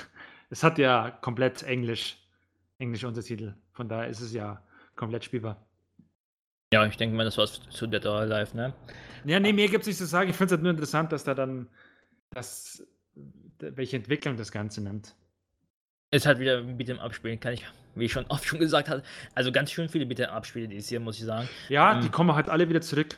[0.50, 2.18] es hat ja komplett Englisch
[2.78, 3.54] englische Untertitel.
[3.78, 4.60] Von daher ist es ja
[4.96, 5.64] komplett spielbar.
[6.74, 8.74] Ja, ich denke mal, das war's zu Dead or Alive, ne?
[9.24, 10.28] Ja, nee, mir gibt es nichts zu sagen.
[10.28, 11.68] Ich finde es halt nur interessant, dass da dann
[12.30, 12.84] das,
[13.60, 15.14] welche Entwicklung das Ganze nimmt.
[16.10, 17.64] Ist halt wieder ein Beat'em Up-Spiel, kann ich,
[17.94, 19.04] wie ich schon oft schon gesagt habe.
[19.36, 21.48] Also ganz schön viele Beat'em Up-Spiele dieses Jahr, muss ich sagen.
[21.68, 23.16] Ja, ähm, die kommen halt alle wieder zurück.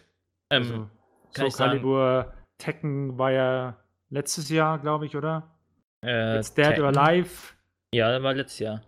[0.50, 0.90] Ähm, also,
[1.34, 5.56] Soul Calibur, Tekken war ja letztes Jahr, glaube ich, oder?
[6.04, 6.84] Äh, Jetzt Dead Tekken.
[6.84, 7.54] or Alive.
[7.94, 8.82] Ja, war letztes Jahr.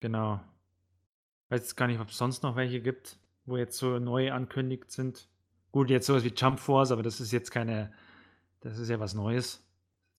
[0.00, 0.40] Genau.
[1.48, 4.90] Weiß jetzt gar nicht, ob es sonst noch welche gibt, wo jetzt so neu ankündigt
[4.90, 5.28] sind.
[5.72, 7.92] Gut, jetzt sowas wie Jump Force, aber das ist jetzt keine,
[8.60, 9.60] das ist ja was Neues.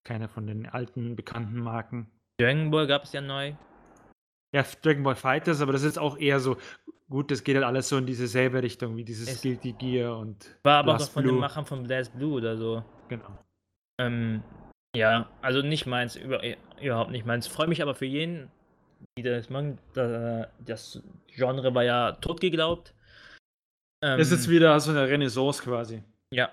[0.03, 2.11] Keine von den alten, bekannten Marken.
[2.39, 3.53] Dragon Ball gab es ja neu.
[4.53, 6.57] Ja, Dragon Ball Fighters, aber das ist auch eher so,
[7.09, 10.17] gut, das geht halt alles so in diese selbe Richtung, wie dieses es Guilty Gear
[10.17, 10.57] und.
[10.63, 11.33] War aber doch von Blue.
[11.33, 12.83] den Machern von Blast Blue oder so.
[13.09, 13.37] Genau.
[13.99, 14.43] Ähm,
[14.95, 16.41] ja, also nicht meins, über,
[16.81, 17.47] überhaupt nicht meins.
[17.47, 18.49] Freue mich aber für jeden,
[19.17, 19.77] das machen.
[19.93, 22.93] Das Genre war ja tot geglaubt.
[24.01, 26.03] Ähm, ist jetzt wieder so eine Renaissance quasi.
[26.31, 26.51] Ja.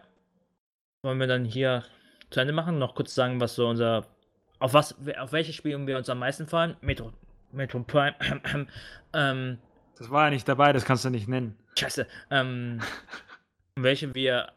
[1.04, 1.84] Wollen wir dann hier
[2.30, 2.78] zu Ende machen?
[2.78, 4.06] Noch kurz sagen, was so unser.
[4.58, 6.76] Auf was, auf welche Spiele wir uns am meisten fahren?
[6.80, 7.12] Metro,
[7.50, 8.14] Metro Prime.
[9.12, 9.58] ähm,
[9.98, 11.56] das war ja nicht dabei, das kannst du nicht nennen.
[11.78, 12.06] Scheiße.
[12.30, 12.80] Ähm,
[13.76, 14.52] welche wir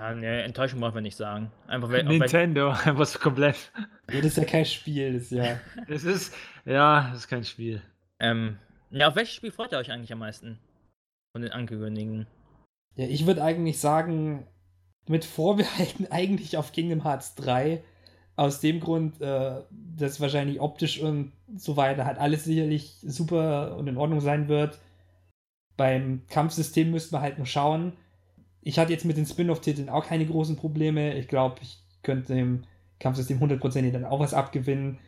[0.00, 1.52] ja, ne, Enttäuschung brauchen wir nicht sagen.
[1.66, 3.70] Einfach Nintendo, einfach komplett.
[4.10, 5.60] Ja, das ist ja kein Spiel, das ist ja.
[5.88, 6.34] es ist,
[6.64, 7.82] ja, das ist kein Spiel.
[8.18, 8.58] Ähm,
[8.90, 10.58] ja, auf welches Spiel freut ihr euch eigentlich am meisten?
[11.32, 12.26] Von den Angekündigten?
[12.96, 14.46] Ja, ich würde eigentlich sagen,
[15.06, 17.82] mit Vorbehalten eigentlich auf Kingdom Hearts 3.
[18.36, 23.86] Aus dem Grund, äh, dass wahrscheinlich optisch und so weiter halt alles sicherlich super und
[23.86, 24.78] in Ordnung sein wird.
[25.76, 27.92] Beim Kampfsystem müsste man halt nur schauen
[28.62, 31.14] ich hatte jetzt mit den Spin-off-Titeln auch keine großen Probleme.
[31.18, 32.64] Ich glaube, ich könnte dem
[32.98, 34.98] Kampfsystem hundertprozentig dann auch was abgewinnen.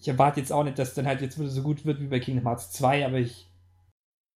[0.00, 2.08] Ich erwarte jetzt auch nicht, dass es dann halt jetzt wieder so gut wird wie
[2.08, 3.48] bei Kingdom Hearts 2, aber ich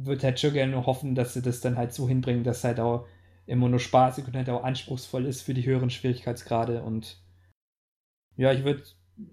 [0.02, 3.06] würde halt schon gerne hoffen, dass sie das dann halt so hinbringen, dass halt auch
[3.46, 6.82] immer nur spaßig und halt auch anspruchsvoll ist für die höheren Schwierigkeitsgrade.
[6.82, 7.18] Und
[8.36, 8.82] ja, ich würde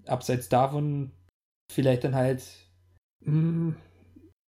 [0.06, 1.12] abseits davon
[1.72, 2.42] vielleicht dann halt
[3.24, 3.74] mh,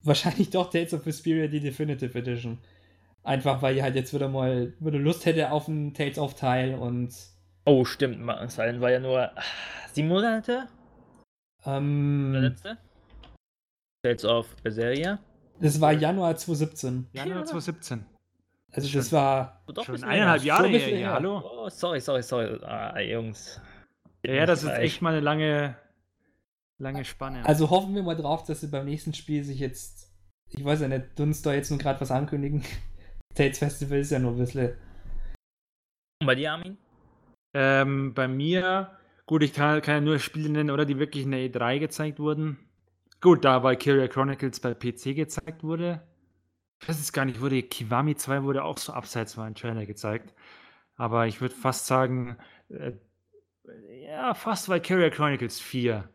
[0.03, 2.59] wahrscheinlich doch Tales of Vesperia die Definitive Edition.
[3.23, 6.75] Einfach weil ich halt jetzt wieder mal wieder Lust hätte auf einen Tales of Teil
[6.75, 7.14] und
[7.66, 8.16] Oh, stimmt.
[8.51, 9.43] Silent war ja nur ah,
[9.93, 10.66] sieben Monate.
[11.66, 12.79] ähm, Der letzte.
[14.03, 15.18] Tales of Berseria.
[15.61, 17.09] das war Januar 2017.
[17.12, 18.07] Januar 2017.
[18.73, 20.43] Also Schon- das war Doch, Schon eineinhalb.
[20.43, 21.12] Jahre ein her, her.
[21.12, 21.43] hallo?
[21.45, 22.59] Oh, sorry, sorry, sorry.
[22.64, 23.61] Ah, Jungs.
[24.25, 24.85] Ja, ja, das ist Gleich.
[24.85, 25.77] echt mal eine lange,
[26.79, 27.45] lange Spanne.
[27.45, 30.11] Also hoffen wir mal drauf, dass sie beim nächsten Spiel sich jetzt,
[30.49, 32.62] ich weiß ja nicht, uns da jetzt nur gerade was ankündigen.
[33.35, 34.76] Tales Festival ist ja nur ein bisschen.
[36.20, 36.76] Und bei dir, Armin?
[37.55, 41.31] Ähm, bei mir, gut, ich kann, kann ja nur Spiele nennen, oder die wirklich in
[41.31, 42.59] der E3 gezeigt wurden.
[43.20, 46.03] Gut, da Valkyria Chronicles bei PC gezeigt wurde.
[46.81, 49.85] Ich weiß jetzt gar nicht, wurde Kiwami 2 wurde auch so abseits mal ein Trailer
[49.85, 50.35] gezeigt.
[50.97, 52.37] Aber ich würde fast sagen,
[52.68, 52.93] äh,
[54.07, 56.09] ja, fast Valkyria Chronicles 4.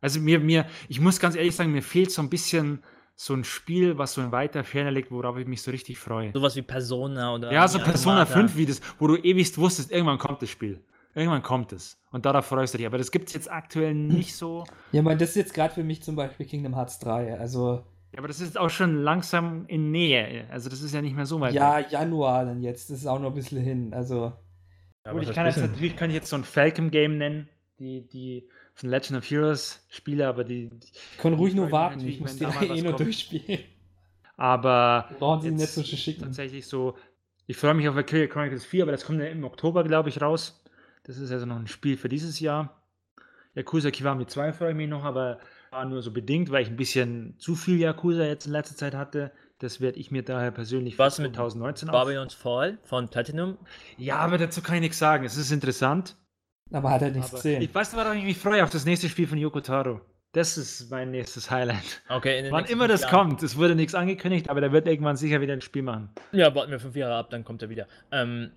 [0.00, 2.82] Also mir, mir, ich muss ganz ehrlich sagen, mir fehlt so ein bisschen
[3.14, 6.32] so ein Spiel, was so in weiter Ferne liegt, worauf ich mich so richtig freue.
[6.32, 7.52] Sowas wie Persona oder.
[7.52, 8.40] Ja, so Persona Automata.
[8.48, 10.80] 5, wie das, wo du ewigst wusstest, irgendwann kommt das Spiel.
[11.14, 11.98] Irgendwann kommt es.
[12.10, 12.86] Und darauf freust du dich.
[12.86, 14.64] Aber das gibt es jetzt aktuell nicht so.
[14.92, 17.38] Ja, man, das ist jetzt gerade für mich zum Beispiel Kingdom Hearts 3.
[17.38, 20.46] Also Ja, aber das ist auch schon langsam in Nähe.
[20.50, 21.88] Also das ist ja nicht mehr so weit ja, weg.
[21.90, 22.90] Januar dann jetzt.
[22.90, 23.92] Das ist auch noch ein bisschen hin.
[23.92, 24.32] Also
[25.04, 27.48] Ja, Gut, ich kann jetzt natürlich kann ich jetzt so ein Falcon-Game nennen,
[27.78, 30.70] die, die von Legend of Heroes Spiele, aber die.
[30.82, 32.06] ich kann ruhig nur warten.
[32.06, 33.00] Ich muss die eh nur kommt.
[33.00, 33.60] durchspielen.
[34.36, 36.22] aber Brauchen sie nicht jetzt so schicken.
[36.22, 36.96] tatsächlich so.
[37.46, 40.20] Ich freue mich auf Valkyria Chronicles 4, aber das kommt ja im Oktober, glaube ich,
[40.22, 40.64] raus.
[41.04, 42.82] Das ist also noch ein Spiel für dieses Jahr.
[43.54, 45.38] Yakuza Kiwami 2 freue ich mich noch, aber
[45.70, 48.94] war nur so bedingt, weil ich ein bisschen zu viel Yakuza jetzt in letzter Zeit
[48.94, 49.32] hatte.
[49.58, 51.92] Das werde ich mir daher persönlich Was mit 2019 auf.
[52.04, 53.58] Babylon's Fall von Platinum.
[53.96, 55.24] Ja, aber dazu kann ich nichts sagen.
[55.24, 56.16] Es ist interessant.
[56.72, 57.62] Aber hat halt nichts Aber gesehen.
[57.62, 60.00] ich weiß, worauf ich mich freue, auf das nächste Spiel von Yoko Taro.
[60.32, 62.02] Das ist mein nächstes Highlight.
[62.08, 63.28] Okay, in den Wann immer das Jahren.
[63.28, 66.08] kommt, es wurde nichts angekündigt, aber der wird irgendwann sicher wieder ein Spiel machen.
[66.32, 67.86] Ja, warten wir fünf Jahre ab, dann kommt er wieder.
[68.10, 68.50] Ähm,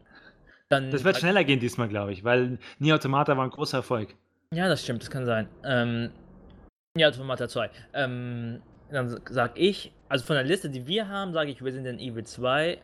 [0.69, 4.15] dann Das wird schneller gehen diesmal, glaube ich, weil Nier Automata war ein großer Erfolg.
[4.53, 5.49] Ja, das stimmt, das kann sein.
[5.65, 6.11] Ähm,
[6.95, 7.69] ja, Automata 2.
[7.93, 12.23] Ähm, dann sag ich, also von der Liste, die wir haben, sage ich Resident Evil
[12.23, 12.77] 2.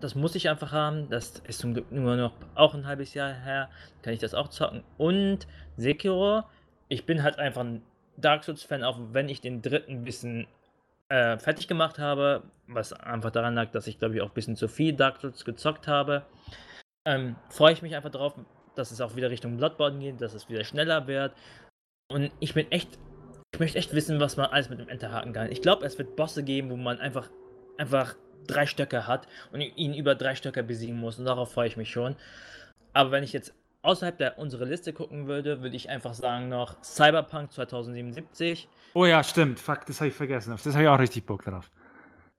[0.00, 1.08] Das muss ich einfach haben.
[1.10, 3.68] Das ist zum Glück nur noch auch ein halbes Jahr her.
[4.02, 4.84] Kann ich das auch zocken.
[4.96, 5.46] Und
[5.76, 6.44] Sekiro.
[6.88, 7.82] Ich bin halt einfach ein
[8.16, 10.46] Dark Souls-Fan, auch wenn ich den dritten ein bisschen
[11.08, 12.42] äh, fertig gemacht habe.
[12.66, 15.44] Was einfach daran lag, dass ich, glaube ich, auch ein bisschen zu viel Dark Souls
[15.44, 16.24] gezockt habe.
[17.04, 18.34] Ähm, Freue ich mich einfach drauf,
[18.74, 21.32] dass es auch wieder Richtung Bloodborne geht, dass es wieder schneller wird.
[22.10, 22.98] Und ich bin echt,
[23.52, 25.50] ich möchte echt wissen, was man alles mit dem Enterhaken kann.
[25.50, 27.28] Ich glaube, es wird Bosse geben, wo man einfach,
[27.76, 28.14] einfach
[28.48, 31.18] drei Stöcke hat und ihn über drei Stöcke besiegen muss.
[31.18, 32.16] Und darauf freue ich mich schon.
[32.92, 36.82] Aber wenn ich jetzt außerhalb der unserer Liste gucken würde, würde ich einfach sagen noch
[36.82, 38.68] Cyberpunk 2077.
[38.94, 39.60] Oh ja, stimmt.
[39.60, 40.52] Fuck, das habe ich vergessen.
[40.52, 41.70] Auf das habe ich auch richtig Bock drauf.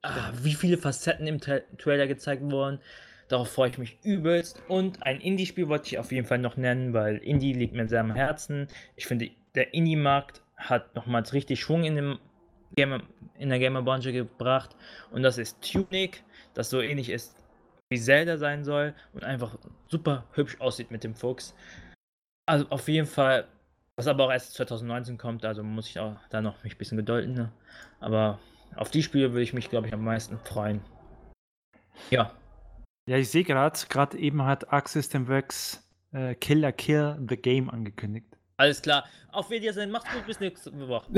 [0.01, 2.79] Ah, wie viele Facetten im Tra Trailer gezeigt wurden.
[3.27, 4.61] Darauf freue ich mich übelst.
[4.67, 8.01] Und ein Indie-Spiel wollte ich auf jeden Fall noch nennen, weil Indie liegt mir sehr
[8.01, 8.67] am Herzen.
[8.95, 12.19] Ich finde, der Indie-Markt hat nochmals richtig Schwung in, dem
[12.75, 13.01] Gamer,
[13.37, 14.75] in der Gamer-Branche gebracht.
[15.11, 17.35] Und das ist Tunic, das so ähnlich ist
[17.91, 19.57] wie Zelda sein soll und einfach
[19.87, 21.55] super hübsch aussieht mit dem Fuchs.
[22.45, 23.47] Also auf jeden Fall,
[23.95, 26.97] was aber auch erst 2019 kommt, also muss ich auch da noch mich ein bisschen
[26.97, 27.33] gedulden.
[27.33, 27.51] Ne?
[27.99, 28.39] Aber
[28.75, 30.81] auf die Spiele würde ich mich, glaube ich, am meisten freuen.
[32.11, 32.31] Ja,
[33.09, 37.67] Ja, ich sehe gerade, gerade eben hat Arc System Works äh, Killer Kill the Game
[37.67, 38.37] angekündigt.
[38.59, 39.05] Alles klar.
[39.31, 41.07] Auf Wiedersehen, macht's gut, bis nächste Woche.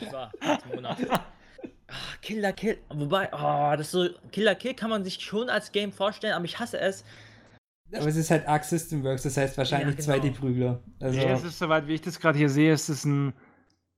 [0.00, 0.96] Ich war nächsten Monat.
[1.10, 1.24] Ah,
[2.20, 5.92] Killer Kill, wobei, oh, das ist so, Killer Kill kann man sich schon als Game
[5.92, 7.04] vorstellen, aber ich hasse es.
[7.92, 10.26] Aber es ist halt Arc System Works, das heißt wahrscheinlich Ja, genau.
[10.28, 10.82] 2D-Prügler.
[11.00, 13.32] Also, Ja, es ist soweit, wie ich das gerade hier sehe, es ist ein,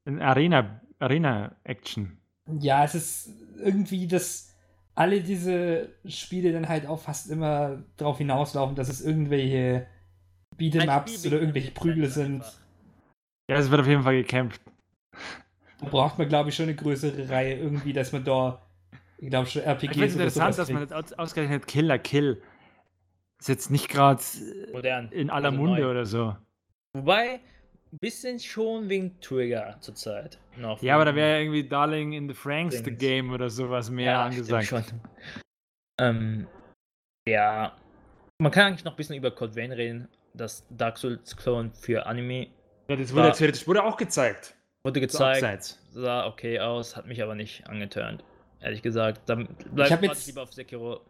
[0.04, 2.16] ein Arena, Arena-Action.
[2.60, 4.54] ja, es ist irgendwie, dass
[4.94, 9.86] alle diese Spiele dann halt auch fast immer darauf hinauslaufen, dass es irgendwelche
[10.56, 12.44] Beat'em-Ups oder irgendwelche Prügel sind.
[13.50, 14.60] Ja, es wird auf jeden Fall gekämpft.
[15.80, 18.62] Da braucht man, glaube ich, schon eine größere Reihe irgendwie, dass man da,
[19.18, 22.40] ich glaube, schon Ich RPGs finde es interessant, dass man aus- ausgerechnet Killer Kill
[23.40, 24.22] ist jetzt nicht gerade
[24.72, 25.10] Modern.
[25.10, 25.90] in aller Also Munde neu.
[25.90, 26.36] oder so.
[26.96, 27.40] Wobei,
[27.92, 30.38] ein bisschen schon wegen Trigger zurzeit.
[30.56, 32.90] Noch Ja, aber da wäre ja irgendwie Darling in the Franks the.
[32.92, 34.94] Game oder sowas mehr Ja, angesagt.
[35.98, 36.46] Ähm,
[37.28, 37.76] ja,
[38.38, 40.08] man kann eigentlich noch ein bisschen über Code Vein reden.
[40.34, 42.46] Das Dark Souls Clone für Anime
[42.90, 44.54] Ja, das wurde theoretisch wurde auch gezeigt.
[44.82, 45.78] wurde gezeigt, abseits.
[45.92, 48.24] sah okay aus, hat mich aber nicht angeturnt.
[48.60, 49.22] ehrlich gesagt.
[49.26, 51.00] Dann bleib Ich jetzt- lieber auf Sekiro.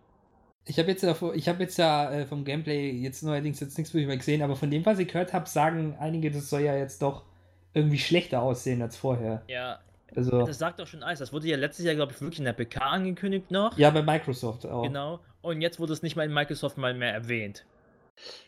[0.67, 3.93] Ich habe jetzt, davor- ich hab jetzt ja äh, vom Gameplay jetzt neuerdings jetzt nichts
[3.95, 7.01] mehr gesehen, aber von dem, was ich gehört habe, sagen einige, das soll ja jetzt
[7.03, 7.25] doch
[7.73, 9.43] irgendwie schlechter aussehen als vorher.
[9.49, 9.81] Ja,
[10.15, 11.19] Also, das sagt doch schon alles.
[11.21, 13.77] Das wurde ja letztes Jahr, glaube ich, wirklich in der PK angekündigt noch.
[13.79, 14.83] ja, bei Microsoft auch.
[14.83, 15.21] Genau.
[15.41, 17.65] Und jetzt wurde es nicht mal in Microsoft mal mehr erwähnt.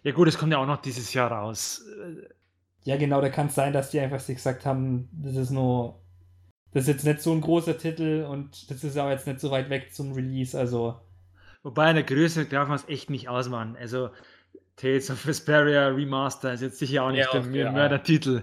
[0.02, 1.82] Ja gut, es kommt ja auch noch dieses Jahr raus.
[2.84, 6.00] Ja, genau, da kann es sein, dass die einfach sich gesagt haben, das ist nur,
[6.72, 9.50] das ist jetzt nicht so ein großer Titel und das ist auch jetzt nicht so
[9.50, 10.96] weit weg zum Release, also.
[11.62, 13.76] Wobei in der Größe darf man es echt nicht ausmachen.
[13.78, 14.10] Also
[14.76, 17.70] Tales of Vesperia Remaster ist jetzt sicher auch nicht Ja, der ja.
[17.70, 18.42] Mördertitel.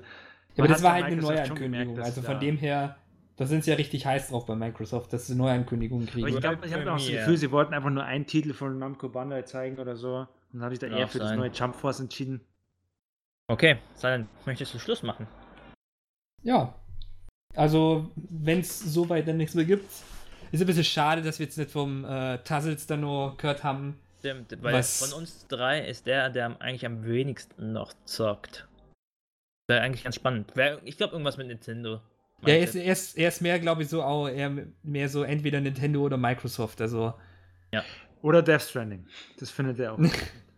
[0.55, 1.95] Ja, aber das war halt eine Neuankündigung.
[1.95, 2.95] gemerkt, also von da- dem her,
[3.35, 6.27] da sind sie ja richtig heiß drauf bei Microsoft, dass sie Neuankündigungen Aber kriegen.
[6.27, 7.07] ich Oder glaube, ich habe auch das.
[7.07, 10.19] Gefühl, sie wollten einfach nur einen Titel von Namco Bandai zeigen oder so.
[10.19, 11.39] Und dann habe ich da eher für das sein.
[11.39, 12.41] neue Jump Force entschieden.
[13.49, 15.27] Okay, dann möchtest du Schluss machen.
[16.43, 16.73] Ja.
[17.55, 19.89] Also, wenn es soweit dann nichts mehr gibt,
[20.51, 23.99] ist ein bisschen schade, dass wir jetzt nicht vom äh, Tuzzles dann nur gehört haben.
[24.19, 28.67] Stimmt, weil Was- von uns drei ist der, der am- eigentlich am wenigsten noch zockt.
[29.67, 30.55] Wäre eigentlich ganz spannend.
[30.55, 32.01] Wär, ich glaube, irgendwas mit Nintendo.
[32.41, 34.51] Ja, er ist, er ist, er ist mehr, glaube ich, so auch eher
[34.83, 36.81] mehr so entweder Nintendo oder Microsoft.
[36.81, 37.13] Also,
[38.21, 39.07] Oder Death Stranding.
[39.39, 39.99] Das findet er auch.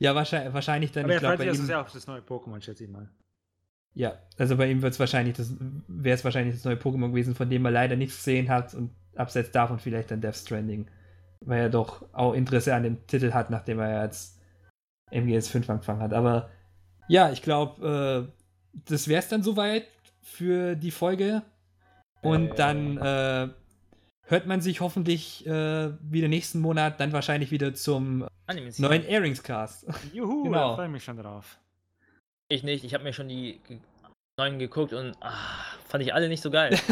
[0.00, 1.70] ja, wahrscheinlich, wahrscheinlich dann, Aber ich er glaube, freut bei sich ihm.
[1.70, 3.08] ja auf das neue Pokémon, schätze ich mal.
[3.94, 5.52] Ja, also bei ihm wird es wahrscheinlich, das
[5.88, 8.90] wäre es wahrscheinlich das neue Pokémon gewesen, von dem er leider nichts gesehen hat und
[9.16, 10.86] abseits davon vielleicht dann Death Stranding.
[11.40, 14.38] Weil er doch auch Interesse an dem Titel hat, nachdem er ja jetzt
[15.10, 16.12] MGS 5 angefangen hat.
[16.12, 16.50] Aber
[17.08, 19.86] ja, ich glaube, äh, das wäre es dann soweit
[20.22, 21.42] für die Folge.
[22.22, 22.54] Und Äh.
[22.54, 23.48] dann äh,
[24.30, 28.26] hört man sich hoffentlich äh, wieder nächsten Monat, dann wahrscheinlich wieder zum
[28.78, 29.86] neuen Airingscast.
[30.12, 30.70] Juhu, Genau.
[30.70, 31.58] da freue ich mich schon drauf.
[32.48, 33.60] Ich nicht, ich habe mir schon die
[34.38, 35.34] neuen geguckt und ah,
[35.88, 36.78] fand ich alle nicht so geil.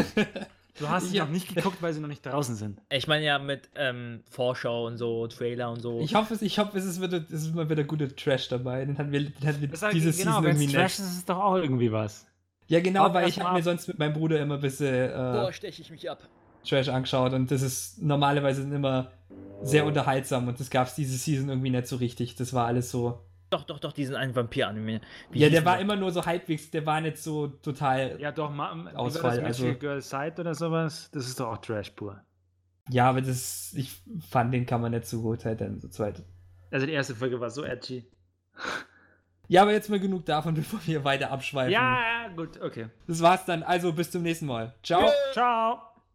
[0.78, 1.24] Du hast sie Ja.
[1.24, 2.81] noch nicht geguckt, weil sie noch nicht draußen sind.
[2.89, 5.98] ich meine ja mit ähm, Vorschau und so, Trailer und so.
[5.98, 8.85] Ich hoffe, es, ich hoffe, es ist, wieder, es ist mal wieder guter Trash dabei.
[8.85, 10.73] Den hatten wir, den hatten wir Das sag, diese genau, Season wenn irgendwie.
[10.77, 12.27] Trash ist, ist es doch auch irgendwie was.
[12.69, 15.48] Ja, genau, Warte weil ich habe mir sonst mit meinem Bruder immer ein bisschen Boah,
[15.48, 16.23] äh, steche ich mich ab.
[16.66, 19.10] Trash angeschaut und das ist normalerweise sind immer
[19.62, 22.36] sehr unterhaltsam und das gab es diese Season irgendwie nicht so richtig.
[22.36, 23.20] Das war alles so.
[23.51, 25.01] Doch, doch, doch, diesen einen Vampir-Anime.
[25.30, 25.82] Wie ja, der war der?
[25.82, 28.20] immer nur so halbwegs, der war nicht so total.
[28.20, 31.10] Ja, doch, ma, wie war Ausfall, das also- Girl Side oder sowas?
[31.12, 32.20] Das ist doch auch Trash pur.
[32.90, 36.22] Ja, aber das, ich fand, den kann man nicht so gut halt dann so zweit.
[36.70, 38.06] Also die erste Folge war so edgy.
[39.51, 41.72] Ja, aber jetzt mal genug davon, bevor wir weiter abschweifen.
[41.72, 42.89] Ja, ja, gut, okay.
[43.06, 43.62] Das war's dann.
[43.62, 44.74] Also bis zum nächsten Mal.
[44.82, 45.10] Ciao.
[45.32, 45.88] Ciao.